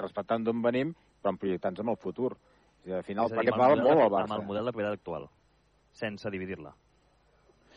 respectant 0.00 0.44
d'on 0.44 0.62
venim, 0.64 0.94
però 1.22 1.32
en 1.34 1.38
projectant-nos 1.40 1.84
en 1.84 1.92
el 1.94 1.96
futur. 2.00 2.32
És 2.82 2.90
dir, 2.90 2.94
al 2.98 3.04
final, 3.04 3.26
És 3.26 3.32
a 3.32 3.34
dir, 3.34 3.40
perquè 3.42 3.54
el 3.54 3.60
val 3.60 3.82
molt 3.82 4.02
el 4.04 4.10
Barça. 4.12 4.30
Amb 4.32 4.40
el 4.42 4.46
model 4.48 4.64
de 4.68 4.72
propietat 4.72 4.98
actual, 5.00 5.28
sense 5.92 6.30
dividir-la. 6.30 6.72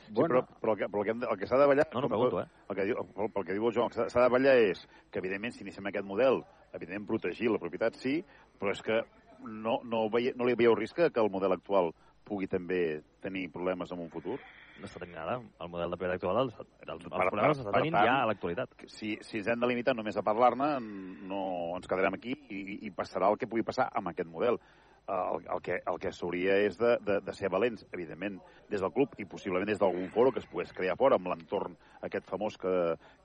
Sí, 0.10 0.14
però, 0.16 0.42
però, 0.62 0.74
el 0.74 0.80
que, 0.80 0.88
però 0.90 1.02
el 1.04 1.06
que, 1.10 1.28
el 1.34 1.38
que 1.38 1.48
s'ha 1.48 1.58
de 1.62 1.66
ballar... 1.70 1.88
No, 1.94 2.02
no, 2.02 2.08
pregunto, 2.10 2.42
eh? 2.42 2.48
El 2.70 2.76
que, 2.76 2.86
diu, 2.90 3.04
pel, 3.16 3.28
pel 3.36 3.46
que 3.46 3.54
diu 3.58 3.68
el 3.70 3.76
Joan, 3.76 3.92
el 3.94 4.10
s'ha 4.10 4.24
de 4.24 4.30
ballar 4.34 4.56
és 4.58 4.82
que, 5.12 5.20
evidentment, 5.22 5.54
si 5.54 5.62
iniciem 5.66 5.86
aquest 5.92 6.08
model, 6.08 6.42
evidentment, 6.74 7.08
protegir 7.10 7.50
la 7.52 7.60
propietat 7.62 7.98
sí, 8.00 8.20
però 8.60 8.74
és 8.76 8.82
que 8.86 9.02
no, 9.48 9.80
no, 9.84 10.06
veia, 10.14 10.34
no 10.36 10.48
li 10.48 10.56
veieu 10.60 10.76
risc 10.78 11.00
que 11.00 11.22
el 11.22 11.32
model 11.32 11.56
actual 11.56 11.94
pugui 12.28 12.48
també 12.48 13.02
tenir 13.24 13.48
problemes 13.54 13.92
en 13.92 14.02
un 14.04 14.10
futur? 14.14 14.38
No 14.80 14.88
està 14.88 15.02
tenint 15.02 15.18
ara. 15.20 15.38
El 15.60 15.72
model 15.72 15.92
de 15.92 15.98
propietat 16.00 16.20
actual, 16.20 16.38
els, 16.46 16.60
els, 16.60 16.92
els 16.94 17.08
Per- 17.12 17.30
problemes 17.32 17.64
per 17.66 17.74
tenint 17.76 17.98
tant, 17.98 18.06
ja 18.08 18.18
a 18.22 18.28
l'actualitat. 18.30 18.76
Si, 18.88 19.16
si 19.26 19.42
ens 19.42 19.50
hem 19.52 19.60
de 19.60 19.68
limitar 19.68 19.96
només 19.98 20.20
a 20.20 20.24
parlar-ne, 20.24 20.70
no 21.28 21.42
ens 21.76 21.90
quedarem 21.90 22.16
aquí 22.16 22.36
i, 22.48 22.80
i 22.88 22.92
passarà 22.96 23.32
el 23.32 23.40
que 23.42 23.50
pugui 23.50 23.66
passar 23.68 23.90
amb 23.92 24.14
aquest 24.14 24.30
model. 24.32 24.60
El, 25.10 25.46
el 25.56 25.62
que, 25.66 25.80
el 25.90 25.98
que 25.98 26.12
s'hauria 26.14 26.60
és 26.68 26.76
de, 26.78 26.92
de, 27.02 27.16
de 27.26 27.34
ser 27.34 27.50
valents, 27.50 27.86
evidentment, 27.96 28.36
des 28.70 28.84
del 28.84 28.92
club 28.94 29.16
i 29.18 29.26
possiblement 29.26 29.66
des 29.66 29.80
d'algun 29.82 30.12
foro 30.14 30.32
que 30.32 30.44
es 30.44 30.46
pogués 30.52 30.74
crear 30.78 30.94
fora 31.00 31.18
amb 31.18 31.32
l'entorn 31.32 31.74
aquest 32.06 32.30
famós 32.30 32.60
que, 32.62 32.74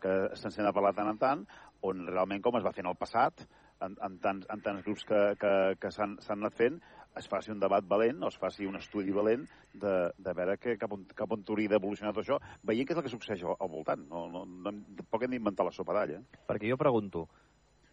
que 0.00 0.14
se'n 0.40 0.54
sent 0.54 0.68
a 0.68 0.72
parlar 0.72 0.94
tant 0.96 1.10
en 1.12 1.20
tant, 1.20 1.44
on 1.84 2.06
realment, 2.08 2.40
com 2.40 2.56
es 2.56 2.64
va 2.64 2.72
en 2.80 2.88
el 2.88 2.96
passat, 2.96 3.44
en, 3.84 3.96
en, 4.00 4.18
tants, 4.22 4.46
en 4.48 4.62
tants 4.64 4.84
grups 4.86 5.04
que, 5.04 5.20
que, 5.40 5.52
que 5.80 5.90
s'han 5.92 6.16
anat 6.38 6.56
fent, 6.56 6.80
es 7.18 7.28
faci 7.30 7.52
un 7.52 7.60
debat 7.62 7.84
valent 7.86 8.24
o 8.24 8.30
es 8.32 8.38
faci 8.40 8.66
un 8.66 8.76
estudi 8.78 9.12
valent 9.14 9.44
de, 9.72 9.94
de 10.18 10.34
veure 10.34 10.56
que, 10.58 10.76
cap, 10.80 10.92
on, 10.96 11.04
cap 11.14 11.30
on 11.34 11.44
hauria 11.48 11.70
d'evolucionar 11.74 12.14
tot 12.14 12.24
això, 12.24 12.40
veient 12.66 12.88
què 12.88 12.94
és 12.96 13.00
el 13.00 13.06
que 13.06 13.12
succeeix 13.12 13.44
al, 13.44 13.56
al 13.60 13.70
voltant. 13.70 14.02
No, 14.10 14.26
no, 14.32 14.44
no, 14.48 14.74
tampoc 14.98 15.26
hem 15.26 15.36
d'inventar 15.36 15.66
la 15.68 15.74
sopa 15.74 15.94
d'all, 15.96 16.16
eh? 16.16 16.42
Perquè 16.48 16.72
jo 16.72 16.80
pregunto, 16.80 17.28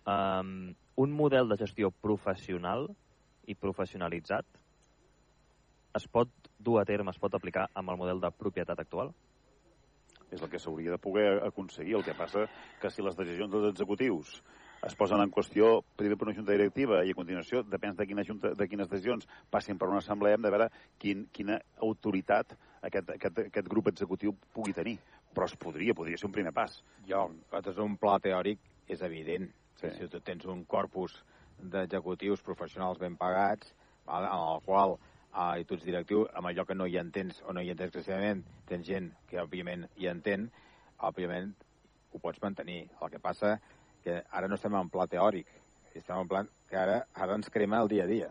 um, 0.09 0.71
un 1.05 1.15
model 1.17 1.51
de 1.51 1.59
gestió 1.61 1.91
professional 1.91 2.89
i 3.51 3.57
professionalitzat 3.59 4.61
es 5.99 6.07
pot 6.07 6.31
dur 6.57 6.79
a 6.79 6.85
terme, 6.87 7.11
es 7.11 7.19
pot 7.19 7.35
aplicar 7.35 7.67
amb 7.75 7.91
el 7.91 7.99
model 7.99 8.23
de 8.23 8.31
propietat 8.31 8.79
actual? 8.79 9.11
és 10.31 10.41
el 10.41 10.49
que 10.49 10.59
s'hauria 10.63 10.95
de 10.95 10.99
poder 11.01 11.43
aconseguir. 11.43 11.97
El 11.99 12.05
que 12.07 12.15
passa 12.15 12.47
que 12.81 12.89
si 12.89 13.03
les 13.03 13.17
decisions 13.19 13.51
dels 13.51 13.73
executius 13.73 14.37
es 14.87 14.95
posen 14.97 15.21
en 15.21 15.29
qüestió 15.29 15.81
primer 15.99 16.17
per 16.17 16.27
una 16.27 16.35
junta 16.37 16.55
directiva 16.55 17.03
i 17.05 17.11
a 17.13 17.17
continuació, 17.17 17.61
depèn 17.67 17.97
de, 17.99 18.07
quina 18.09 18.25
junta, 18.25 18.53
de 18.57 18.67
quines 18.67 18.89
decisions 18.89 19.27
passin 19.53 19.77
per 19.77 19.91
una 19.91 19.99
assemblea, 20.01 20.39
hem 20.39 20.45
de 20.45 20.53
veure 20.53 20.69
quin, 20.97 21.27
quina 21.35 21.59
autoritat 21.85 22.55
aquest, 22.81 23.11
aquest, 23.17 23.43
aquest 23.51 23.69
grup 23.69 23.91
executiu 23.91 24.33
pugui 24.55 24.73
tenir. 24.73 24.97
Però 25.35 25.45
es 25.47 25.55
podria, 25.55 25.93
podria 25.95 26.17
ser 26.17 26.27
un 26.27 26.33
primer 26.35 26.51
pas. 26.55 26.79
Jo, 27.07 27.27
des 27.53 27.75
d'un 27.77 27.93
pla 27.99 28.17
teòric 28.19 28.89
és 28.91 29.03
evident. 29.05 29.51
Sí. 29.79 29.91
Si 29.97 30.09
tu 30.11 30.19
tens 30.25 30.47
un 30.49 30.65
corpus 30.69 31.21
d'executius 31.61 32.43
professionals 32.45 32.99
ben 32.99 33.17
pagats, 33.17 33.73
val, 34.05 34.25
en 34.25 34.45
el 34.53 34.61
qual 34.65 34.97
eh, 34.97 35.61
i 35.61 35.65
tu 35.65 35.77
ets 35.77 35.85
directiu, 35.85 36.25
amb 36.33 36.51
allò 36.51 36.65
que 36.67 36.75
no 36.75 36.87
hi 36.87 36.97
entens 37.01 37.41
o 37.45 37.53
no 37.53 37.61
hi 37.61 37.71
entens 37.73 37.93
excessivament, 37.93 38.43
tens 38.69 38.87
gent 38.87 39.11
que 39.29 39.41
òbviament 39.41 39.87
hi 39.97 40.09
entén, 40.11 40.49
òbviament 41.09 41.53
ho 42.11 42.19
pots 42.19 42.41
mantenir. 42.43 42.83
El 43.01 43.11
que 43.13 43.19
passa 43.19 43.57
que 44.03 44.21
ara 44.31 44.47
no 44.47 44.57
estem 44.57 44.75
en 44.75 44.89
pla 44.89 45.07
teòric, 45.07 45.49
estem 45.93 46.17
en 46.17 46.29
plan 46.29 46.49
que 46.69 46.77
ara, 46.79 47.01
ara 47.13 47.35
ens 47.37 47.49
crema 47.53 47.81
el 47.83 47.91
dia 47.91 48.05
a 48.05 48.11
dia. 48.11 48.29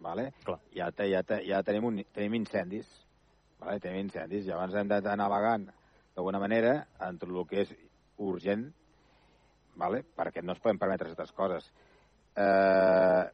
Vale? 0.00 0.30
Clar. 0.44 0.60
Ja, 0.74 0.90
te, 0.94 1.08
ja, 1.10 1.22
te, 1.26 1.40
ja 1.46 1.62
tenim, 1.66 1.88
un, 1.88 2.02
tenim 2.14 2.36
incendis, 2.38 2.88
vale? 3.58 3.80
tenim 3.82 4.06
incendis, 4.06 4.46
i 4.46 4.54
abans 4.54 4.76
hem 4.78 4.90
d'anar 4.90 5.16
navegant 5.18 5.66
d'alguna 6.14 6.40
manera 6.42 6.74
entre 7.06 7.30
el 7.30 7.46
que 7.50 7.64
és 7.64 7.72
urgent, 8.22 8.68
vale? 9.78 10.04
perquè 10.16 10.42
no 10.42 10.54
es 10.54 10.62
poden 10.62 10.78
permetre 10.78 11.08
aquestes 11.08 11.34
coses. 11.34 11.66
Eh, 12.36 13.24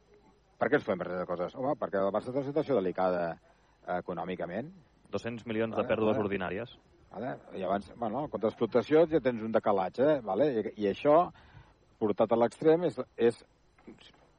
per 0.59 0.69
què 0.69 0.79
ens 0.79 0.85
podem 0.87 1.01
permetre 1.01 1.23
aquestes 1.23 1.31
coses? 1.31 1.55
Home, 1.59 1.75
perquè 1.79 2.01
el 2.01 2.13
Barça 2.15 2.31
té 2.31 2.39
una 2.39 2.47
situació 2.47 2.77
delicada 2.79 3.23
eh, 3.33 3.97
econòmicament. 3.99 4.71
200 5.13 5.47
milions 5.49 5.75
de 5.75 5.81
Vale, 5.81 5.89
pèrdues 5.91 6.15
vale. 6.15 6.27
ordinàries. 6.27 6.75
Vale? 7.15 7.35
I 7.55 7.63
abans, 7.63 7.91
bueno, 7.95 8.25
en 8.25 8.31
contra 8.31 8.49
d'explotació 8.49 9.05
ja 9.11 9.21
tens 9.23 9.43
un 9.43 9.53
decalatge, 9.55 10.19
vale? 10.25 10.49
I, 10.51 10.73
i 10.83 10.89
això, 10.91 11.19
portat 12.01 12.31
a 12.31 12.39
l'extrem, 12.39 12.83
és, 12.89 12.99
és, 13.15 13.39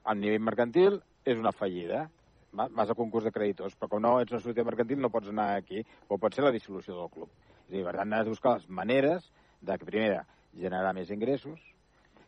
a 0.05 0.15
nivell 0.15 0.45
mercantil, 0.45 1.01
és 1.25 1.41
una 1.41 1.55
fallida. 1.57 2.07
Va? 2.57 2.69
Vas 2.73 2.91
a 2.91 2.97
concurs 2.99 3.27
de 3.27 3.33
creditors, 3.33 3.77
però 3.77 3.91
com 3.93 4.03
no 4.03 4.17
ets 4.23 4.33
una 4.33 4.41
societat 4.41 4.69
mercantil 4.69 5.01
no 5.03 5.13
pots 5.13 5.29
anar 5.33 5.51
aquí, 5.57 5.83
o 6.09 6.19
pot 6.21 6.35
ser 6.35 6.45
la 6.47 6.55
dissolució 6.55 6.97
del 6.97 7.13
club. 7.13 7.33
És 7.67 7.73
a 7.73 7.77
dir, 7.77 7.85
per 7.85 7.97
tant, 7.99 8.15
has 8.17 8.29
de 8.29 8.33
buscar 8.33 8.55
les 8.57 8.69
maneres 8.81 9.31
de, 9.61 9.79
primera, 9.83 10.23
generar 10.57 10.95
més 10.97 11.11
ingressos, 11.13 11.61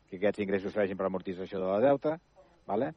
que 0.09 0.19
aquests 0.19 0.43
ingressos 0.45 0.73
serveixin 0.75 0.99
per 0.99 1.09
amortització 1.09 1.61
de 1.63 1.71
la 1.71 1.81
deuta, 1.85 2.19
vale? 2.67 2.93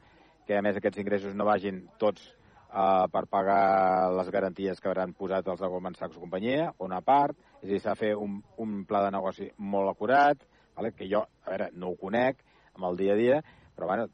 que 0.46 0.56
a 0.58 0.62
més 0.64 0.76
aquests 0.76 0.98
ingressos 0.98 1.36
no 1.38 1.46
vagin 1.46 1.84
tots 2.02 2.24
uh, 2.72 3.06
per 3.12 3.26
pagar 3.30 4.10
les 4.16 4.30
garanties 4.34 4.80
que 4.80 4.88
hauran 4.90 5.12
posat 5.14 5.46
els 5.48 5.60
de 5.62 5.68
Goldman 5.70 5.94
Sachs 5.98 6.18
o 6.18 6.24
companyia, 6.24 6.72
una 6.82 7.00
part, 7.04 7.36
és 7.60 7.68
a 7.68 7.70
dir, 7.70 7.82
s'ha 7.82 7.94
de 7.94 8.00
fer 8.00 8.14
un, 8.18 8.40
un 8.58 8.80
pla 8.88 9.04
de 9.06 9.12
negoci 9.14 9.50
molt 9.58 9.92
acurat, 9.92 10.42
vale? 10.76 10.92
que 10.96 11.06
jo, 11.10 11.22
a 11.44 11.52
veure, 11.52 11.70
no 11.78 11.92
ho 11.92 12.00
conec 12.00 12.42
amb 12.74 12.88
el 12.90 12.98
dia 12.98 13.14
a 13.14 13.20
dia, 13.20 13.38
però 13.76 13.92
bueno, 13.92 14.08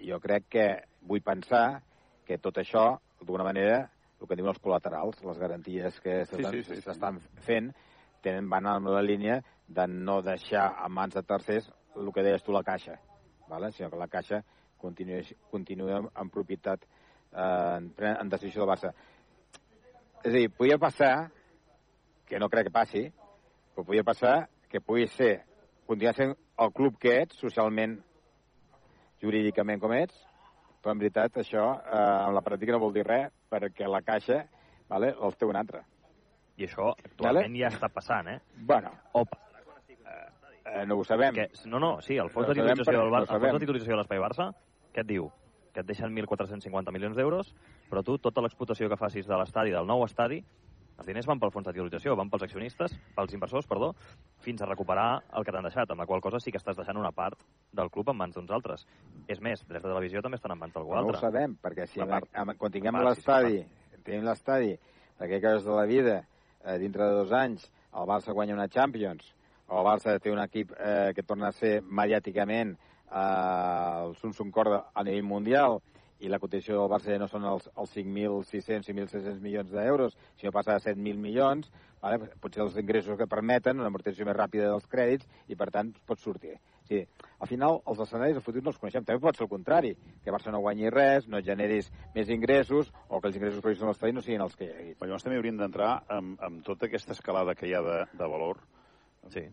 jo 0.00 0.20
crec 0.22 0.48
que 0.56 0.66
vull 1.06 1.24
pensar 1.24 1.82
que 2.26 2.40
tot 2.42 2.58
això, 2.62 2.88
d'alguna 3.20 3.46
manera, 3.46 3.84
el 4.20 4.28
que 4.28 4.38
diuen 4.38 4.54
els 4.54 4.62
col·laterals, 4.62 5.20
les 5.26 5.38
garanties 5.38 6.00
que 6.00 6.22
Sí, 6.24 6.40
sí, 6.40 6.62
sí, 6.62 6.76
sí. 6.76 6.82
s'estan 6.86 7.20
fent, 7.44 7.72
tenen, 8.24 8.48
van 8.50 8.66
en 8.66 8.88
la 8.90 9.02
línia 9.04 9.42
de 9.68 9.86
no 9.90 10.20
deixar 10.22 10.70
a 10.80 10.88
mans 10.88 11.14
de 11.14 11.22
tercers 11.22 11.68
el 11.96 12.12
que 12.12 12.24
deies 12.24 12.44
tu, 12.44 12.52
la 12.52 12.64
caixa, 12.66 12.98
vale? 13.48 13.72
sinó 13.72 13.90
que 13.90 14.00
la 14.00 14.08
caixa 14.08 14.42
continuï, 14.80 15.22
continuï 15.50 15.94
en, 15.96 16.30
propietat, 16.30 16.84
eh, 17.32 17.76
en, 17.78 17.90
en 18.12 18.32
decisió 18.32 18.62
del 18.62 18.70
Barça. 18.70 18.92
És 20.22 20.32
a 20.32 20.36
dir, 20.36 20.50
podia 20.50 20.78
passar, 20.82 21.30
que 22.26 22.40
no 22.42 22.50
crec 22.50 22.68
que 22.68 22.74
passi, 22.74 23.04
però 23.74 23.86
podia 23.86 24.04
passar 24.06 24.48
que 24.70 24.82
pugui 24.82 25.06
ser, 25.14 25.44
continuar 25.86 26.16
sent 26.16 26.34
el 26.34 26.72
club 26.74 26.96
que 26.98 27.20
ets, 27.22 27.38
socialment, 27.38 27.98
jurídicament 29.22 29.80
com 29.80 29.94
ets, 29.94 30.16
però 30.82 30.94
en 30.94 31.02
veritat 31.02 31.38
això 31.42 31.66
eh, 31.78 31.98
en 31.98 32.34
la 32.34 32.42
pràctica 32.46 32.74
no 32.74 32.82
vol 32.82 32.94
dir 32.94 33.06
res, 33.06 33.30
perquè 33.50 33.88
la 33.88 34.02
caixa 34.06 34.42
vale, 34.90 35.12
els 35.22 35.36
té 35.38 35.46
un 35.46 35.58
altre. 35.58 35.82
I 36.56 36.66
això 36.66 36.92
actualment 36.94 37.56
ja 37.58 37.70
està 37.72 37.90
passant, 37.92 38.28
eh? 38.32 38.38
Bueno. 38.68 38.92
O 39.12 39.24
Eh, 40.66 40.84
no 40.86 40.96
ho 40.98 41.04
sabem. 41.04 41.34
Que, 41.34 41.48
no, 41.66 41.78
no, 41.78 42.00
sí, 42.02 42.16
el 42.18 42.28
fons 42.30 42.48
No 42.48 42.54
de 42.54 42.60
ho 42.60 42.64
sabem 42.64 42.76
titulació 42.78 43.00
del 43.02 43.10
Bar, 43.10 43.20
no 43.22 43.32
ho 43.32 43.34
el 43.36 43.40
fons 43.40 43.52
de 43.52 43.60
titulació 43.66 43.92
de 43.92 43.98
l'Espai 44.00 44.18
Barça, 44.18 44.50
què 44.92 45.00
et 45.04 45.06
diu? 45.06 45.30
Que 45.72 45.80
et 45.80 45.86
deixen 45.86 46.10
1.450 46.14 46.92
milions 46.92 47.16
d'euros, 47.16 47.54
però 47.90 48.02
tu, 48.02 48.16
tota 48.18 48.40
l'explotació 48.42 48.88
que 48.88 48.96
facis 48.96 49.26
de 49.28 49.36
l'estadi, 49.36 49.70
del 49.70 49.86
nou 49.86 50.02
estadi, 50.04 50.40
els 50.96 51.06
diners 51.06 51.26
van 51.28 51.38
pel 51.38 51.50
fons 51.52 51.66
de 51.68 51.74
titulació, 51.76 52.14
van 52.16 52.30
pels 52.32 52.42
accionistes, 52.46 52.94
pels 53.14 53.34
inversors, 53.36 53.66
perdó, 53.68 53.90
fins 54.40 54.62
a 54.62 54.66
recuperar 54.66 55.22
el 55.36 55.44
que 55.44 55.52
t'han 55.52 55.66
deixat, 55.68 55.90
amb 55.92 56.00
la 56.00 56.06
qual 56.08 56.22
cosa 56.24 56.40
sí 56.40 56.50
que 56.50 56.56
estàs 56.56 56.76
deixant 56.78 56.96
una 56.96 57.12
part 57.12 57.38
del 57.70 57.90
club 57.92 58.08
en 58.08 58.16
mans 58.16 58.34
d'uns 58.34 58.50
altres. 58.50 58.86
És 59.28 59.38
més, 59.44 59.60
drets 59.68 59.84
de 59.84 59.90
televisió 59.90 60.22
també 60.24 60.40
estan 60.40 60.52
en 60.56 60.58
mans 60.58 60.72
d'algú 60.72 60.94
No 60.94 61.02
ho 61.02 61.04
altre. 61.04 61.20
sabem, 61.20 61.58
perquè 61.62 61.86
si 61.86 62.00
part- 62.00 62.30
amb, 62.32 62.56
quan 62.56 62.72
tinguem 62.72 62.96
la 62.96 63.02
part, 63.10 63.18
sí, 63.20 63.20
l'estadi, 63.20 63.66
tenim 64.02 64.24
l'estadi 64.24 64.72
d'aquest 65.20 65.42
cas 65.44 65.64
de 65.68 65.70
la 65.76 65.84
vida, 65.84 66.26
eh, 66.64 66.78
dintre 66.78 67.04
de 67.04 67.12
dos 67.20 67.32
anys, 67.32 67.70
el 67.92 68.08
Barça 68.08 68.32
guanya 68.32 68.54
una 68.54 68.68
Champions, 68.68 69.34
el 69.66 69.84
Barça 69.86 70.18
té 70.22 70.30
un 70.32 70.42
equip 70.42 70.72
eh, 70.78 71.12
que 71.16 71.24
torna 71.26 71.50
a 71.50 71.56
ser 71.56 71.80
mediàticament 71.82 72.76
eh, 72.76 73.20
el 73.20 74.16
Samsung 74.22 74.52
Corda 74.54 74.86
a 74.94 75.04
nivell 75.06 75.26
mundial, 75.26 75.80
i 76.20 76.30
la 76.32 76.38
cotizació 76.40 76.78
del 76.78 76.90
Barça 76.90 77.12
ja 77.12 77.20
no 77.20 77.28
són 77.28 77.44
els, 77.48 77.66
els 77.76 77.90
5.600, 77.96 78.86
5.600 78.88 79.42
milions 79.42 79.72
d'euros, 79.72 80.16
sinó 80.40 80.52
passa 80.54 80.76
a 80.76 80.80
7.000 80.80 81.20
milions, 81.20 81.68
vale? 82.00 82.30
potser 82.40 82.62
els 82.64 82.78
ingressos 82.80 83.18
que 83.18 83.28
permeten 83.28 83.82
una 83.82 83.90
amortització 83.92 84.28
més 84.28 84.38
ràpida 84.38 84.70
dels 84.70 84.88
crèdits 84.88 85.28
i, 85.48 85.58
per 85.60 85.68
tant, 85.74 85.92
pot 86.08 86.22
sortir. 86.22 86.54
O 86.56 86.88
sigui, 86.88 87.02
al 87.42 87.50
final, 87.50 87.80
els 87.90 88.00
escenaris 88.04 88.38
del 88.38 88.44
futur 88.46 88.62
no 88.62 88.72
els 88.72 88.78
coneixem. 88.80 89.04
També 89.04 89.20
pot 89.20 89.36
ser 89.36 89.44
el 89.44 89.50
contrari, 89.50 89.92
que 90.24 90.32
Barça 90.32 90.54
no 90.54 90.62
guanyi 90.62 90.92
res, 90.94 91.26
no 91.28 91.42
generis 91.44 91.90
més 92.14 92.30
ingressos, 92.32 92.92
o 93.08 93.20
que 93.20 93.32
els 93.32 93.36
ingressos 93.40 93.64
previstos 93.64 93.84
en 93.84 93.92
l'estadi 93.92 94.16
no 94.16 94.24
siguin 94.24 94.46
els 94.46 94.56
que 94.56 94.68
hi 94.68 94.72
hagi. 94.72 94.94
Però 94.94 95.10
llavors 95.10 95.26
també 95.26 95.40
hauríem 95.40 95.60
d'entrar 95.60 95.92
amb, 96.16 96.38
amb 96.40 96.64
tota 96.64 96.88
aquesta 96.88 97.16
escalada 97.18 97.56
que 97.58 97.68
hi 97.68 97.74
ha 97.74 97.82
de, 97.84 98.00
de 98.14 98.30
valor. 98.36 98.62
Sí. 99.32 99.44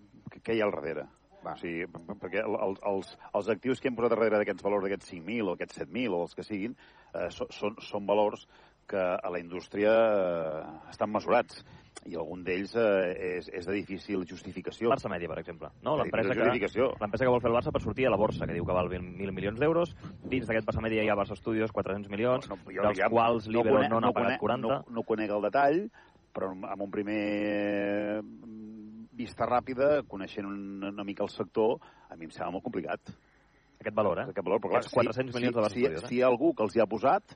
Què, 0.44 0.56
hi 0.56 0.62
ha 0.62 0.66
al 0.70 0.74
darrere? 0.76 1.06
Va. 1.44 1.54
O 1.54 1.60
sigui, 1.60 1.86
perquè 2.22 2.40
el, 2.46 2.54
el, 2.56 2.78
els, 2.88 3.16
els 3.36 3.50
actius 3.52 3.82
que 3.84 3.90
hem 3.92 3.96
posat 3.98 4.14
darrere 4.16 4.40
d'aquests 4.40 4.64
valors, 4.64 4.86
d'aquests 4.86 5.12
5.000 5.12 5.50
o 5.50 5.56
aquests 5.58 5.82
7.000 5.84 6.14
o 6.16 6.22
els 6.24 6.36
que 6.38 6.46
siguin, 6.48 6.76
eh, 7.14 7.28
so, 7.36 7.50
són, 7.52 7.76
són 7.84 8.06
valors 8.08 8.48
que 8.88 9.00
a 9.00 9.30
la 9.32 9.40
indústria 9.40 9.92
eh, 9.92 10.62
estan 10.92 11.12
mesurats 11.12 11.62
i 12.08 12.16
algun 12.20 12.42
d'ells 12.44 12.74
eh, 12.80 13.36
és, 13.38 13.50
és 13.60 13.68
de 13.68 13.76
difícil 13.76 14.24
justificació. 14.28 14.90
Barça 14.92 15.12
Media, 15.12 15.30
per 15.32 15.38
exemple. 15.40 15.70
No? 15.84 15.98
L'empresa 16.00 16.34
que, 16.36 16.40
l'empresa 17.00 17.24
que 17.28 17.32
vol 17.36 17.44
fer 17.44 17.52
el 17.52 17.56
Barça 17.60 17.72
per 17.76 17.82
sortir 17.84 18.08
a 18.08 18.12
la 18.12 18.20
borsa, 18.20 18.48
que 18.48 18.56
diu 18.58 18.66
que 18.68 18.76
val 18.76 18.90
20.000 18.92 19.36
milions 19.36 19.60
d'euros. 19.60 19.94
Dins 20.24 20.48
d'aquest 20.48 20.68
Barça 20.68 20.84
Media 20.84 21.04
hi 21.04 21.12
ha 21.12 21.16
Barça 21.20 21.36
Studios, 21.40 21.72
400 21.76 22.12
milions, 22.12 22.50
no, 22.52 22.58
Jo 22.72 22.88
dels 22.88 23.00
ja 23.04 23.12
quals 23.12 23.48
Libero 23.52 23.78
conec- 23.82 23.92
no 23.92 24.00
n'ha 24.04 24.12
conec- 24.16 24.40
pagat 24.40 24.44
40. 24.48 24.68
No, 24.80 24.98
no 25.00 25.04
conec 25.08 25.32
el 25.32 25.48
detall, 25.48 25.80
però 26.34 26.52
amb 26.56 26.82
un 26.88 26.92
primer 26.92 27.24
vista 29.14 29.45
ràpida, 29.49 30.03
coneixent 30.09 30.47
una, 30.49 30.89
una 30.93 31.03
mica 31.07 31.24
el 31.24 31.30
sector, 31.30 31.78
a 32.09 32.16
mi 32.18 32.26
em 32.26 32.32
sembla 32.34 32.51
molt 32.57 32.66
complicat. 32.66 33.14
Aquest 33.80 33.95
valor, 33.95 34.20
eh? 34.20 34.28
Aquest 34.32 34.45
valor, 34.47 34.61
però 34.64 34.74
clar, 34.76 34.84
Aquests 34.84 34.95
400 34.95 35.36
milions 35.36 35.55
de 35.57 35.64
si, 35.70 35.82
Studios, 35.84 36.03
eh? 36.03 36.07
si 36.07 36.16
hi 36.18 36.22
ha 36.24 36.30
algú 36.32 36.53
que 36.55 36.64
els 36.64 36.76
hi 36.78 36.82
ha 36.84 36.88
posat, 36.88 37.36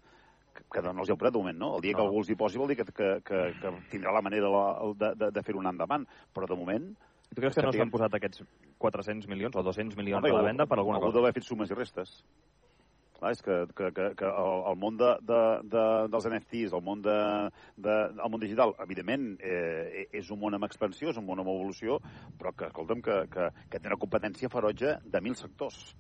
que, 0.58 0.64
que 0.74 0.82
no 0.88 1.02
els 1.04 1.10
hi 1.10 1.14
ha 1.14 1.20
posat 1.20 1.36
de 1.36 1.42
moment, 1.44 1.58
no? 1.60 1.76
El 1.78 1.84
dia 1.86 1.94
que 1.94 2.02
No. 2.02 2.08
algú 2.08 2.22
els 2.24 2.30
hi 2.32 2.38
posi 2.40 2.58
vol 2.62 2.72
dir 2.72 2.78
que, 2.80 2.86
que, 2.92 3.10
que, 3.28 3.42
que 3.62 3.74
tindrà 3.92 4.14
la 4.16 4.22
manera 4.26 4.50
la, 4.50 4.64
de, 5.04 5.12
de, 5.22 5.32
de 5.36 5.44
fer-ho 5.46 5.60
anar 5.62 5.76
endavant, 5.76 6.08
però 6.34 6.48
de 6.50 6.56
moment... 6.58 6.90
Tu 7.28 7.42
creus 7.42 7.56
que 7.60 7.62
no 7.66 7.74
s'han 7.76 7.90
posat 7.92 8.14
aquests 8.16 8.42
400 8.80 9.28
milions 9.28 9.56
o 9.60 9.62
200 9.62 9.98
milions 10.00 10.22
Home, 10.24 10.30
a 10.32 10.34
la 10.34 10.40
algú- 10.40 10.48
venda 10.48 10.66
per 10.66 10.78
alguna 10.80 10.98
algú 10.98 11.10
cosa? 11.12 11.18
deu 11.20 11.26
haver 11.28 11.36
fet 11.36 11.44
sumes 11.44 11.70
i 11.70 11.76
restes. 11.76 12.22
Clar, 13.18 13.32
és 13.34 13.42
que, 13.42 13.56
que, 13.74 13.88
que, 13.98 14.08
que 14.20 14.26
el, 14.30 14.60
el 14.72 14.76
món 14.78 14.98
de, 15.00 15.08
de, 15.26 15.38
de, 15.74 15.84
dels 16.14 16.28
NFTs, 16.30 16.74
el 16.78 16.84
món, 16.86 17.02
de, 17.02 17.16
de, 17.82 17.96
el 18.14 18.30
món 18.30 18.40
digital, 18.44 18.76
evidentment, 18.84 19.24
eh, 19.42 20.04
és 20.14 20.30
un 20.32 20.38
món 20.44 20.54
amb 20.54 20.68
expansió, 20.68 21.10
és 21.10 21.18
un 21.18 21.26
món 21.26 21.42
amb 21.42 21.50
evolució, 21.50 21.98
però 22.38 22.52
que, 22.54 22.68
escolta'm, 22.70 23.02
que, 23.02 23.16
que, 23.34 23.48
que 23.72 23.80
té 23.82 23.90
una 23.90 23.98
competència 23.98 24.50
ferotge 24.54 25.00
de 25.04 25.22
mil 25.26 25.36
sectors. 25.40 25.96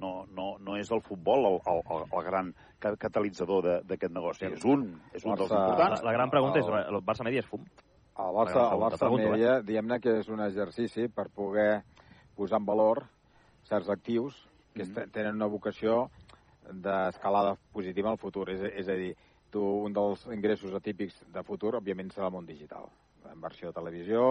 No, 0.00 0.26
no, 0.32 0.54
no 0.64 0.76
és 0.80 0.88
el 0.92 1.00
futbol 1.04 1.44
el, 1.44 1.56
el, 1.68 1.80
el, 1.96 2.04
el 2.16 2.22
gran 2.24 2.52
ca- 2.80 2.94
catalitzador 2.96 3.64
de- 3.66 3.80
d'aquest 3.84 4.12
negoci. 4.16 4.46
És 4.48 4.64
un, 4.64 4.86
és 5.12 5.24
un 5.24 5.34
dels 5.36 5.50
importants. 5.52 6.00
La, 6.00 6.10
la 6.10 6.14
gran 6.16 6.30
pregunta 6.32 6.60
és, 6.62 6.68
el 6.88 7.00
Barça 7.04 7.24
Media 7.26 7.40
és 7.44 7.48
fum? 7.48 7.64
El 8.20 8.32
Barça, 8.36 8.62
el 8.62 8.68
pregunta, 8.68 8.84
Barça 8.86 8.98
pregunto, 9.04 9.26
eh? 9.26 9.32
Media, 9.34 9.58
diguem-ne 9.64 10.00
que 10.00 10.14
és 10.22 10.28
un 10.32 10.40
exercici 10.44 11.08
per 11.12 11.28
poder 11.32 11.82
posar 12.36 12.60
en 12.60 12.66
valor 12.68 13.02
certs 13.68 13.88
actius 13.92 14.46
que 14.72 14.84
Mm. 14.84 14.92
mm. 14.96 15.10
tenen 15.12 15.34
una 15.36 15.46
vocació 15.50 16.10
d'escalada 16.70 17.56
positiva 17.72 18.08
en 18.10 18.18
el 18.18 18.22
futur. 18.22 18.48
És, 18.52 18.62
és 18.82 18.88
a 18.88 18.96
dir, 18.98 19.14
tu, 19.50 19.62
un 19.86 19.94
dels 19.96 20.26
ingressos 20.34 20.74
atípics 20.76 21.20
de 21.34 21.42
futur, 21.46 21.74
òbviament, 21.80 22.12
serà 22.14 22.28
el 22.30 22.36
món 22.36 22.48
digital. 22.48 22.88
Inversió 23.32 23.70
de 23.70 23.78
televisió, 23.80 24.22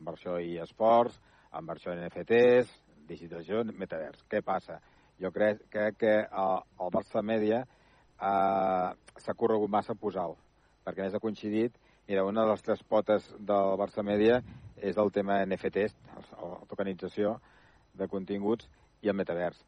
inversió 0.00 0.38
i 0.40 0.56
esports, 0.62 1.20
inversió 1.58 1.92
en 1.92 2.06
NFTs, 2.06 2.72
digitalització, 3.08 3.62
metavers. 3.76 4.24
Què 4.30 4.42
passa? 4.44 4.80
Jo 5.20 5.30
crec, 5.30 5.66
crec 5.70 6.00
que 6.00 6.16
el, 6.24 6.58
el 6.80 6.92
Barça 6.94 7.22
Media 7.22 7.62
eh, 7.62 8.88
s'ha 9.22 9.38
corregut 9.38 9.70
massa 9.70 9.94
a 9.94 10.00
posar 10.00 10.32
perquè 10.82 11.04
més 11.04 11.14
ha 11.14 11.22
coincidit 11.22 11.76
Mira, 12.08 12.24
una 12.24 12.42
de 12.42 12.50
les 12.50 12.62
tres 12.66 12.82
potes 12.82 13.28
del 13.38 13.76
Barça 13.78 14.02
Media 14.02 14.40
és 14.76 14.96
el 14.98 15.12
tema 15.14 15.38
NFTs, 15.46 15.94
la 16.12 16.56
tokenització 16.68 17.36
de 17.94 18.08
continguts 18.10 18.66
i 19.06 19.08
el 19.12 19.16
metavers. 19.16 19.60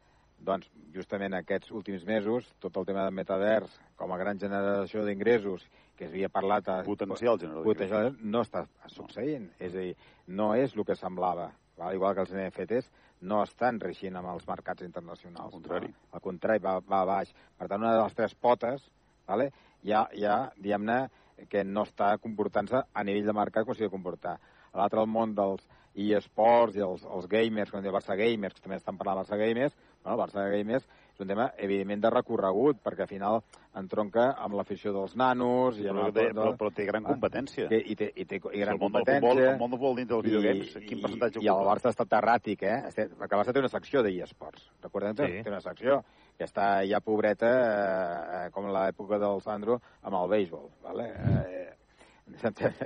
Doncs, 0.45 0.67
justament 0.93 1.33
aquests 1.33 1.71
últims 1.71 2.05
mesos, 2.05 2.47
tot 2.61 2.77
el 2.77 2.85
tema 2.85 3.03
del 3.05 3.15
metavers 3.15 3.71
com 3.99 4.11
a 4.11 4.19
gran 4.19 4.39
generació 4.39 5.05
d'ingressos 5.05 5.65
que 5.95 6.07
s'havia 6.07 6.29
parlat... 6.29 6.67
A, 6.69 6.81
Potencial 6.87 7.39
generador 7.39 7.65
potencial, 7.65 8.11
no 8.21 8.43
està 8.43 8.65
succeint. 8.91 9.49
És 9.59 9.73
a 9.73 9.85
dir, 9.87 9.95
no 10.27 10.53
és 10.55 10.75
el 10.75 10.85
que 10.85 10.97
semblava. 10.99 11.49
Val? 11.79 11.95
Igual 11.95 12.15
que 12.15 12.25
els 12.25 12.35
NFTs 12.35 12.91
no 13.27 13.41
estan 13.43 13.79
reixint 13.79 14.15
amb 14.19 14.33
els 14.33 14.47
mercats 14.47 14.85
internacionals. 14.85 15.53
Al 15.53 15.59
contrari. 15.59 15.93
Al 16.11 16.23
contrari, 16.23 16.63
va, 16.63 16.77
va 16.83 17.01
a 17.01 17.09
baix. 17.09 17.31
Per 17.57 17.67
tant, 17.71 17.81
una 17.81 17.95
de 17.95 18.03
les 18.03 18.15
tres 18.15 18.35
potes 18.35 18.89
vale? 19.27 19.49
ja, 19.85 20.05
ja 20.17 20.35
diguem-ne, 20.57 21.05
que 21.51 21.63
no 21.67 21.83
està 21.83 22.15
comportant-se 22.23 22.79
a 22.79 23.03
nivell 23.03 23.27
de 23.27 23.35
mercat 23.35 23.65
com 23.65 23.75
s'ha 23.75 23.87
de 23.87 23.93
comportar. 23.93 24.37
L'altre, 24.75 25.01
el 25.03 25.11
món 25.11 25.33
dels 25.35 25.65
eSports 25.95 26.77
i 26.79 26.83
els, 26.83 27.03
els 27.17 27.27
gamers, 27.31 27.71
quan 27.71 27.83
diu 27.83 27.93
Barça 27.95 28.15
Gamers, 28.19 28.55
que 28.55 28.63
també 28.63 28.79
estan 28.79 28.97
parlant 28.99 29.19
de 29.19 29.23
Barça 29.23 29.39
Gamers, 29.39 29.75
bueno, 30.05 30.21
Barça 30.21 30.45
Gamers 30.51 30.85
és 31.15 31.21
un 31.23 31.27
tema, 31.31 31.45
evidentment, 31.57 32.01
de 32.03 32.09
recorregut, 32.11 32.77
perquè 32.83 33.05
al 33.05 33.07
final 33.07 33.37
entronca 33.79 34.33
amb 34.43 34.55
l'afició 34.57 34.91
dels 34.93 35.13
nanos... 35.15 35.77
I 35.79 35.87
amb 35.87 35.99
Però, 36.01 36.07
el- 36.09 36.13
té, 36.13 36.25
però, 36.35 36.49
però 36.59 36.71
té 36.75 36.85
gran 36.85 37.05
Ah, 37.05 37.13
competència. 37.13 37.67
Que, 37.71 37.77
i, 37.79 37.95
té, 37.95 38.09
i 38.15 38.25
té 38.27 38.35
i 38.35 38.59
gran 38.59 38.73
el 38.75 38.79
competència. 38.81 39.21
futbol, 39.23 39.39
el 39.45 39.57
món 39.59 39.71
del 39.71 39.79
futbol 39.79 39.95
dintre 39.95 40.17
dels 40.17 40.25
I- 40.25 40.29
videogames, 40.35 40.73
quin 40.89 41.01
percentatge 41.01 41.39
I 41.41 41.47
el 41.47 41.53
ocupa? 41.55 41.69
Barça 41.71 41.91
està 41.93 42.05
terràtic, 42.05 42.63
eh? 42.67 42.81
Este- 42.89 43.07
Perquè 43.15 43.31
el 43.31 43.39
Barça 43.41 43.53
té 43.55 43.59
una 43.63 43.69
secció 43.71 44.03
d'eSports. 44.03 44.69
Recordem 44.83 45.15
que 45.15 45.27
Sí. 45.37 45.43
té 45.43 45.49
una 45.49 45.61
secció 45.61 46.03
que 46.37 46.43
està 46.43 46.67
ja 46.85 46.99
pobreta, 46.99 47.47
eh, 47.55 48.45
eh, 48.47 48.49
com 48.51 48.65
l'època 48.67 49.17
del 49.17 49.39
Sandro, 49.41 49.79
amb 50.03 50.15
el 50.21 50.29
béisbol. 50.29 50.69
Vale? 50.83 51.05
Eh, 51.15 51.75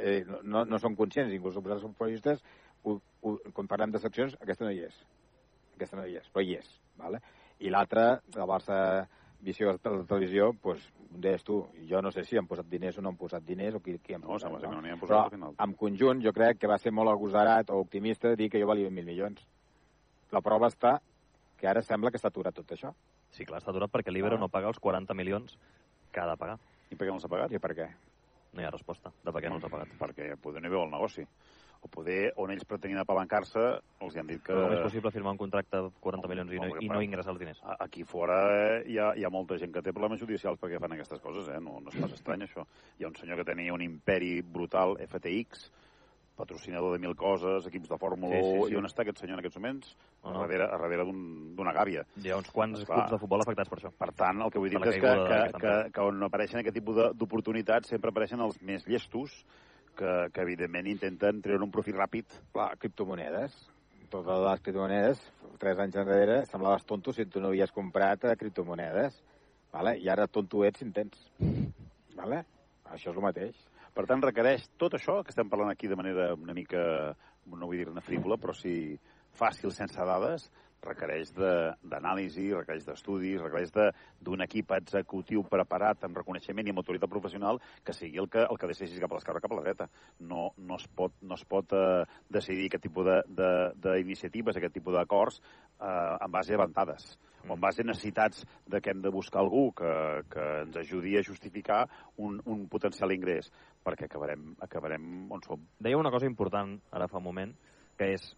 eh, 0.04 0.26
no, 0.44 0.66
no 0.66 0.78
són 0.80 0.96
conscients, 0.96 1.34
inclús 1.34 1.56
els 1.58 1.82
futbolistes, 1.82 2.44
quan 3.54 3.68
parlem 3.68 3.92
de 3.92 4.00
seccions, 4.00 4.38
aquesta 4.40 4.66
no 4.66 4.72
hi 4.72 4.84
és. 4.86 4.94
Aquesta 5.76 5.98
no 5.98 6.06
hi 6.06 6.16
és, 6.20 6.30
però 6.32 6.44
hi 6.46 6.56
és. 6.60 6.70
Vale? 7.00 7.22
I 7.60 7.70
l'altra, 7.74 8.22
el 8.36 8.48
Barça 8.48 9.08
visió 9.42 9.72
de 9.72 9.90
la 9.96 10.04
televisió, 10.06 10.52
doncs, 10.64 10.86
deies 11.10 11.44
tu, 11.48 11.62
jo 11.90 12.02
no 12.04 12.12
sé 12.12 12.24
si 12.28 12.38
han 12.38 12.46
posat 12.48 12.68
diners 12.70 12.98
o 13.00 13.02
no 13.02 13.10
han 13.14 13.18
posat 13.18 13.44
diners 13.48 13.76
o 13.76 13.80
qui, 13.82 13.98
qui 14.04 14.14
han 14.14 14.22
No, 14.22 14.34
posat. 14.36 14.50
sembla 14.50 14.60
que 14.68 14.76
no 14.76 14.82
n'hi 14.84 14.92
han 14.94 15.00
posat 15.00 15.16
Però, 15.16 15.24
al 15.26 15.32
final. 15.32 15.56
en 15.66 15.74
conjunt, 15.80 16.22
jo 16.24 16.34
crec 16.36 16.60
que 16.60 16.68
va 16.68 16.78
ser 16.78 16.92
molt 16.92 17.10
agosarat 17.10 17.70
o 17.72 17.80
optimista 17.80 18.36
dir 18.36 18.50
que 18.52 18.60
jo 18.62 18.68
valia 18.68 18.90
1.000 18.90 19.04
milions. 19.06 19.48
La 20.32 20.42
prova 20.42 20.68
està 20.68 21.00
que 21.58 21.68
ara 21.68 21.82
sembla 21.82 22.12
que 22.12 22.18
està 22.18 22.28
aturat 22.30 22.54
tot 22.54 22.70
això. 22.76 22.94
Sí, 23.32 23.46
clar, 23.46 23.60
està 23.62 23.72
aturat 23.72 23.90
perquè 23.92 24.12
l'Ibero 24.12 24.36
Ah. 24.36 24.40
no 24.40 24.50
paga 24.50 24.68
els 24.68 24.80
40 24.80 25.14
milions 25.16 25.58
que 26.12 26.20
ha 26.20 26.28
de 26.30 26.38
pagar. 26.38 26.60
I 26.92 26.96
per 26.96 27.08
què 27.08 27.10
no 27.12 27.16
els 27.16 27.26
ha 27.26 27.30
pagat? 27.30 27.52
I 27.52 27.60
per 27.60 27.74
què? 27.76 27.90
No 28.54 28.62
hi 28.62 28.66
ha 28.66 28.72
resposta 28.72 29.12
de 29.24 29.32
per 29.32 29.42
què 29.42 29.50
no 29.50 29.56
els 29.56 29.64
ha 29.66 29.70
pagat. 29.70 29.88
Perquè 30.00 30.36
poder 30.42 30.62
no 30.62 30.68
hi 30.68 30.72
veu 30.72 30.84
el 30.84 30.90
negoci. 30.92 31.26
O 31.82 31.88
poder, 31.88 32.34
on 32.36 32.52
ells 32.52 32.66
pretenien 32.68 33.00
apalancar-se, 33.00 33.62
els 34.04 34.16
hi 34.16 34.20
han 34.20 34.28
dit 34.28 34.42
que... 34.44 34.52
Però 34.52 34.66
com 34.68 34.74
és 34.76 34.82
possible 34.84 35.12
firmar 35.16 35.32
un 35.32 35.40
contracte 35.40 35.80
de 35.80 35.92
40 36.04 36.28
milions 36.28 36.52
i 36.52 36.60
no, 36.60 36.70
i 36.84 36.90
no 36.92 37.02
ingressar 37.02 37.32
els 37.32 37.40
diners? 37.40 37.62
Aquí 37.80 38.04
fora 38.04 38.40
eh, 38.52 38.84
hi 38.92 38.98
ha, 39.00 39.14
hi 39.16 39.24
ha 39.24 39.32
molta 39.32 39.56
gent 39.58 39.72
que 39.72 39.82
té 39.86 39.94
problemes 39.96 40.20
judicials 40.20 40.60
perquè 40.60 40.80
fan 40.84 40.92
aquestes 40.98 41.22
coses, 41.24 41.48
eh? 41.48 41.60
no, 41.64 41.80
no 41.80 41.94
és 41.94 42.00
pas 42.04 42.12
estrany, 42.18 42.44
això. 42.48 42.66
Hi 43.00 43.06
ha 43.08 43.12
un 43.14 43.16
senyor 43.16 43.40
que 43.40 43.48
tenia 43.48 43.74
un 43.74 43.82
imperi 43.86 44.42
brutal, 44.42 44.98
FTX, 45.08 45.70
patrocinador 46.40 46.94
de 46.96 47.00
mil 47.04 47.16
coses, 47.20 47.66
equips 47.68 47.90
de 47.92 47.98
Fórmula 48.00 48.36
Sí, 48.38 48.44
sí, 48.44 48.60
1, 48.60 48.68
sí. 48.68 48.74
i 48.74 48.78
on 48.80 48.86
està 48.88 49.04
aquest 49.04 49.18
senyor 49.20 49.36
en 49.36 49.42
aquests 49.42 49.58
moments? 49.60 49.90
No, 50.24 50.30
A 50.30 50.34
no. 50.34 50.44
darrere, 50.46 50.68
a 50.72 50.78
darrere 50.80 51.04
d'un- 51.08 51.56
d'una 51.56 51.74
gàbia. 51.76 52.06
Hi 52.24 52.30
ha 52.32 52.38
uns 52.40 52.52
quants 52.52 52.80
Esclar. 52.80 53.02
clubs 53.02 53.12
de 53.12 53.20
futbol 53.24 53.42
afectats 53.44 53.70
per 53.72 53.80
això. 53.80 53.92
Per 53.92 54.12
tant, 54.16 54.40
el 54.46 54.52
que 54.52 54.60
vull 54.60 54.70
dir 54.72 54.80
és 54.80 55.00
que, 55.00 55.02
que, 55.02 55.42
que, 55.60 55.74
que 55.96 56.02
on 56.02 56.24
apareixen 56.24 56.60
aquest 56.62 56.76
tipus 56.80 56.96
d'oportunitats 57.16 57.90
sempre 57.92 58.12
apareixen 58.12 58.40
els 58.40 58.62
més 58.62 58.88
llestos 58.88 59.44
que, 60.00 60.14
que 60.34 60.46
evidentment 60.46 60.88
intenten 60.88 61.42
treure 61.44 61.66
un 61.66 61.74
profit 61.74 61.98
ràpid. 61.98 62.38
Clar, 62.56 62.72
criptomonedes. 62.82 63.58
Totes 64.10 64.40
les 64.46 64.64
criptomonedes, 64.66 65.20
tres 65.62 65.82
anys 65.84 66.00
enrere, 66.02 66.40
semblaves 66.50 66.88
tonto 66.90 67.14
si 67.14 67.28
tu 67.30 67.44
no 67.44 67.52
havies 67.52 67.74
comprat 67.76 68.26
eh, 68.26 68.38
criptomonedes. 68.40 69.20
Vale? 69.74 69.98
I 70.02 70.10
ara 70.10 70.26
tonto 70.28 70.64
ets 70.66 70.82
si 70.82 70.88
en 70.88 70.96
tens. 70.96 71.28
Vale? 72.18 72.42
Això 72.90 73.12
és 73.12 73.20
el 73.20 73.26
mateix. 73.26 73.60
Per 73.94 74.06
tant, 74.10 74.24
requereix 74.24 74.66
tot 74.82 74.96
això 74.98 75.20
que 75.26 75.34
estem 75.34 75.50
parlant 75.52 75.70
aquí 75.70 75.90
de 75.92 75.98
manera 76.00 76.32
una 76.34 76.56
mica, 76.58 76.82
no 77.46 77.68
vull 77.68 77.78
dir-ne 77.82 78.02
frívola, 78.06 78.40
però 78.42 78.56
sí 78.56 78.74
fàcil, 79.38 79.74
sense 79.76 80.06
dades, 80.10 80.48
requereix 80.82 81.34
de- 81.36 81.74
d'anàlisi, 81.84 82.54
requereix 82.56 82.86
d'estudis, 82.86 83.42
requereix 83.42 83.72
de- 83.72 83.92
d'un 84.22 84.42
equip 84.42 84.72
executiu 84.72 85.44
preparat 85.44 86.04
amb 86.04 86.18
reconeixement 86.18 86.66
i 86.68 86.70
amb 86.70 86.80
autoritat 86.80 87.10
professional 87.10 87.60
que 87.84 87.94
sigui 87.94 88.18
el 88.18 88.30
que, 88.30 88.40
el 88.50 88.58
que 88.58 88.68
decideixi 88.68 89.00
cap 89.00 89.12
a 89.12 89.16
l'esquerra 89.16 89.38
o 89.38 89.42
cap 89.42 89.52
a 89.52 89.56
la 89.56 89.62
dreta. 89.62 89.90
No, 90.20 90.54
no 90.58 90.76
es 90.76 90.88
pot, 90.88 91.14
no 91.22 91.36
es 91.36 91.46
pot 91.46 91.74
eh, 91.74 92.06
decidir 92.30 92.68
aquest 92.68 92.84
tipus 92.84 93.06
de- 93.06 93.24
de- 93.28 93.72
d'iniciatives, 93.76 94.56
aquest 94.58 94.74
tipus 94.74 94.94
d'acords 94.94 95.42
eh, 95.82 96.18
en 96.22 96.32
base 96.32 96.54
a 96.54 96.58
ventades 96.58 97.18
o 97.48 97.54
en 97.54 97.60
base 97.62 97.82
a 97.82 97.86
necessitats 97.86 98.46
de 98.68 98.82
que 98.82 98.92
hem 98.92 99.02
de 99.02 99.10
buscar 99.10 99.40
algú 99.42 99.72
que, 99.74 100.24
que 100.30 100.62
ens 100.64 100.76
ajudi 100.78 101.18
a 101.18 101.24
justificar 101.24 101.88
un, 102.18 102.42
un 102.46 102.68
potencial 102.68 103.12
ingrés, 103.14 103.52
perquè 103.84 104.06
acabarem, 104.06 104.56
acabarem 104.60 105.32
on 105.32 105.42
som. 105.42 105.62
Deia 105.80 105.98
una 105.98 106.12
cosa 106.12 106.26
important 106.28 106.80
ara 106.92 107.08
fa 107.08 107.18
un 107.18 107.24
moment, 107.24 107.54
que 107.98 108.14
és 108.14 108.36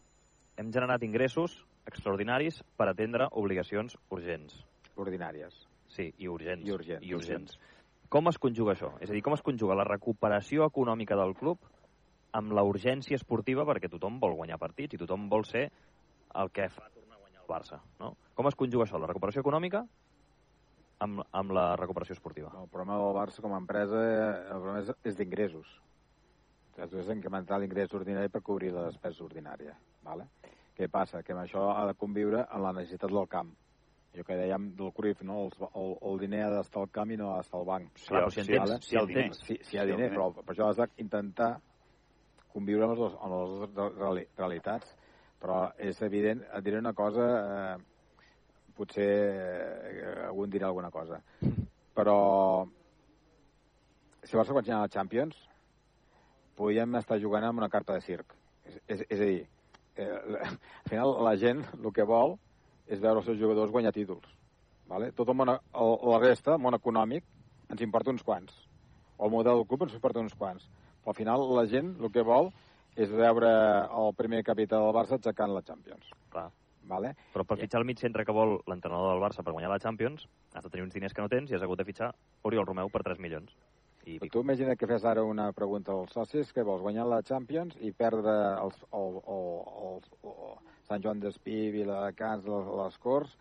hem 0.57 0.71
generat 0.71 1.01
ingressos 1.03 1.65
extraordinaris 1.89 2.61
per 2.77 2.89
atendre 2.91 3.27
obligacions 3.32 3.97
urgents. 4.09 4.57
Ordinàries. 4.95 5.67
Sí, 5.91 6.11
i 6.17 6.29
urgents. 6.32 6.67
I 6.67 6.73
urgents. 6.75 7.07
I 7.07 7.15
urgents. 7.17 7.57
Com 8.11 8.27
es 8.27 8.38
conjuga 8.43 8.75
això? 8.75 8.91
És 8.99 9.09
a 9.09 9.15
dir, 9.15 9.21
com 9.23 9.36
es 9.36 9.43
conjuga 9.43 9.77
la 9.79 9.88
recuperació 9.88 10.65
econòmica 10.67 11.15
del 11.19 11.34
club 11.39 11.63
amb 12.36 12.53
la 12.55 12.63
urgència 12.67 13.17
esportiva, 13.19 13.65
perquè 13.67 13.89
tothom 13.91 14.19
vol 14.19 14.38
guanyar 14.39 14.59
partits 14.59 14.95
i 14.95 14.99
tothom 15.01 15.27
vol 15.32 15.45
ser 15.47 15.65
el 16.41 16.51
que 16.55 16.67
fa 16.71 16.88
tornar 16.93 17.17
a 17.17 17.21
guanyar 17.23 17.43
el 17.43 17.49
Barça. 17.49 17.82
No? 17.99 18.15
Com 18.36 18.47
es 18.47 18.57
conjuga 18.59 18.88
això, 18.88 18.99
la 18.99 19.09
recuperació 19.09 19.43
econòmica 19.43 19.84
amb, 21.03 21.23
amb 21.32 21.55
la 21.55 21.71
recuperació 21.79 22.15
esportiva? 22.15 22.51
El 22.61 22.69
problema 22.71 22.99
del 23.01 23.15
Barça 23.17 23.43
com 23.43 23.55
a 23.55 23.61
empresa 23.63 24.01
el 24.01 24.59
problema 24.59 24.84
és, 24.84 24.93
és 25.11 25.19
d'ingressos. 25.19 25.79
Has 26.82 26.93
d'incrementar 27.07 27.59
l'ingrés 27.59 27.91
ordinari 27.93 28.32
per 28.32 28.41
cobrir 28.41 28.71
la 28.73 28.88
despesa 28.88 29.23
ordinària. 29.25 29.75
Vale? 30.07 30.29
Què 30.82 30.88
passa? 30.89 31.21
Que 31.21 31.36
amb 31.36 31.43
això 31.43 31.67
ha 31.75 31.84
de 31.86 31.93
conviure 31.93 32.41
amb 32.49 32.63
la 32.65 32.71
necessitat 32.73 33.11
del 33.13 33.27
camp. 33.29 33.51
Jo 34.17 34.23
que 34.27 34.36
dèiem 34.36 34.71
del 34.75 34.89
Cruyff, 34.97 35.21
no? 35.23 35.43
El, 35.45 35.51
el, 35.77 35.91
el 36.09 36.17
diner 36.23 36.39
ha 36.47 36.53
d'estar 36.55 36.82
al 36.82 36.89
camp 36.91 37.11
i 37.13 37.17
no 37.19 37.29
ha 37.32 37.38
d'estar 37.38 37.59
al 37.61 37.67
banc. 37.69 37.91
Clar, 38.07 38.23
però 38.25 38.32
si 38.34 38.41
en 38.41 38.47
tens- 38.57 38.88
si 38.88 38.95
en 38.97 39.03
tens- 39.19 39.43
Si, 39.45 39.57
si 39.67 39.75
hi 39.77 39.79
ha 39.79 39.86
si 39.86 39.91
diner, 39.91 40.09
però 40.17 40.25
per 40.43 40.55
això 40.55 40.67
has 40.71 40.82
d'intentar 40.97 41.51
conviure 42.51 42.84
amb 42.88 42.91
les, 42.95 42.99
dues- 42.99 43.19
amb 43.21 43.38
les 43.38 43.75
dues 43.77 43.93
reali- 44.01 44.27
realitats. 44.41 44.95
Però 45.41 45.61
és 45.77 46.01
evident, 46.05 46.41
et 46.53 46.63
diré 46.65 46.77
una 46.82 46.93
cosa, 46.93 47.29
eh, 47.77 47.77
potser 48.75 49.07
eh, 49.07 50.25
algú 50.27 50.43
en 50.45 50.51
dirà 50.53 50.67
alguna 50.67 50.91
cosa, 50.91 51.21
però 51.95 52.67
si 54.23 54.36
el 54.36 54.41
Barça 54.41 54.53
guanya 54.53 54.82
la 54.84 54.89
Champions, 54.89 55.38
podríem 56.55 56.95
estar 56.99 57.17
jugant 57.21 57.43
amb 57.47 57.57
una 57.63 57.69
carta 57.69 57.93
de 57.93 58.01
circ. 58.01 58.36
És, 58.65 58.77
és, 58.88 59.05
és 59.09 59.19
a 59.19 59.25
dir, 59.25 59.47
eh, 60.05 60.47
al 60.51 60.89
final 60.89 61.15
la 61.25 61.35
gent 61.39 61.63
el 61.77 61.91
que 61.95 62.07
vol 62.07 62.37
és 62.87 62.99
veure 62.99 63.21
els 63.21 63.27
seus 63.29 63.39
jugadors 63.39 63.71
guanyar 63.71 63.93
títols. 63.95 64.27
Vale? 64.91 65.11
Tot 65.15 65.29
el 65.31 65.37
món, 65.39 65.53
el, 65.53 65.93
la 66.11 66.19
resta, 66.19 66.57
el 66.57 66.63
món 66.63 66.75
econòmic, 66.75 67.23
ens 67.71 67.83
importa 67.85 68.11
uns 68.11 68.25
quants. 68.27 68.55
O 69.17 69.27
el 69.27 69.33
model 69.33 69.61
del 69.61 69.67
club 69.69 69.85
ens 69.87 69.95
importa 69.95 70.23
uns 70.23 70.35
quants. 70.35 70.67
Però 71.01 71.13
al 71.13 71.17
final 71.17 71.45
la 71.55 71.67
gent 71.69 71.93
el 72.01 72.11
que 72.13 72.25
vol 72.27 72.51
és 72.99 73.11
veure 73.15 73.51
el 73.87 74.11
primer 74.17 74.41
capità 74.43 74.81
del 74.81 74.95
Barça 74.95 75.15
aixecant 75.17 75.53
la 75.55 75.63
Champions. 75.63 76.11
Clar. 76.33 76.49
Vale? 76.91 77.13
Però 77.31 77.45
per 77.47 77.59
fitxar 77.61 77.79
el 77.79 77.87
mig 77.87 78.01
centre 78.01 78.25
que 78.25 78.35
vol 78.35 78.57
l'entrenador 78.67 79.13
del 79.13 79.23
Barça 79.23 79.45
per 79.45 79.53
guanyar 79.53 79.69
la 79.71 79.79
Champions, 79.79 80.25
has 80.53 80.65
de 80.65 80.71
tenir 80.73 80.83
uns 80.83 80.95
diners 80.97 81.13
que 81.13 81.23
no 81.23 81.29
tens 81.31 81.51
i 81.51 81.55
has 81.55 81.63
hagut 81.63 81.79
de 81.79 81.85
fitxar 81.87 82.09
Oriol 82.49 82.65
Romeu 82.67 82.89
per 82.89 83.03
3 83.05 83.21
milions. 83.23 83.53
I 84.05 84.17
Però 84.19 84.31
tu 84.33 84.41
imagina 84.41 84.75
que 84.75 84.87
fes 84.89 85.03
ara 85.05 85.23
una 85.23 85.51
pregunta 85.53 85.93
als 85.93 86.13
socis 86.15 86.51
que 86.53 86.63
vols 86.65 86.81
guanyar 86.81 87.05
la 87.05 87.21
Champions 87.21 87.75
i 87.79 87.91
perdre 87.93 88.33
els, 88.61 88.79
el, 88.97 89.19
el, 89.29 89.43
el, 89.85 89.99
el 90.31 90.55
Sant 90.87 91.03
Joan 91.03 91.19
d'Espí, 91.21 91.69
Viladecans, 91.75 92.47
les, 92.49 92.71
les 92.81 92.97
Corts, 92.97 93.35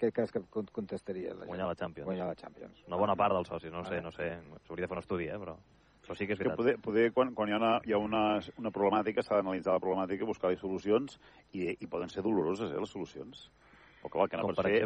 què 0.00 0.08
creus 0.16 0.32
que 0.32 0.40
con- 0.48 0.70
contestaria 0.72 1.34
la? 1.36 1.44
Guanyar 1.44 1.66
la 1.68 1.76
Champions. 1.76 2.06
Guanyar 2.08 2.30
la 2.30 2.38
Champions. 2.38 2.80
Una 2.88 2.96
bona 2.96 3.16
part 3.20 3.36
dels 3.36 3.48
socis, 3.52 3.72
no 3.72 3.84
sé, 3.84 4.00
no 4.00 4.12
sé, 4.16 4.30
s'hauria 4.66 4.86
de 4.86 4.88
fer 4.88 4.96
un 4.96 5.02
estudi, 5.04 5.28
eh, 5.28 5.36
però 5.38 5.58
això 6.00 6.16
sí 6.16 6.26
que 6.26 6.32
és 6.32 6.40
que 6.40 6.48
veritat. 6.48 6.56
poder, 6.56 6.76
poder 6.80 7.12
quan, 7.12 7.34
quan 7.36 7.50
hi 7.50 7.52
ha 7.52 7.60
una, 7.60 7.72
hi 7.84 7.92
ha 7.92 7.98
una, 8.00 8.22
una 8.56 8.72
problemàtica, 8.72 9.22
s'ha 9.22 9.36
d'analitzar 9.42 9.76
la 9.76 9.82
problemàtica, 9.84 10.24
buscar-hi 10.24 10.56
solucions, 10.56 11.20
i, 11.52 11.74
i 11.76 11.86
poden 11.86 12.08
ser 12.08 12.24
doloroses, 12.24 12.72
eh, 12.72 12.80
les 12.80 12.88
solucions. 12.96 13.50
Però 14.00 14.14
clar, 14.16 14.30
que 14.32 14.40
no 14.40 14.48
Com 14.48 14.54
pots 14.54 14.62
per 14.64 14.70
fer... 14.72 14.80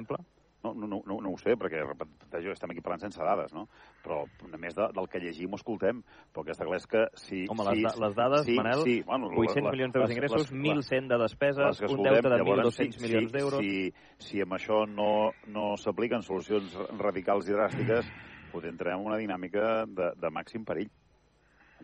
No, 0.64 0.72
no, 0.72 0.86
no, 0.88 1.02
no, 1.04 1.18
no 1.20 1.30
ho 1.34 1.36
sé, 1.36 1.58
perquè 1.60 1.82
repeteixo, 1.84 2.54
estem 2.54 2.70
aquí 2.72 2.80
parlant 2.80 3.02
sense 3.02 3.20
dades, 3.20 3.52
no? 3.52 3.66
Però 4.02 4.22
a 4.24 4.56
més 4.60 4.72
de, 4.74 4.86
del 4.96 5.08
que 5.12 5.20
llegim 5.20 5.52
ho 5.52 5.58
escoltem, 5.60 5.98
però 6.32 6.44
que 6.46 6.54
està 6.54 6.64
clar 6.64 6.78
és 6.80 6.86
que 6.88 7.02
si... 7.20 7.42
Home, 7.52 7.66
si, 7.68 7.82
les, 7.84 7.98
les 8.00 8.14
dades, 8.16 8.46
sí, 8.48 8.54
Manel, 8.56 8.80
sí, 8.86 8.94
bueno, 9.04 9.28
800 9.28 9.60
la- 9.66 9.74
milions 9.74 9.92
d'euros 9.92 10.08
les- 10.08 10.14
d'ingressos, 10.14 10.46
les- 10.54 10.88
1.100 10.88 11.08
de 11.12 11.18
despeses, 11.20 11.82
les 11.82 11.92
un 11.92 12.02
deute 12.08 12.30
de 12.32 12.38
llavors, 12.40 12.64
1.200 12.80 13.02
milions 13.04 13.28
si, 13.30 13.36
d'euros... 13.36 13.60
Si, 13.60 14.30
si 14.30 14.40
amb 14.46 14.56
això 14.56 14.80
no, 14.88 15.10
no 15.52 15.66
s'apliquen 15.76 16.24
solucions 16.24 16.78
radicals 16.96 17.50
i 17.52 17.58
dràstiques, 17.58 18.08
potser 18.48 18.72
entrem 18.72 19.02
en 19.02 19.06
una 19.12 19.20
dinàmica 19.20 19.84
de, 19.84 20.14
de 20.16 20.32
màxim 20.32 20.64
perill, 20.64 20.88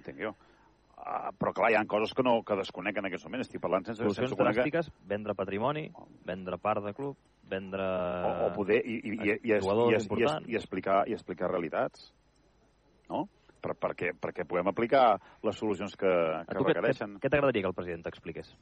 entenc 0.01 0.25
jo. 0.25 0.33
Uh, 1.01 1.33
però 1.41 1.55
clar, 1.57 1.71
hi 1.73 1.77
ha 1.79 1.85
coses 1.89 2.13
que, 2.15 2.23
no, 2.27 2.43
que 2.45 2.59
desconec 2.61 3.01
en 3.01 3.09
aquests 3.09 3.25
moments. 3.27 3.49
Estic 3.49 3.63
parlant 3.65 3.89
sense, 3.89 4.03
Solucions 4.03 4.35
sense 4.35 4.41
dràstiques, 4.43 4.93
vendre 5.09 5.35
patrimoni, 5.39 5.87
vendre 6.29 6.61
part 6.61 6.85
de 6.85 6.93
club, 6.95 7.17
vendre... 7.51 7.87
o, 8.29 8.33
o 8.47 8.51
poder 8.55 8.83
i, 8.85 8.99
i, 9.01 9.15
i, 9.17 9.19
i, 9.19 9.35
i, 9.35 9.55
i, 9.57 9.93
i, 10.53 10.59
explicar, 10.61 11.03
i 11.09 11.17
explicar 11.17 11.51
realitats 11.51 12.11
no? 13.11 13.27
Per, 13.61 13.75
perquè, 13.77 14.15
perquè 14.17 14.47
puguem 14.49 14.71
aplicar 14.71 15.05
les 15.45 15.59
solucions 15.61 15.93
que, 16.01 16.11
que 16.49 16.61
requereixen. 16.63 17.19
què 17.21 17.29
t'agradaria 17.29 17.67
que 17.67 17.73
el 17.73 17.77
president 17.77 18.07
t'expliqués? 18.07 18.55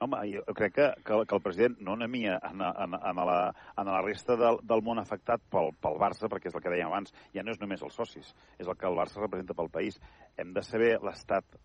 Home, 0.00 0.18
jo 0.30 0.54
crec 0.54 0.74
que, 0.76 0.84
que, 1.02 1.16
que 1.26 1.34
el 1.34 1.42
president, 1.42 1.80
no 1.82 1.96
a 1.98 2.06
mi, 2.06 2.20
en, 2.30 2.60
en, 2.62 2.94
en, 2.94 3.16
la, 3.28 3.38
en 3.76 3.88
la 3.90 4.02
resta 4.02 4.36
del, 4.38 4.60
del 4.62 4.82
món 4.86 5.00
afectat 5.02 5.42
pel, 5.50 5.72
pel 5.82 5.98
Barça, 5.98 6.30
perquè 6.30 6.52
és 6.52 6.54
el 6.54 6.62
que 6.62 6.70
dèiem 6.70 6.92
abans, 6.92 7.10
ja 7.34 7.42
no 7.42 7.50
és 7.50 7.58
només 7.58 7.82
els 7.82 7.98
socis, 7.98 8.30
és 8.62 8.68
el 8.68 8.78
que 8.78 8.86
el 8.86 8.98
Barça 8.98 9.18
representa 9.18 9.56
pel 9.58 9.72
país. 9.74 9.98
Hem 10.38 10.54
de 10.54 10.62
saber 10.62 10.92
l'estat 11.02 11.58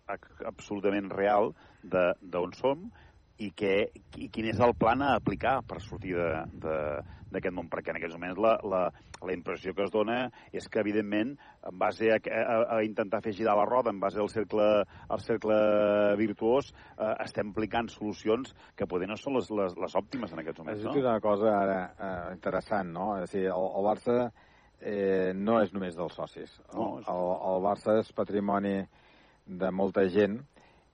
absolutament 0.50 1.12
real 1.14 1.52
d'on 1.86 2.58
som 2.58 2.88
i, 3.38 3.50
què, 3.50 3.88
i 4.22 4.28
quin 4.30 4.46
és 4.52 4.60
el 4.62 4.74
plan 4.78 5.02
a 5.02 5.14
aplicar 5.18 5.60
per 5.66 5.80
sortir 5.82 6.14
de- 6.14 6.44
de- 6.62 7.02
d'aquest 7.34 7.50
món, 7.56 7.66
perquè 7.66 7.90
en 7.90 7.96
aquests 7.98 8.14
moments 8.14 8.38
la, 8.38 8.52
la, 8.62 8.80
la 9.26 9.32
impressió 9.34 9.72
que 9.74 9.82
es 9.82 9.90
dona 9.90 10.28
és 10.54 10.68
que, 10.70 10.78
evidentment, 10.78 11.32
en 11.66 11.78
base 11.80 12.12
a, 12.14 12.20
a, 12.30 12.58
a 12.76 12.84
intentar 12.86 13.18
fer 13.24 13.32
girar 13.34 13.56
la 13.58 13.64
roda, 13.66 13.90
en 13.90 13.98
base 13.98 14.20
al 14.22 14.28
cercle, 14.30 14.62
al 15.08 15.20
cercle 15.24 15.56
virtuós, 16.20 16.68
eh, 16.94 17.10
estem 17.24 17.50
aplicant 17.50 17.88
solucions 17.90 18.54
que 18.78 18.86
poder 18.86 19.08
no 19.10 19.16
són 19.18 19.34
les, 19.40 19.50
les, 19.50 19.74
les 19.82 19.96
òptimes 19.98 20.30
en 20.32 20.44
aquests 20.44 20.62
moments, 20.62 20.84
no? 20.86 20.92
una 21.02 21.18
cosa 21.24 21.56
ara 21.58 21.78
eh, 21.98 22.34
interessant, 22.36 22.92
no? 22.94 23.08
És 23.24 23.34
a 23.34 23.38
dir, 23.40 23.48
el, 23.50 23.66
el 23.80 23.88
Barça 23.90 24.18
eh, 24.80 25.32
no 25.34 25.58
és 25.64 25.72
només 25.74 25.96
dels 25.98 26.14
socis. 26.14 26.54
No, 26.72 26.92
el, 27.00 27.08
el, 27.10 27.32
el 27.50 27.64
Barça 27.66 27.98
és 27.98 28.12
patrimoni 28.14 28.76
de 29.46 29.70
molta 29.74 30.06
gent 30.06 30.38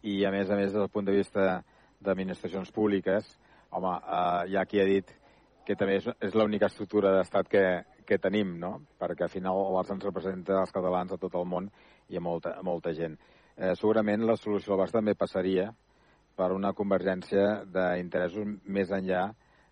i, 0.03 0.23
a 0.25 0.33
més 0.33 0.49
a 0.49 0.57
més, 0.57 0.73
des 0.73 0.81
del 0.81 0.89
punt 0.89 1.05
de 1.05 1.19
vista 1.21 1.61
d'administracions 2.01 2.71
públiques, 2.73 3.29
home, 3.71 3.95
eh, 3.97 4.51
hi 4.51 4.57
ha 4.57 4.67
qui 4.67 4.81
ha 4.81 4.87
dit 4.89 5.11
que 5.67 5.77
també 5.77 5.99
és, 6.01 6.09
és 6.21 6.35
l'única 6.35 6.71
estructura 6.71 7.13
d'estat 7.17 7.49
que, 7.51 7.65
que 8.07 8.19
tenim, 8.19 8.57
no? 8.59 8.73
Perquè 8.99 9.27
al 9.27 9.33
final 9.33 9.61
Barça 9.75 9.95
ens 9.95 10.07
representa 10.07 10.61
els 10.63 10.73
catalans 10.75 11.13
a 11.13 11.21
tot 11.21 11.37
el 11.39 11.47
món 11.47 11.69
i 12.11 12.19
a 12.19 12.25
molta, 12.25 12.57
a 12.59 12.65
molta 12.67 12.95
gent. 12.97 13.19
Eh, 13.57 13.75
segurament 13.77 14.25
la 14.27 14.39
solució 14.41 14.73
del 14.73 14.83
Barça 14.83 14.99
també 14.99 15.15
passaria 15.15 15.69
per 16.37 16.51
una 16.57 16.73
convergència 16.73 17.63
d'interessos 17.69 18.49
més 18.65 18.91
enllà 18.97 19.29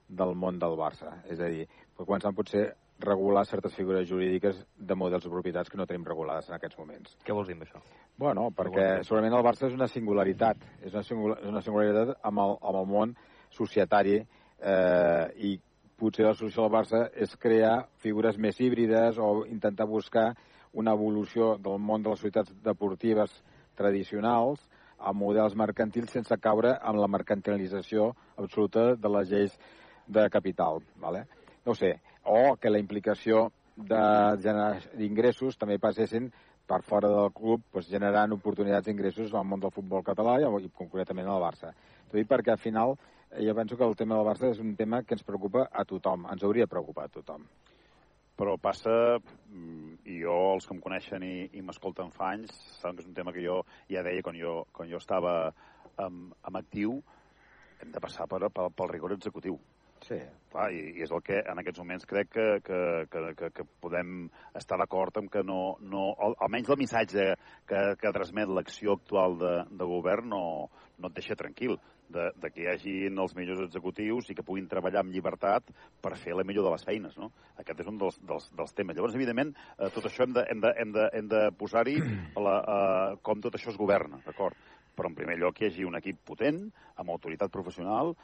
del 0.09 0.35
món 0.37 0.59
del 0.61 0.76
Barça. 0.79 1.16
És 1.26 1.41
a 1.41 1.49
dir, 1.51 1.66
per 1.97 2.07
començar 2.07 2.35
potser 2.37 2.68
regular 2.99 3.45
certes 3.47 3.75
figures 3.75 4.09
jurídiques 4.09 4.59
de 4.77 4.95
models 4.95 5.25
de 5.25 5.31
propietats 5.31 5.71
que 5.71 5.79
no 5.79 5.87
tenim 5.87 6.05
regulades 6.07 6.49
en 6.49 6.57
aquests 6.57 6.79
moments. 6.79 7.15
Què 7.25 7.35
vols 7.35 7.49
dir 7.49 7.55
amb 7.55 7.67
això? 7.67 7.83
Bueno, 8.19 8.49
perquè 8.51 9.05
segurament 9.07 9.37
el 9.39 9.45
Barça 9.47 9.69
és 9.69 9.77
una 9.77 9.87
singularitat, 9.87 10.65
és 10.83 10.93
una, 10.93 11.05
singula, 11.07 11.39
és 11.39 11.53
una 11.53 11.63
singularitat 11.63 12.17
amb 12.27 12.43
el, 12.43 12.57
amb 12.59 12.81
el 12.81 12.91
món 12.91 13.15
societari 13.55 14.19
eh, 14.19 15.27
i 15.39 15.55
potser 15.99 16.27
la 16.27 16.35
solució 16.35 16.65
del 16.65 16.75
Barça 16.75 17.05
és 17.15 17.37
crear 17.39 17.89
figures 18.03 18.39
més 18.39 18.59
híbrides 18.61 19.19
o 19.23 19.47
intentar 19.47 19.87
buscar 19.87 20.33
una 20.73 20.93
evolució 20.99 21.57
del 21.63 21.79
món 21.79 22.03
de 22.03 22.11
les 22.11 22.21
societats 22.21 22.53
deportives 22.65 23.33
tradicionals 23.79 24.67
a 24.99 25.13
models 25.15 25.55
mercantils 25.55 26.11
sense 26.11 26.37
caure 26.43 26.75
en 26.75 26.99
la 26.99 27.09
mercantilització 27.09 28.13
absoluta 28.37 28.95
de 28.97 29.11
les 29.15 29.31
lleis 29.31 29.59
de 30.07 30.29
capital. 30.31 30.83
¿vale? 30.97 31.27
No 31.65 31.75
sé, 31.75 32.01
o 32.29 32.57
que 32.61 32.70
la 32.70 32.81
implicació 32.83 33.49
de 33.76 34.03
generar 34.43 34.83
ingressos 34.99 35.57
també 35.57 35.79
passessin 35.79 36.29
per 36.68 36.83
fora 36.85 37.09
del 37.09 37.31
club, 37.33 37.62
doncs, 37.72 37.89
generant 37.89 38.35
oportunitats 38.37 38.89
d'ingressos 38.89 39.33
al 39.33 39.47
món 39.49 39.62
del 39.62 39.72
futbol 39.72 40.05
català 40.05 40.37
i, 40.43 40.68
concretament 40.76 41.31
al 41.31 41.41
Barça. 41.41 41.72
T'ho 42.09 42.18
dic 42.18 42.29
perquè 42.29 42.53
al 42.53 42.61
final 42.61 42.97
eh, 42.97 43.45
jo 43.47 43.55
penso 43.57 43.76
que 43.76 43.87
el 43.87 43.97
tema 43.97 44.18
del 44.18 44.26
Barça 44.29 44.51
és 44.51 44.61
un 44.61 44.74
tema 44.76 45.03
que 45.03 45.16
ens 45.16 45.24
preocupa 45.24 45.68
a 45.72 45.85
tothom, 45.89 46.26
ens 46.33 46.45
hauria 46.45 46.66
de 46.66 46.74
preocupar 46.74 47.07
a 47.09 47.14
tothom. 47.14 47.47
Però 48.39 48.55
passa, 48.62 48.93
mm, 49.18 49.95
i 50.12 50.20
jo, 50.20 50.37
els 50.55 50.68
que 50.68 50.76
em 50.76 50.83
coneixen 50.85 51.24
i, 51.26 51.49
i 51.59 51.64
m'escolten 51.64 52.12
fa 52.14 52.35
anys, 52.37 52.53
saben 52.83 52.99
que 52.99 53.07
és 53.07 53.09
un 53.09 53.16
tema 53.16 53.35
que 53.35 53.43
jo 53.43 53.62
ja 53.89 54.05
deia 54.07 54.22
quan 54.22 54.37
jo, 54.39 54.61
quan 54.72 54.91
jo 54.93 55.01
estava 55.01 55.39
amb, 55.97 56.37
amb 56.43 56.61
actiu, 56.61 57.01
hem 57.81 57.91
de 57.95 58.03
passar 58.03 58.29
per, 58.31 58.45
per, 58.53 58.68
pel 58.76 58.93
rigor 58.93 59.16
executiu. 59.16 59.59
Sí. 60.09 60.19
Clar, 60.49 60.71
i, 60.73 60.79
i 60.97 61.05
és 61.05 61.11
el 61.13 61.21
que 61.21 61.43
en 61.45 61.61
aquests 61.61 61.83
moments 61.83 62.09
crec 62.09 62.31
que, 62.33 62.47
que, 62.65 62.81
que, 63.13 63.25
que, 63.37 63.51
que 63.59 63.67
podem 63.83 64.31
estar 64.57 64.79
d'acord 64.81 65.21
amb 65.21 65.29
que 65.33 65.43
no, 65.45 65.77
no 65.85 66.07
al, 66.25 66.39
almenys 66.47 66.73
el 66.73 66.81
missatge 66.81 67.27
que, 67.69 67.83
que 68.01 68.13
transmet 68.17 68.49
l'acció 68.49 68.97
actual 68.97 69.37
de, 69.43 69.53
de 69.69 69.89
govern 69.91 70.33
no, 70.33 70.43
no 70.97 71.11
et 71.11 71.19
deixa 71.21 71.37
tranquil 71.37 71.77
de, 72.09 72.31
de 72.41 72.51
que 72.51 72.63
hi 72.63 72.71
hagin 72.73 73.21
els 73.21 73.35
millors 73.37 73.61
executius 73.67 74.31
i 74.31 74.37
que 74.39 74.45
puguin 74.47 74.69
treballar 74.71 75.03
amb 75.05 75.13
llibertat 75.13 75.69
per 76.01 76.15
fer 76.17 76.37
la 76.37 76.47
millor 76.49 76.65
de 76.65 76.73
les 76.73 76.87
feines. 76.89 77.19
No? 77.21 77.31
Aquest 77.61 77.85
és 77.85 77.91
un 77.93 78.01
dels, 78.01 78.17
dels, 78.31 78.49
dels 78.57 78.75
temes. 78.77 78.97
Llavors, 78.97 79.19
evidentment, 79.19 79.53
eh, 79.77 79.91
tot 79.95 80.09
això 80.09 80.25
hem 80.25 80.33
de, 80.37 80.47
hem 80.49 80.65
de, 80.65 80.73
hem 80.81 80.97
de, 80.97 81.07
hem 81.21 81.31
de 81.35 81.45
posar-hi 81.61 81.99
eh, 82.01 83.21
com 83.23 83.45
tot 83.45 83.61
això 83.61 83.73
es 83.75 83.81
governa, 83.81 84.23
d'acord? 84.27 84.57
Però, 84.99 85.13
en 85.13 85.15
primer 85.15 85.37
lloc, 85.39 85.61
hi 85.61 85.69
hagi 85.69 85.85
un 85.87 85.95
equip 86.01 86.25
potent, 86.27 86.65
amb 86.99 87.13
autoritat 87.15 87.53
professional, 87.55 88.17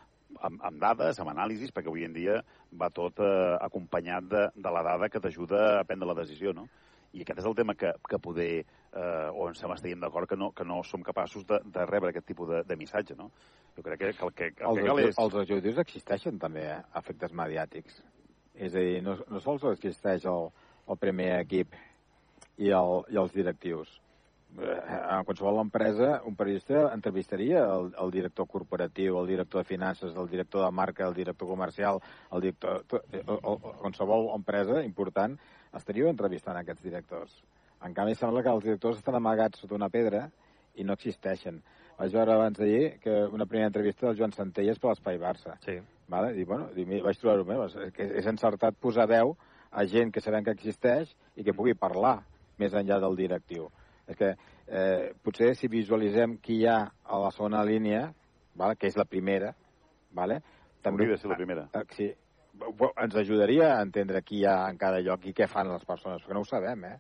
amb, 0.43 0.62
amb 0.64 0.80
dades, 0.82 1.18
amb 1.20 1.32
anàlisis, 1.32 1.72
perquè 1.74 1.91
avui 1.91 2.07
en 2.07 2.14
dia 2.16 2.41
va 2.80 2.91
tot 2.95 3.20
eh, 3.22 3.57
acompanyat 3.64 4.30
de, 4.30 4.47
de 4.57 4.72
la 4.76 4.82
dada 4.87 5.09
que 5.09 5.22
t'ajuda 5.22 5.80
a 5.80 5.85
prendre 5.89 6.09
la 6.09 6.16
decisió, 6.18 6.55
no? 6.57 6.66
I 7.14 7.22
aquest 7.22 7.45
és 7.45 7.47
el 7.47 7.55
tema 7.55 7.76
que, 7.78 7.93
que 8.11 8.18
poder, 8.18 8.64
eh, 8.64 9.28
o 9.30 9.47
ens 9.49 9.62
estaríem 9.62 10.01
d'acord 10.03 10.28
que 10.28 10.39
no, 10.39 10.51
que 10.51 10.66
no 10.66 10.80
som 10.82 11.05
capaços 11.07 11.47
de, 11.47 11.61
de 11.64 11.87
rebre 11.87 12.11
aquest 12.11 12.26
tipus 12.26 12.51
de, 12.51 12.62
de 12.66 12.76
missatge, 12.76 13.14
no? 13.18 13.30
Jo 13.76 13.85
crec 13.87 14.01
que, 14.01 14.12
que 14.18 14.26
el 14.26 14.35
que, 14.35 14.51
el 14.59 14.70
els, 14.70 14.80
que 14.80 14.87
cal 14.89 15.03
és... 15.05 15.18
Els 15.22 15.39
executius 15.45 15.82
existeixen 15.85 16.43
també, 16.43 16.66
eh, 16.74 16.82
efectes 16.99 17.35
mediàtics. 17.35 18.03
És 18.55 18.74
a 18.74 18.82
dir, 18.82 19.01
no, 19.07 19.16
no 19.30 19.43
sols 19.43 19.66
existeix 19.70 20.26
el, 20.30 20.51
el 20.91 20.99
primer 21.03 21.30
equip 21.41 21.74
i, 22.59 22.70
el, 22.70 23.01
i 23.11 23.18
els 23.22 23.35
directius. 23.35 24.01
Eh, 24.55 24.80
en 25.11 25.24
qualsevol 25.26 25.59
empresa, 25.61 26.20
un 26.24 26.36
periodista 26.36 26.92
entrevistaria 26.94 27.64
el, 27.64 27.90
el 27.98 28.11
director 28.14 28.46
corporatiu, 28.46 29.18
el 29.20 29.26
director 29.26 29.64
de 29.64 29.68
finances, 29.68 30.14
el 30.14 30.28
director 30.30 30.64
de 30.64 30.70
marca, 30.70 31.09
el 31.09 31.14
director 31.14 31.48
comercial, 31.48 31.98
el 32.30 32.40
director... 32.40 32.84
To, 32.86 33.02
el, 33.11 33.24
el, 33.34 33.59
qualsevol 33.82 34.30
empresa 34.36 34.84
important 34.86 35.34
estaria 35.74 36.11
entrevistant 36.11 36.61
aquests 36.61 36.86
directors. 36.86 37.34
En 37.84 37.94
canvi, 37.96 38.14
sembla 38.14 38.44
que 38.46 38.52
els 38.55 38.64
directors 38.64 39.00
estan 39.02 39.18
amagats 39.18 39.64
sota 39.64 39.74
una 39.74 39.90
pedra 39.90 40.28
i 40.78 40.86
no 40.86 40.94
existeixen. 40.94 41.59
Vaig 41.98 42.14
veure 42.14 42.34
abans 42.34 42.59
d'ahir 42.59 43.00
que 43.02 43.12
una 43.30 43.46
primera 43.46 43.70
entrevista 43.70 44.07
del 44.07 44.18
Joan 44.18 44.32
Centelles 44.34 44.78
per 44.78 44.92
l'Espai 44.92 45.18
Barça. 45.18 45.59
Sí. 45.66 45.76
Vale? 46.11 46.32
I, 46.38 46.44
bueno, 46.46 46.70
i 46.74 46.84
vaig 47.02 47.18
trobar-ho 47.18 47.44
bé. 47.46 47.90
Que 47.94 48.07
és 48.20 48.26
encertat 48.30 48.78
posar 48.80 49.07
veu 49.11 49.34
a 49.70 49.84
gent 49.90 50.11
que 50.14 50.22
sabem 50.22 50.46
que 50.46 50.55
existeix 50.55 51.14
i 51.36 51.44
que 51.46 51.55
pugui 51.55 51.74
parlar 51.74 52.20
més 52.59 52.74
enllà 52.74 53.00
del 53.02 53.18
directiu. 53.18 53.70
És 54.07 54.16
que 54.16 54.34
eh, 54.68 55.12
potser 55.22 55.55
si 55.57 55.68
visualitzem 55.72 56.36
qui 56.44 56.59
hi 56.61 56.66
ha 56.68 56.78
a 57.05 57.18
la 57.22 57.30
segona 57.32 57.62
línia, 57.64 58.11
vale? 58.55 58.76
que 58.76 58.86
és 58.90 58.96
la 58.96 59.05
primera, 59.09 59.55
vale? 60.12 60.40
També, 60.84 61.05
Hauria 61.05 61.16
de 61.16 61.22
ser 61.22 61.30
la 61.30 61.36
primera. 61.40 61.68
Eh, 61.72 61.84
sí, 61.96 62.11
ens 63.00 63.16
ajudaria 63.16 63.70
a 63.78 63.82
entendre 63.82 64.20
qui 64.22 64.42
hi 64.42 64.46
ha 64.46 64.68
en 64.70 64.76
cada 64.78 65.00
lloc 65.00 65.24
i 65.26 65.32
què 65.34 65.48
fan 65.48 65.72
les 65.72 65.84
persones, 65.88 66.22
perquè 66.22 66.36
no 66.36 66.42
ho 66.44 66.48
sabem, 66.48 66.84
eh? 66.84 66.98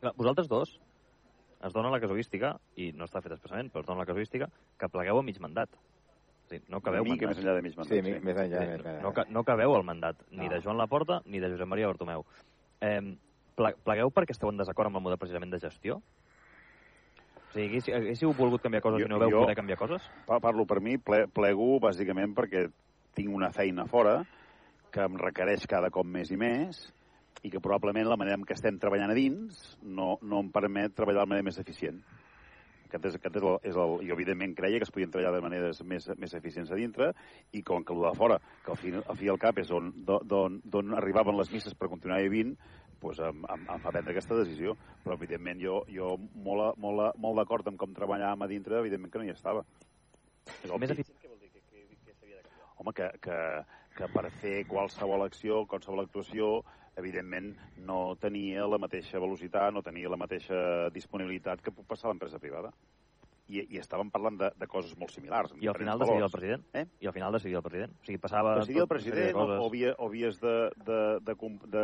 Clar, 0.00 0.12
vosaltres 0.18 0.48
dos 0.50 0.74
es 1.62 1.72
dona 1.72 1.92
la 1.94 2.00
casuística, 2.02 2.56
i 2.74 2.90
no 2.92 3.06
està 3.06 3.20
fet 3.22 3.36
expressament, 3.36 3.70
però 3.70 3.84
es 3.84 3.86
dona 3.86 4.02
la 4.02 4.06
casuística, 4.08 4.48
que 4.76 4.88
plegueu 4.90 5.20
a 5.20 5.22
mig 5.22 5.38
mandat. 5.38 5.70
O 5.78 6.48
sigui, 6.50 6.64
no 6.68 6.80
cabeu 6.82 7.04
mica 7.06 7.28
mandat. 7.28 7.36
més 7.36 7.44
enllà 7.44 7.54
de 7.54 7.62
mig 7.62 7.76
mandat. 7.78 7.92
Sí, 7.92 8.02
sí. 8.02 8.24
més 8.26 8.36
enllà. 8.42 8.64
Sí, 8.82 8.96
no, 9.04 9.12
ca- 9.14 9.28
no 9.30 9.44
cabeu 9.46 9.76
el 9.76 9.84
mandat, 9.86 10.24
ni 10.32 10.48
No. 10.48 10.50
de 10.56 10.60
Joan 10.60 10.76
Laporta 10.76 11.20
ni 11.24 11.38
de 11.38 11.52
Josep 11.54 11.68
Maria 11.70 11.86
Bartomeu. 11.86 12.26
Eh, 12.80 12.98
ple- 13.54 13.76
plegueu 13.84 14.10
perquè 14.10 14.34
esteu 14.34 14.50
en 14.50 14.58
desacord 14.58 14.88
amb 14.90 14.96
el 14.98 15.02
model 15.06 15.18
precisament 15.22 15.52
de 15.54 15.60
gestió? 15.62 16.02
O 17.52 17.54
sigui, 17.54 17.68
haguéssiu, 17.68 17.94
haguéssiu 17.98 18.32
volgut 18.32 18.62
canviar 18.64 18.80
coses 18.82 19.02
Jo- 19.02 19.06
i 19.06 19.12
no 19.12 19.18
veu 19.20 19.30
jo- 19.30 19.42
poder 19.44 19.56
canviar 19.58 19.76
coses? 19.78 20.02
Pa- 20.26 20.40
Parlo 20.40 20.64
per 20.66 20.80
mi, 20.80 20.96
ple, 20.98 21.26
plego 21.28 21.78
bàsicament 21.80 22.32
perquè 22.34 22.66
tinc 23.14 23.28
una 23.34 23.50
feina 23.52 23.84
fora 23.86 24.22
que 24.92 25.04
em 25.04 25.16
requereix 25.20 25.66
cada 25.68 25.90
cop 25.92 26.06
més 26.06 26.30
i 26.32 26.36
més 26.40 26.80
i 27.42 27.50
que 27.50 27.60
probablement 27.60 28.08
la 28.08 28.16
manera 28.16 28.36
en 28.38 28.44
què 28.48 28.54
estem 28.56 28.78
treballant 28.78 29.10
a 29.10 29.14
dins 29.14 29.78
no, 29.82 30.18
no 30.22 30.40
em 30.40 30.50
permet 30.52 30.94
treballar 30.94 31.24
de 31.26 31.28
manera 31.34 31.44
més 31.44 31.58
eficient. 31.58 32.00
Aquest 32.92 33.06
és, 33.08 33.14
aquest 33.16 33.36
és, 33.36 33.42
el, 33.42 33.54
és 33.70 33.76
el... 33.76 33.94
Jo, 34.06 34.14
evidentment, 34.14 34.52
creia 34.54 34.76
que 34.78 34.84
es 34.84 34.90
podien 34.92 35.10
treballar 35.10 35.32
de 35.38 35.40
maneres 35.40 35.80
més, 35.88 36.08
més 36.20 36.34
eficients 36.36 36.70
a 36.70 36.76
dintre 36.76 37.12
i 37.56 37.62
com 37.64 37.82
que 37.84 37.92
el 37.96 38.02
de 38.04 38.10
fora, 38.18 38.36
que 38.64 38.70
al 38.70 38.76
fi, 38.76 38.92
al 38.92 39.16
fi 39.16 39.24
i 39.26 39.30
al 39.32 39.38
cap 39.40 39.58
és 39.58 39.70
on, 39.72 39.90
d'on 40.04 40.60
d'on 40.64 40.92
arribaven 40.94 41.36
les 41.40 41.50
misses 41.52 41.72
per 41.74 41.88
continuar 41.88 42.20
vivint, 42.20 42.52
doncs 43.02 43.20
em, 43.26 43.42
em, 43.54 43.66
em 43.74 43.82
fa 43.84 43.92
prendre 43.92 44.14
aquesta 44.14 44.38
decisió. 44.38 44.76
Però, 45.04 45.16
evidentment, 45.18 45.60
jo, 45.60 45.80
jo 45.90 46.14
molt, 46.34 46.78
molt, 46.78 47.16
molt 47.18 47.40
d'acord 47.42 47.68
amb 47.68 47.78
com 47.80 47.92
treballàvem 47.96 48.46
a 48.46 48.50
dintre, 48.50 48.78
evidentment 48.80 49.12
que 49.12 49.18
no 49.22 49.26
hi 49.28 49.34
estava. 49.34 49.64
És 50.46 50.70
Més 50.70 50.72
obvi. 50.74 51.04
Home, 52.82 52.92
que, 52.98 53.08
que, 53.22 53.36
que 53.96 54.08
per 54.10 54.24
fer 54.40 54.56
qualsevol 54.66 55.22
acció, 55.22 55.60
qualsevol 55.70 56.02
actuació, 56.02 56.64
evidentment 56.98 57.52
no 57.86 58.16
tenia 58.20 58.64
la 58.68 58.78
mateixa 58.82 59.20
velocitat, 59.22 59.70
no 59.72 59.84
tenia 59.86 60.10
la 60.10 60.18
mateixa 60.20 60.88
disponibilitat 60.92 61.62
que 61.62 61.70
puc 61.72 61.86
passar 61.86 62.08
a 62.08 62.12
l'empresa 62.12 62.40
privada. 62.42 62.72
I, 63.52 63.60
I 63.74 63.78
estàvem 63.82 64.08
parlant 64.10 64.38
de, 64.40 64.48
de 64.56 64.66
coses 64.70 64.96
molt 64.98 65.12
similars. 65.12 65.52
I 65.60 65.68
al 65.68 65.76
final 65.76 65.98
decidia 66.00 66.24
el 66.26 66.32
president? 66.32 66.62
Eh? 66.78 66.84
I 67.04 67.08
al 67.10 67.14
final 67.16 67.32
decidia 67.36 67.58
el 67.60 67.64
president? 67.66 67.94
O 68.00 68.06
sigui, 68.06 68.18
passava... 68.22 68.54
Decidia 68.60 68.82
el 68.84 68.88
de 68.88 68.92
president 68.94 69.36
o, 69.36 69.46
o, 69.58 69.66
havia, 69.68 69.94
o 69.98 70.08
havies 70.08 70.38
de, 70.40 70.54
de, 70.86 71.00
de, 71.26 71.34
com- 71.36 71.58
de, 71.74 71.82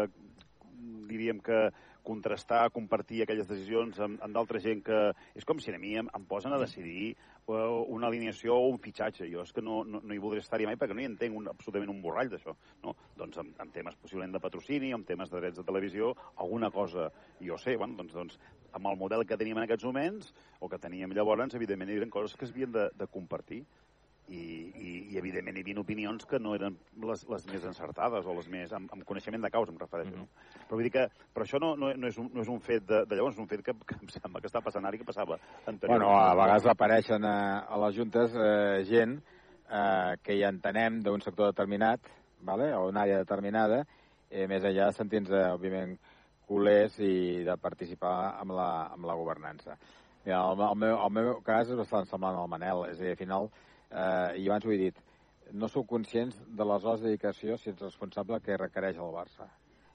diríem 1.09 1.41
que 1.45 1.69
contrastar, 2.09 2.71
compartir 2.73 3.23
aquelles 3.23 3.49
decisions 3.49 3.99
amb, 4.01 4.21
amb 4.25 4.37
d'altra 4.37 4.61
gent 4.65 4.81
que... 4.87 4.99
És 5.37 5.45
com 5.49 5.61
si 5.61 5.75
a 5.75 5.81
mi 5.81 5.97
em, 6.01 6.09
em 6.17 6.25
posen 6.29 6.55
a 6.55 6.61
decidir 6.61 7.11
eh, 7.13 7.57
una 7.97 8.09
alineació 8.09 8.57
o 8.57 8.69
un 8.73 8.79
fitxatge. 8.83 9.29
Jo 9.33 9.45
és 9.45 9.53
que 9.53 9.65
no, 9.65 9.83
no, 9.85 10.01
no 10.05 10.15
hi 10.17 10.21
voldré 10.23 10.41
estar-hi 10.45 10.69
mai 10.69 10.79
perquè 10.81 10.97
no 10.97 11.05
hi 11.05 11.09
entenc 11.11 11.37
un, 11.37 11.51
absolutament 11.53 11.93
un 11.93 12.01
borrall 12.05 12.31
d'això. 12.33 12.55
No? 12.85 12.95
Doncs 13.19 13.41
en, 13.43 13.53
en 13.61 13.75
temes 13.75 13.99
possiblement 14.01 14.37
de 14.37 14.43
patrocini, 14.45 14.95
en 14.97 15.05
temes 15.09 15.33
de 15.33 15.43
drets 15.43 15.61
de 15.61 15.67
televisió, 15.69 16.15
alguna 16.37 16.73
cosa 16.75 17.11
jo 17.45 17.59
sé. 17.61 17.77
Bueno, 17.77 17.99
doncs, 18.01 18.17
doncs, 18.17 18.39
amb 18.79 18.89
el 18.93 18.97
model 19.01 19.27
que 19.27 19.37
teníem 19.41 19.61
en 19.61 19.67
aquests 19.67 19.89
moments, 19.89 20.33
o 20.61 20.69
que 20.73 20.81
teníem 20.81 21.13
llavors, 21.17 21.57
evidentment 21.59 21.93
hi 21.93 22.01
havia 22.01 22.13
coses 22.13 22.37
que 22.37 22.49
es 22.49 22.55
havien 22.55 22.73
de, 22.73 22.89
de 22.97 23.13
compartir 23.13 23.65
i, 24.29 24.41
i, 24.77 24.91
i 25.13 25.19
evidentment 25.21 25.57
hi 25.57 25.63
havia 25.65 25.81
opinions 25.81 26.27
que 26.29 26.41
no 26.43 26.55
eren 26.57 26.77
les, 27.05 27.23
les 27.33 27.47
més 27.49 27.65
encertades 27.71 28.27
o 28.29 28.35
les 28.37 28.49
més 28.53 28.73
amb, 28.77 28.91
amb 28.93 29.07
coneixement 29.09 29.45
de 29.45 29.51
causa, 29.55 29.73
em 29.73 29.79
refereixo. 29.81 30.17
Mm 30.17 30.27
-hmm. 30.27 30.67
Però 30.69 30.77
vull 30.77 30.85
dir 30.85 30.93
que 30.93 31.07
però 31.35 31.45
això 31.45 31.61
no, 31.61 31.75
no, 31.77 31.93
no, 31.95 32.07
és, 32.09 32.19
un, 32.19 32.31
no 32.35 32.43
és 32.43 32.49
un 32.49 32.61
fet 32.61 32.87
de, 32.87 33.05
de 33.07 33.17
llavors, 33.17 33.35
és 33.35 33.41
un 33.41 33.49
fet 33.49 33.63
que, 33.63 33.73
que 33.73 33.97
em 34.01 34.09
sembla 34.09 34.41
que 34.41 34.49
està 34.49 34.63
passant 34.63 34.85
ara 34.85 34.97
i 34.97 34.99
que 34.99 35.05
passava 35.05 35.39
anteriorment. 35.67 36.05
Bueno, 36.05 36.21
a 36.21 36.35
vegades 36.35 36.67
apareixen 36.67 37.25
a, 37.25 37.59
a 37.61 37.77
les 37.87 37.97
juntes 37.97 38.35
eh, 38.35 38.85
gent 38.85 39.23
eh, 39.71 40.17
que 40.23 40.35
hi 40.35 40.45
entenem 40.45 41.03
d'un 41.03 41.21
sector 41.21 41.47
determinat, 41.47 42.01
vale? 42.41 42.75
o 42.75 42.89
una 42.89 43.03
àrea 43.03 43.19
determinada, 43.19 43.85
eh, 44.31 44.47
més 44.47 44.63
enllà 44.63 44.87
de 44.87 44.93
sentir-nos, 44.93 45.33
òbviament, 45.55 45.99
culers 46.49 46.99
i 46.99 47.45
de 47.45 47.57
participar 47.57 48.41
amb 48.41 48.53
la, 48.53 48.89
amb 48.93 49.05
la 49.05 49.15
governança. 49.15 49.77
Mira, 50.25 50.41
el, 50.51 50.61
el, 50.61 50.77
meu, 50.77 50.97
el 51.05 51.13
meu 51.13 51.41
cas 51.45 51.69
és 51.69 51.77
bastant 51.77 52.07
semblant 52.09 52.37
al 52.37 52.49
Manel, 52.49 52.85
és 52.91 52.99
a 52.99 53.05
dir, 53.05 53.11
al 53.15 53.21
final, 53.21 53.51
eh, 53.91 54.39
i 54.43 54.49
abans 54.49 54.67
ho 54.67 54.73
he 54.73 54.79
dit, 54.81 54.99
no 55.53 55.69
sou 55.69 55.87
conscients 55.89 56.43
de 56.47 56.65
les 56.65 56.85
hores 56.85 57.01
de 57.01 57.09
dedicació 57.13 57.57
si 57.57 57.71
ets 57.71 57.83
responsable 57.83 58.41
que 58.45 58.57
requereix 58.61 58.99
el 59.01 59.15
Barça. 59.15 59.49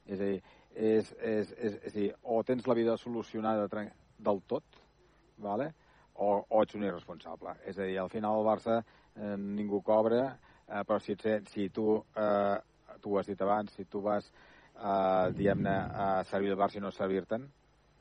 És 0.06 0.20
a 0.20 0.30
dir, 0.32 0.42
és, 0.74 1.14
és, 1.22 1.52
és, 1.58 1.78
és 1.84 1.94
a 1.94 2.00
dir, 2.00 2.10
o 2.24 2.42
tens 2.44 2.68
la 2.68 2.76
vida 2.78 2.98
solucionada 2.98 3.68
del 3.70 4.42
tot, 4.48 4.82
vale? 5.38 5.74
o, 6.14 6.44
o 6.50 6.62
ets 6.62 6.76
un 6.78 6.84
irresponsable. 6.86 7.56
És 7.66 7.78
a 7.80 7.88
dir, 7.88 7.98
al 8.00 8.10
final 8.10 8.40
el 8.40 8.46
Barça 8.48 8.80
eh, 8.82 9.36
ningú 9.38 9.82
cobra, 9.86 10.38
eh, 10.68 10.84
però 10.86 11.00
si, 11.02 11.16
ets- 11.18 11.50
si 11.54 11.70
tu, 11.74 11.98
eh, 12.16 12.58
tu 13.02 13.14
ho 13.14 13.20
has 13.20 13.30
dit 13.30 13.42
abans, 13.42 13.74
si 13.74 13.86
tu 13.86 14.02
vas 14.02 14.30
eh, 14.30 15.32
diguem-ne, 15.38 15.76
a 15.90 16.24
servir 16.30 16.54
el 16.54 16.60
Barça 16.60 16.78
i 16.78 16.84
no 16.86 16.92
servir-te'n, 16.94 17.48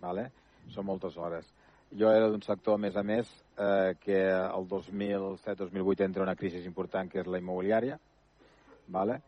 vale? 0.03 0.31
són 0.73 0.87
moltes 0.89 1.17
hores. 1.21 1.51
Jo 1.99 2.09
era 2.11 2.29
d'un 2.29 2.43
sector, 2.43 2.79
a 2.79 2.81
més 2.81 2.97
a 2.97 3.03
més, 3.05 3.29
eh, 3.59 3.95
que 4.01 4.23
el 4.33 4.69
2007-2008 4.69 6.07
entra 6.07 6.25
una 6.25 6.37
crisi 6.37 6.63
important, 6.65 7.11
que 7.11 7.21
és 7.21 7.29
la 7.29 7.41
immobiliària, 7.43 7.99
vale? 8.89 9.21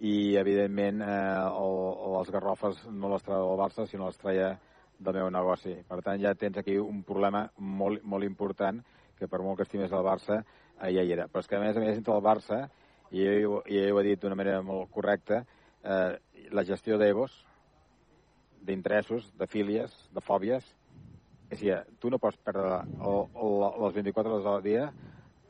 i, 0.00 0.36
evidentment, 0.36 1.02
eh, 1.02 1.38
el, 1.48 1.76
les 2.14 2.30
garrofes 2.30 2.84
no 2.90 3.10
les 3.12 3.24
traia 3.26 3.42
del 3.42 3.58
Barça, 3.58 3.86
sinó 3.86 4.06
les 4.06 4.18
traia 4.18 4.52
del 4.98 5.18
meu 5.20 5.30
negoci. 5.30 5.74
Per 5.88 6.00
tant, 6.06 6.20
ja 6.22 6.34
tens 6.38 6.58
aquí 6.60 6.76
un 6.78 7.02
problema 7.06 7.44
molt, 7.58 8.04
molt 8.04 8.26
important, 8.26 8.80
que 9.18 9.26
per 9.26 9.42
molt 9.42 9.58
que 9.58 9.66
estimes 9.66 9.92
el 9.92 10.06
Barça, 10.06 10.40
eh, 10.78 10.92
ja 10.94 11.02
hi 11.02 11.14
era. 11.16 11.26
Però 11.26 11.42
és 11.42 11.50
que, 11.50 11.58
a 11.58 11.62
més 11.62 11.76
a 11.76 11.82
més, 11.82 11.98
entre 11.98 12.14
el 12.14 12.22
Barça, 12.22 12.62
i 13.10 13.26
ell, 13.26 13.58
i 13.66 13.80
ell 13.82 13.94
ho 13.94 13.98
ha 13.98 14.06
dit 14.06 14.22
d'una 14.22 14.38
manera 14.38 14.62
molt 14.62 14.90
correcta, 14.94 15.42
eh, 15.82 16.18
la 16.54 16.64
gestió 16.64 16.98
d'egos, 16.98 17.34
d'interessos, 18.68 19.32
de 19.38 19.46
fílies, 19.50 19.94
de 20.14 20.22
fòbies, 20.22 20.74
és 21.48 21.60
a 21.60 21.64
dir, 21.64 21.76
tu 22.00 22.10
no 22.12 22.20
pots 22.20 22.36
perdre 22.44 22.82
el, 22.84 23.22
el, 23.40 23.62
les 23.84 23.94
24 23.96 24.34
hores 24.34 24.48
al 24.50 24.62
dia 24.62 24.88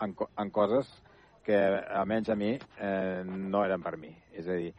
en, 0.05 0.15
en 0.15 0.51
coses 0.55 0.91
que, 1.45 1.59
almenys 2.01 2.31
a 2.31 2.37
mi, 2.39 2.53
eh, 2.55 3.23
no 3.27 3.65
eren 3.65 3.83
per 3.83 3.97
mi. 3.99 4.13
És 4.37 4.49
a 4.49 4.57
dir, 4.59 4.73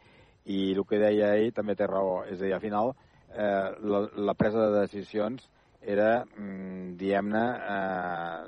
i 0.48 0.60
el 0.72 0.84
que 0.88 1.00
deia 1.02 1.34
ell 1.36 1.52
també 1.56 1.74
té 1.76 1.88
raó. 1.90 2.22
És 2.24 2.38
a 2.38 2.46
dir, 2.46 2.54
al 2.56 2.62
final, 2.62 2.92
eh, 3.34 3.70
la, 3.92 4.04
la 4.30 4.36
presa 4.38 4.68
de 4.68 4.84
decisions 4.86 5.48
era, 5.80 6.24
mm, 6.24 6.94
diguem-ne, 7.00 7.44
eh, 7.74 8.44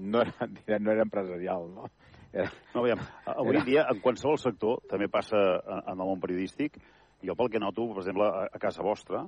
no, 0.00 0.22
era, 0.24 0.48
no 0.80 0.94
era 0.96 1.06
empresarial, 1.06 1.68
no? 1.74 1.90
Era... 2.32 2.48
No, 2.74 2.84
aviam, 2.84 3.02
avui 3.34 3.58
era... 3.58 3.66
dia, 3.66 3.86
en 3.90 4.00
qualsevol 4.02 4.38
sector, 4.38 4.80
també 4.90 5.10
passa 5.10 5.38
en 5.80 5.96
el 5.96 6.06
món 6.06 6.22
periodístic, 6.22 6.78
jo 7.26 7.36
pel 7.36 7.50
que 7.52 7.60
noto, 7.60 7.88
per 7.92 8.04
exemple, 8.04 8.26
a, 8.26 8.46
a 8.48 8.62
casa 8.62 8.86
vostra, 8.86 9.26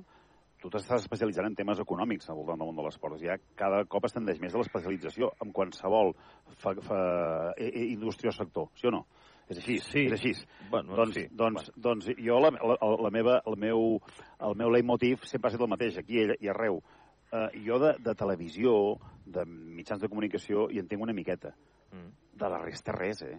tu 0.63 0.71
t'estàs 0.71 1.03
especialitzant 1.03 1.49
en 1.49 1.57
temes 1.59 1.81
econòmics 1.83 2.29
al 2.31 2.37
voltant 2.39 2.61
del 2.61 2.69
món 2.69 2.79
de 2.79 2.85
l'esport. 2.85 3.19
Ja 3.19 3.35
cada 3.59 3.83
cop 3.91 4.07
es 4.07 4.15
tendeix 4.15 4.39
més 4.39 4.55
a 4.55 4.61
l'especialització 4.61 5.33
en 5.43 5.51
qualsevol 5.55 6.13
fa, 6.61 6.71
fa, 6.87 6.99
e, 7.57 7.67
e, 7.67 7.85
indústria 7.91 8.31
o 8.31 8.37
sector, 8.37 8.69
sí 8.79 8.87
o 8.87 8.93
no? 8.95 9.03
És 9.51 9.59
així, 9.59 9.75
sí. 9.83 10.05
és 10.07 10.15
així. 10.15 10.31
Bueno, 10.71 10.95
doncs, 10.95 11.17
sí. 11.17 11.25
doncs, 11.35 11.67
bueno. 11.67 11.83
doncs 11.87 12.07
jo, 12.15 12.39
la, 12.39 12.53
la, 12.55 12.77
la 13.03 13.11
meva, 13.11 13.41
el, 13.51 13.59
meu, 13.59 13.97
el 14.47 14.55
meu 14.61 14.71
leitmotiv 14.71 15.27
sempre 15.27 15.49
ha 15.49 15.53
estat 15.53 15.65
el 15.67 15.73
mateix, 15.73 15.99
aquí 15.99 16.23
i 16.23 16.51
arreu. 16.53 16.79
Uh, 17.33 17.49
jo 17.65 17.79
de, 17.81 17.95
de 18.05 18.13
televisió, 18.15 18.73
de 19.25 19.43
mitjans 19.49 19.99
de 19.99 20.07
comunicació, 20.07 20.69
hi 20.71 20.79
entenc 20.79 21.03
una 21.03 21.17
miqueta. 21.17 21.51
Mm. 21.91 22.13
De 22.39 22.49
la 22.55 22.61
resta 22.63 22.95
res, 22.95 23.25
eh? 23.27 23.35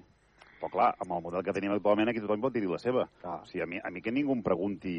Però 0.65 0.73
clar, 0.73 0.95
amb 0.97 1.13
el 1.13 1.21
model 1.21 1.43
que 1.45 1.53
tenim 1.53 1.75
actualment 1.75 2.09
aquí 2.09 2.23
tothom 2.25 2.41
pot 2.41 2.55
dir 2.55 2.63
la 2.65 2.79
seva. 2.81 3.05
Clar. 3.21 3.43
O 3.45 3.49
sigui, 3.49 3.61
a 3.61 3.67
mi, 3.69 3.81
a 3.85 3.91
mi 3.93 4.01
que 4.01 4.13
ningú 4.15 4.33
em 4.33 4.41
pregunti 4.47 4.95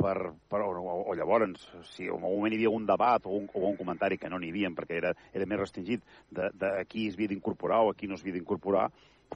per, 0.00 0.30
per 0.48 0.62
o, 0.64 0.70
o, 0.80 0.94
o 1.12 1.16
llavors, 1.18 1.66
si 1.90 2.06
en 2.08 2.16
un 2.16 2.22
moment 2.24 2.54
hi 2.54 2.56
havia 2.56 2.72
un 2.72 2.86
debat 2.88 3.28
o 3.28 3.34
un, 3.36 3.48
o 3.52 3.66
un 3.68 3.76
comentari 3.76 4.16
que 4.16 4.30
no 4.32 4.40
n'hi 4.40 4.48
havia 4.54 4.70
perquè 4.78 4.96
era, 4.96 5.12
era 5.36 5.48
més 5.50 5.60
restringit 5.60 6.06
de, 6.30 6.48
de 6.56 6.72
qui 6.88 7.04
es 7.10 7.18
havia 7.18 7.34
d'incorporar 7.34 7.82
o 7.84 7.90
a 7.92 7.98
qui 7.98 8.08
no 8.08 8.16
es 8.16 8.24
havia 8.24 8.38
d'incorporar, 8.38 8.86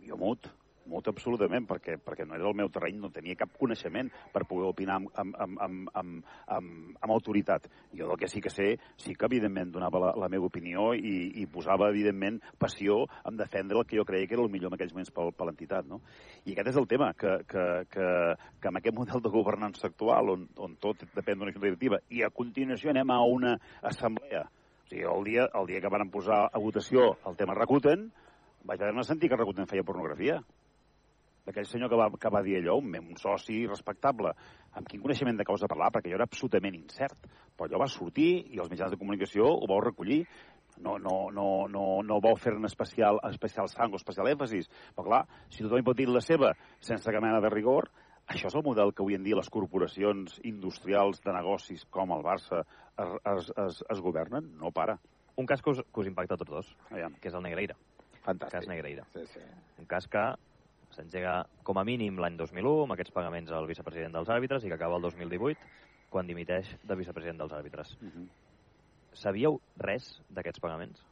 jo 0.08 0.16
mut, 0.16 0.48
molt 0.90 1.08
absolutament, 1.10 1.66
perquè, 1.68 1.96
perquè 2.02 2.26
no 2.26 2.36
era 2.36 2.48
el 2.48 2.56
meu 2.56 2.70
terreny, 2.72 2.98
no 3.00 3.10
tenia 3.14 3.38
cap 3.38 3.52
coneixement 3.58 4.10
per 4.32 4.44
poder 4.48 4.68
opinar 4.68 4.98
amb, 5.00 5.10
amb, 5.20 5.36
amb, 5.40 5.60
amb, 5.68 5.92
amb, 6.00 6.96
amb, 6.98 7.12
autoritat. 7.14 7.68
Jo 7.96 8.08
del 8.10 8.20
que 8.20 8.28
sí 8.28 8.42
que 8.44 8.52
sé, 8.52 8.74
sí 9.00 9.14
que 9.14 9.28
evidentment 9.28 9.72
donava 9.74 10.00
la, 10.02 10.12
la 10.24 10.30
meva 10.32 10.48
opinió 10.50 10.92
i, 10.94 11.14
i 11.40 11.46
posava 11.50 11.88
evidentment 11.92 12.40
passió 12.58 13.04
en 13.24 13.38
defendre 13.40 13.78
el 13.80 13.86
que 13.88 13.98
jo 13.98 14.06
creia 14.08 14.28
que 14.28 14.36
era 14.36 14.44
el 14.44 14.52
millor 14.52 14.72
en 14.72 14.78
aquells 14.78 14.94
moments 14.94 15.14
per, 15.14 15.28
per 15.36 15.48
l'entitat. 15.48 15.88
No? 15.88 16.00
I 16.44 16.54
aquest 16.54 16.74
és 16.74 16.80
el 16.80 16.88
tema, 16.90 17.12
que, 17.18 17.36
que, 17.48 17.64
que, 17.92 18.10
que 18.60 18.70
amb 18.70 18.80
aquest 18.80 18.98
model 18.98 19.24
de 19.24 19.32
governança 19.32 19.88
actual, 19.90 20.34
on, 20.34 20.48
on 20.58 20.76
tot 20.82 21.06
depèn 21.14 21.40
d'una 21.40 21.54
directiva, 21.54 22.00
i 22.10 22.24
a 22.24 22.32
continuació 22.34 22.92
anem 22.92 23.14
a 23.14 23.22
una 23.30 23.56
assemblea, 23.82 24.44
o 24.84 24.90
sigui, 24.90 25.06
el 25.08 25.24
dia, 25.24 25.48
el 25.56 25.70
dia 25.70 25.80
que 25.80 25.92
van 25.92 26.10
posar 26.12 26.44
a 26.50 26.60
votació 26.60 27.14
el 27.28 27.38
tema 27.38 27.56
Rakuten, 27.56 28.10
vaig 28.64 28.80
haver-me 28.80 29.04
sentir 29.04 29.30
que 29.30 29.38
Rakuten 29.40 29.68
feia 29.70 29.84
pornografia 29.86 30.42
d'aquell 31.44 31.66
senyor 31.68 31.90
que 31.92 31.98
va, 32.00 32.08
que 32.20 32.32
va 32.32 32.42
dir 32.44 32.58
allò, 32.60 32.78
un, 32.80 32.94
un 33.00 33.20
soci 33.20 33.64
respectable, 33.68 34.32
amb 34.74 34.88
quin 34.88 35.02
coneixement 35.02 35.38
de 35.38 35.46
causa 35.46 35.68
parlar, 35.70 35.90
perquè 35.94 36.12
jo 36.12 36.18
era 36.18 36.26
absolutament 36.28 36.76
incert. 36.78 37.28
Però 37.54 37.68
allò 37.68 37.84
va 37.84 37.90
sortir 37.90 38.30
i 38.54 38.60
els 38.62 38.70
mitjans 38.72 38.94
de 38.94 39.00
comunicació 39.00 39.46
ho 39.52 39.68
vau 39.70 39.82
recollir. 39.84 40.24
No, 40.82 40.96
no, 40.98 41.28
no, 41.30 41.68
no, 41.70 41.84
no 42.02 42.16
vau 42.20 42.34
fer 42.34 42.56
un 42.56 42.66
especial, 42.66 43.20
especial 43.28 43.68
sang 43.70 43.92
o 43.94 44.00
especial 44.00 44.26
èmfasis. 44.32 44.66
Però 44.96 45.06
clar, 45.06 45.20
si 45.48 45.62
tothom 45.62 45.78
hi 45.78 45.86
pot 45.86 46.00
dir 46.00 46.08
la 46.10 46.24
seva 46.24 46.50
sense 46.82 47.12
cap 47.14 47.22
mena 47.22 47.38
de 47.44 47.52
rigor, 47.52 47.90
això 48.26 48.48
és 48.48 48.56
el 48.56 48.64
model 48.64 48.90
que 48.96 49.04
avui 49.04 49.14
en 49.14 49.22
dia 49.22 49.36
les 49.38 49.50
corporacions 49.52 50.38
industrials 50.48 51.20
de 51.22 51.34
negocis 51.36 51.84
com 51.92 52.14
el 52.16 52.24
Barça 52.24 52.62
es, 52.64 53.12
es, 53.34 53.52
es, 53.66 53.82
es 53.92 54.00
governen? 54.00 54.54
No 54.58 54.72
para. 54.72 54.96
Un 55.36 55.46
cas 55.46 55.62
que 55.62 55.70
us, 55.70 55.82
que 55.82 56.00
us 56.00 56.08
impacta 56.08 56.38
a 56.38 56.40
tots 56.40 56.50
dos, 56.50 56.72
Aviam. 56.90 57.14
que 57.20 57.28
és 57.28 57.36
el 57.36 57.44
Negreira. 57.44 57.76
Fantàstic. 58.24 58.56
Cas 58.56 58.68
Negreira. 58.70 59.04
Sí, 59.12 59.26
sí. 59.34 59.42
Un 59.78 59.86
cas 59.90 60.08
que 60.08 60.24
s'engega 60.94 61.34
com 61.66 61.78
a 61.78 61.84
mínim 61.84 62.18
l'any 62.22 62.38
2001 62.38 62.84
amb 62.84 62.94
aquests 62.94 63.14
pagaments 63.14 63.52
al 63.52 63.68
vicepresident 63.70 64.14
dels 64.14 64.30
àrbitres 64.30 64.64
i 64.64 64.70
que 64.70 64.78
acaba 64.78 64.96
el 65.00 65.06
2018 65.06 65.58
quan 66.14 66.30
dimiteix 66.30 66.70
de 66.82 66.96
vicepresident 66.96 67.40
dels 67.42 67.52
àrbitres. 67.52 67.96
Uh 68.00 68.08
-huh. 68.08 68.26
Sabíeu 69.12 69.60
res 69.76 70.20
d'aquests 70.30 70.60
pagaments? 70.60 71.02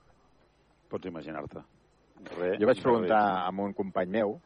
Pots 0.89 1.07
imaginar-te. 1.07 1.62
Jo 2.61 2.66
vaig 2.66 2.83
preguntar 2.83 3.47
a 3.47 3.51
un 3.51 3.72
company 3.72 4.11
meu, 4.11 4.41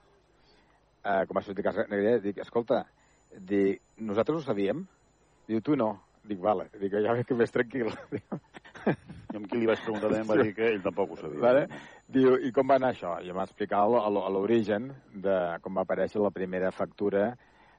eh, 1.05 1.27
com 1.27 1.37
va 1.37 1.43
sortir 1.43 1.67
a 1.67 1.71
casa 1.71 1.87
Negre, 1.89 2.21
dic, 2.21 2.39
escolta, 2.39 2.87
dic, 3.31 3.83
nosaltres 3.97 4.39
ho 4.39 4.43
sabíem? 4.43 4.87
Diu, 5.47 5.61
tu 5.61 5.77
no. 5.77 6.03
Dic, 6.27 6.41
vale. 6.41 6.69
Dic, 6.81 6.93
ja 6.93 7.13
veig 7.13 7.27
que 7.27 7.35
més 7.35 7.53
tranquil. 7.53 7.93
Jo 9.33 9.41
amb 9.41 9.49
qui 9.51 9.59
li 9.59 9.67
vaig 9.67 9.83
preguntar 9.83 10.09
també 10.09 10.21
em 10.23 10.29
va 10.31 10.37
dir 10.43 10.55
que 10.55 10.67
ell 10.73 10.83
tampoc 10.83 11.13
ho 11.13 11.17
sabia. 11.17 11.41
Vale? 11.43 11.67
Diu, 12.07 12.37
i 12.39 12.53
com 12.55 12.69
va 12.71 12.77
anar 12.79 12.93
això? 12.93 13.17
I 13.19 13.33
em 13.33 13.39
va 13.39 13.45
explicar 13.49 13.83
l'origen 13.91 14.93
de 15.25 15.37
com 15.63 15.75
va 15.75 15.83
aparèixer 15.83 16.21
la 16.23 16.31
primera 16.31 16.71
factura 16.71 17.33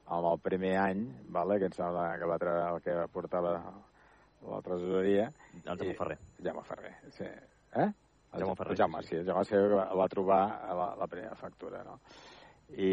amb 0.08 0.26
el 0.28 0.40
primer 0.44 0.74
any, 0.80 1.00
vale? 1.32 1.58
que 1.60 1.68
em 1.68 1.76
sembla 1.76 2.10
que 2.20 2.28
va 2.28 2.36
treure 2.40 2.66
el 2.74 2.82
que 2.84 2.96
portava 3.12 3.54
la 3.58 4.60
tresoreria. 4.64 5.30
El 5.64 5.78
Jaume 5.78 5.94
Ferrer. 5.94 6.18
Jaume 6.44 6.64
Ferrer, 6.64 6.92
sí. 7.16 7.24
Eh? 7.24 7.88
El 8.34 8.44
Jaume 8.44 8.56
Ferrer. 8.56 8.72
El 8.72 8.82
Jaume, 8.82 9.02
sí. 9.02 9.16
El 9.16 9.24
Jaume 9.26 9.44
Ferrer 9.48 9.70
va, 9.78 9.86
va 10.02 10.08
trobar 10.12 10.40
la, 10.76 10.90
la 11.00 11.08
primera 11.08 11.36
factura, 11.36 11.80
no? 11.84 11.98
I 12.76 12.90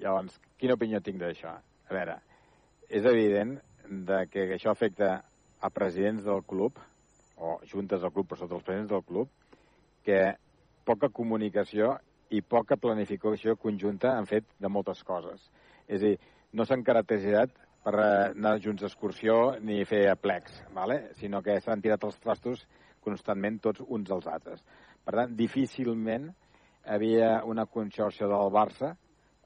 llavors, 0.00 0.38
quina 0.56 0.76
opinió 0.78 1.02
tinc 1.04 1.20
d'això? 1.20 1.52
A 1.52 1.92
veure, 1.92 2.16
és 2.88 3.04
evident 3.08 3.58
de 4.08 4.22
que 4.32 4.48
això 4.56 4.72
afecta 4.72 5.18
a 5.60 5.70
presidents 5.70 6.24
del 6.24 6.40
club, 6.48 6.80
o 7.36 7.58
juntes 7.68 8.00
del 8.00 8.12
club, 8.14 8.30
però 8.30 8.40
sobretot 8.40 8.58
els 8.60 8.66
presidents 8.66 8.92
del 8.92 9.04
club, 9.04 9.28
que 10.06 10.22
poca 10.84 11.08
comunicació 11.08 11.96
i 12.32 12.40
poca 12.42 12.78
planificació 12.80 13.56
conjunta 13.60 14.16
han 14.16 14.26
fet 14.26 14.46
de 14.58 14.70
moltes 14.72 15.02
coses. 15.04 15.50
És 15.86 16.00
a 16.00 16.06
dir, 16.06 16.16
no 16.52 16.64
s'han 16.64 16.84
caracteritzat 16.84 17.52
per 17.82 17.94
anar 17.98 18.58
junts 18.62 18.84
d'excursió 18.84 19.58
ni 19.60 19.82
fer 19.88 20.06
aplecs, 20.10 20.62
¿vale? 20.74 21.12
sinó 21.18 21.42
que 21.42 21.58
s'han 21.60 21.82
tirat 21.82 22.04
els 22.06 22.18
trastos 22.22 22.66
constantment 23.02 23.58
tots 23.60 23.82
uns 23.88 24.10
als 24.14 24.28
altres. 24.30 24.62
Per 25.02 25.14
tant, 25.16 25.34
difícilment 25.36 26.28
havia 26.86 27.42
una 27.44 27.66
conxorxa 27.66 28.28
del 28.30 28.52
Barça 28.54 28.94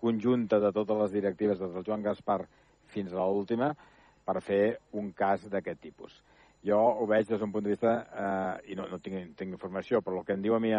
conjunta 0.01 0.61
de 0.61 0.73
totes 0.73 1.01
les 1.01 1.15
directives 1.17 1.59
des 1.59 1.73
del 1.73 1.85
Joan 1.85 2.05
Gaspar 2.05 2.43
fins 2.93 3.13
a 3.13 3.25
l'última 3.25 3.73
per 4.27 4.41
fer 4.45 4.79
un 5.01 5.13
cas 5.17 5.47
d'aquest 5.49 5.81
tipus. 5.81 6.21
Jo 6.67 6.79
ho 6.79 7.07
veig 7.09 7.29
des 7.29 7.41
d'un 7.41 7.53
punt 7.53 7.65
de 7.65 7.73
vista, 7.73 7.93
eh, 7.97 8.73
i 8.73 8.77
no, 8.77 8.87
no 8.91 8.99
tinc, 8.99 9.37
tinc 9.39 9.55
informació, 9.55 10.03
però 10.03 10.21
el 10.21 10.27
que 10.27 10.35
em 10.37 10.43
diu 10.43 10.57
a 10.57 10.61
mi 10.61 10.73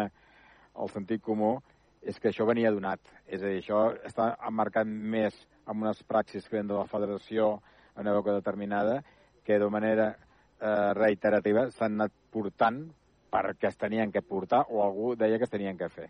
el 0.76 0.88
sentit 0.90 1.22
comú 1.22 1.56
és 2.02 2.18
que 2.20 2.28
això 2.30 2.46
venia 2.46 2.70
donat. 2.70 3.00
És 3.26 3.42
a 3.42 3.46
dir, 3.50 3.62
això 3.62 3.88
està 4.06 4.36
emmarcat 4.46 4.86
més 4.86 5.34
amb 5.66 5.82
unes 5.82 6.02
praxis 6.04 6.46
que 6.48 6.56
venen 6.56 6.68
de 6.68 6.74
la 6.78 6.86
federació 6.86 7.60
a 7.94 8.00
una 8.00 8.12
època 8.14 8.32
determinada 8.32 9.02
que 9.44 9.58
de 9.58 9.68
manera 9.70 10.16
eh, 10.60 10.92
reiterativa 10.94 11.70
s'han 11.70 11.94
anat 11.98 12.12
portant 12.30 12.84
perquè 13.30 13.68
es 13.68 13.76
tenien 13.76 14.12
que 14.12 14.22
portar 14.22 14.64
o 14.70 14.82
algú 14.84 15.14
deia 15.16 15.38
que 15.38 15.44
es 15.44 15.50
tenien 15.50 15.76
que 15.76 15.88
fer. 15.88 16.08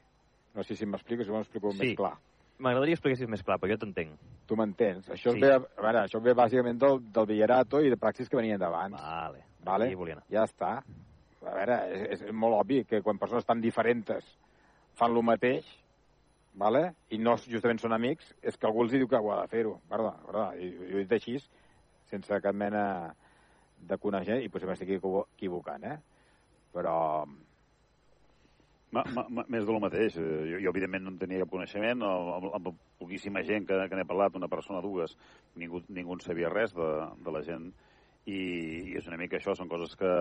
No 0.55 0.63
sé 0.63 0.77
si 0.77 0.87
m'explico, 0.87 1.25
si 1.25 1.31
m'ho 1.31 1.41
explico 1.41 1.73
Sí. 1.73 1.79
més 1.79 1.97
clar. 1.97 2.17
M'agradaria 2.59 2.95
que 2.95 2.99
expliquessis 2.99 3.29
més 3.31 3.43
clar, 3.43 3.59
però 3.59 3.71
jo 3.73 3.79
t'entenc. 3.79 4.17
Tu 4.47 4.57
m'entens? 4.57 5.09
Això, 5.11 5.33
Sí. 5.33 5.41
ve, 5.41 5.53
a 5.55 5.83
veure, 5.83 6.01
això 6.05 6.21
ve 6.21 6.35
bàsicament 6.35 6.79
del, 6.79 6.99
del 7.13 7.27
Villarato 7.27 7.81
i 7.81 7.91
de 7.91 7.97
praxis 7.97 8.29
que 8.29 8.37
venien 8.37 8.59
d'abans. 8.59 8.95
Vale. 9.01 9.45
Vale? 9.63 9.91
Ja 10.31 10.45
està. 10.45 10.83
A 11.47 11.55
veure, 11.55 11.77
és, 11.95 12.21
és 12.23 12.33
molt 12.33 12.55
obvi 12.61 12.85
que 12.85 13.01
quan 13.03 13.19
persones 13.19 13.45
tan 13.47 13.61
diferents 13.61 14.39
fan 14.99 15.15
el 15.17 15.23
mateix, 15.25 15.67
vale? 16.59 16.85
i 17.15 17.19
no 17.23 17.37
justament 17.45 17.79
són 17.81 17.95
amics, 17.95 18.33
és 18.43 18.57
que 18.59 18.67
algú 18.67 18.83
els 18.85 18.93
diu 18.93 19.09
que 19.09 19.19
ho 19.23 19.33
ha 19.33 19.41
de 19.43 19.51
fer-ho. 19.53 19.79
Verdad, 19.91 20.21
verdad. 20.27 20.59
I, 20.59 20.69
I 20.75 20.93
ho 20.93 20.99
he 20.99 21.05
dit 21.07 21.17
així, 21.19 21.39
sense 22.11 22.41
cap 22.43 22.55
mena 22.57 22.85
de 23.89 23.99
conèixer, 24.03 24.41
i 24.43 24.49
potser 24.51 24.67
m'estic 24.71 24.97
equivo- 24.97 25.29
equivocant, 25.37 25.85
eh? 25.87 25.99
Però 26.75 26.97
Ma, 28.91 29.03
ma, 29.13 29.27
ma, 29.29 29.43
més 29.53 29.67
de 29.69 29.73
lo 29.73 29.81
mateix. 29.85 30.15
Eh, 30.17 30.29
Jo, 30.49 30.61
jo 30.65 30.71
evidentment, 30.73 31.03
no 31.05 31.11
en 31.13 31.19
tenia 31.21 31.43
cap 31.43 31.51
coneixement. 31.53 32.01
Amb, 32.09 32.47
amb 32.57 32.71
poquíssima 32.99 33.43
gent 33.45 33.67
que, 33.69 33.77
que 33.91 33.99
n'he 33.99 34.07
parlat, 34.09 34.39
una 34.41 34.49
persona, 34.49 34.81
dues, 34.81 35.13
ningú, 35.61 35.83
ningú 35.93 36.17
en 36.17 36.23
sabia 36.25 36.49
res 36.49 36.73
de, 36.77 36.87
de 37.25 37.35
la 37.35 37.43
gent. 37.45 37.67
I, 38.25 38.39
I 38.39 38.97
és 39.01 39.07
una 39.09 39.19
mica 39.21 39.37
això, 39.37 39.53
són 39.57 39.69
coses 39.69 39.93
que 39.97 40.13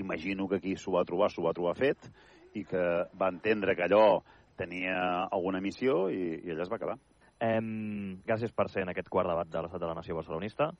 imagino 0.00 0.48
que 0.48 0.60
aquí 0.60 0.76
s'ho 0.76 0.92
va 0.98 1.06
trobar, 1.08 1.30
s'ho 1.32 1.46
va 1.46 1.54
trobar 1.56 1.74
fet, 1.80 2.10
i 2.54 2.64
que 2.66 2.84
va 3.18 3.30
entendre 3.30 3.76
que 3.76 3.86
allò 3.86 4.20
tenia 4.58 5.26
alguna 5.30 5.60
missió 5.64 6.08
i, 6.10 6.40
i 6.44 6.52
allà 6.52 6.66
es 6.66 6.72
va 6.72 6.80
quedar. 6.82 6.98
Em, 7.40 8.20
gràcies 8.26 8.52
per 8.52 8.68
ser 8.68 8.84
en 8.84 8.92
aquest 8.92 9.08
quart 9.08 9.30
debat 9.30 9.48
de 9.48 9.62
l'estat 9.62 9.80
de 9.80 9.88
la 9.88 9.96
nació 9.96 10.18
barcelonista. 10.18 10.70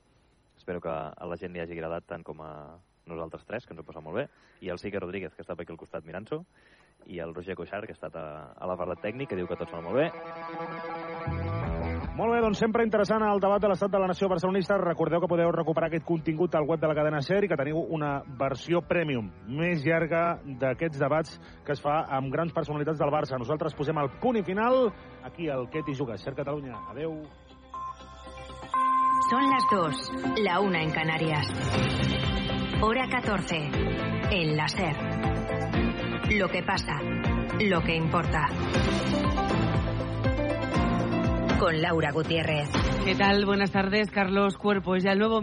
Espero 0.58 0.82
que 0.84 0.92
a 0.92 1.26
la 1.26 1.38
gent 1.40 1.54
li 1.54 1.62
hagi 1.62 1.78
agradat 1.78 2.04
tant 2.10 2.26
com 2.26 2.42
a 2.44 2.52
nosaltres 3.08 3.46
tres, 3.48 3.64
que 3.66 3.72
ens 3.74 3.80
ho 3.80 3.86
passat 3.86 4.04
molt 4.04 4.20
bé, 4.20 4.26
i 4.60 4.68
el 4.68 4.78
Sique 4.78 5.00
Rodríguez, 5.00 5.34
que 5.34 5.42
està 5.42 5.56
aquí 5.56 5.72
al 5.72 5.80
costat 5.80 6.04
mirant-s'ho, 6.06 6.42
i 7.08 7.18
el 7.24 7.34
Roger 7.34 7.56
Coixart, 7.56 7.88
que 7.88 7.96
ha 7.96 7.98
estat 7.98 8.20
a, 8.20 8.26
a 8.52 8.68
l'apartat 8.68 9.02
tècnic, 9.08 9.32
que 9.32 9.40
diu 9.40 9.48
que 9.48 9.58
tot 9.58 9.72
sona 9.72 9.88
molt 9.88 10.04
bé. 10.04 11.59
Molt 12.20 12.34
bé, 12.34 12.40
doncs 12.44 12.58
sempre 12.60 12.84
interessant 12.84 13.22
el 13.24 13.38
debat 13.40 13.62
de 13.64 13.68
l'estat 13.70 13.88
de 13.88 13.98
la 14.02 14.08
nació 14.10 14.26
barcelonista. 14.28 14.76
Recordeu 14.76 15.22
que 15.22 15.28
podeu 15.30 15.48
recuperar 15.54 15.86
aquest 15.88 16.04
contingut 16.04 16.52
al 16.54 16.66
web 16.68 16.82
de 16.82 16.90
la 16.90 16.96
cadena 16.98 17.22
SER 17.24 17.46
i 17.46 17.48
que 17.48 17.56
teniu 17.56 17.78
una 17.96 18.10
versió 18.42 18.82
premium 18.84 19.30
més 19.48 19.80
llarga 19.86 20.34
d'aquests 20.60 21.00
debats 21.00 21.38
que 21.64 21.72
es 21.72 21.80
fa 21.80 22.02
amb 22.18 22.28
grans 22.28 22.52
personalitats 22.52 23.00
del 23.00 23.08
Barça. 23.14 23.38
Nosaltres 23.40 23.72
posem 23.78 23.96
el 24.02 24.12
punt 24.20 24.36
i 24.36 24.44
final 24.44 24.90
aquí 25.24 25.48
al 25.48 25.64
Què 25.72 25.80
t'hi 25.86 25.96
jugues? 25.96 26.20
SER 26.20 26.34
Catalunya. 26.36 26.76
Adeu. 26.92 27.16
Son 29.30 29.48
las 29.48 29.64
2, 29.72 30.44
la 30.44 30.60
una 30.60 30.82
en 30.82 30.92
Canarias. 30.92 31.48
Hora 32.82 33.08
14, 33.08 33.64
en 34.42 34.56
la 34.58 34.68
SER. 34.68 36.36
Lo 36.36 36.48
que 36.52 36.62
pasa, 36.68 37.00
lo 37.60 37.80
que 37.80 37.96
importa. 37.96 38.46
Con 41.60 41.78
Laura 41.82 42.10
Gutiérrez. 42.10 42.70
¿Qué 43.04 43.14
tal? 43.14 43.44
Buenas 43.44 43.70
tardes, 43.70 44.10
Carlos 44.10 44.56
Cuerpo. 44.56 44.96
Es 44.96 45.04
ya 45.04 45.12
el 45.12 45.18
nuevo 45.18 45.38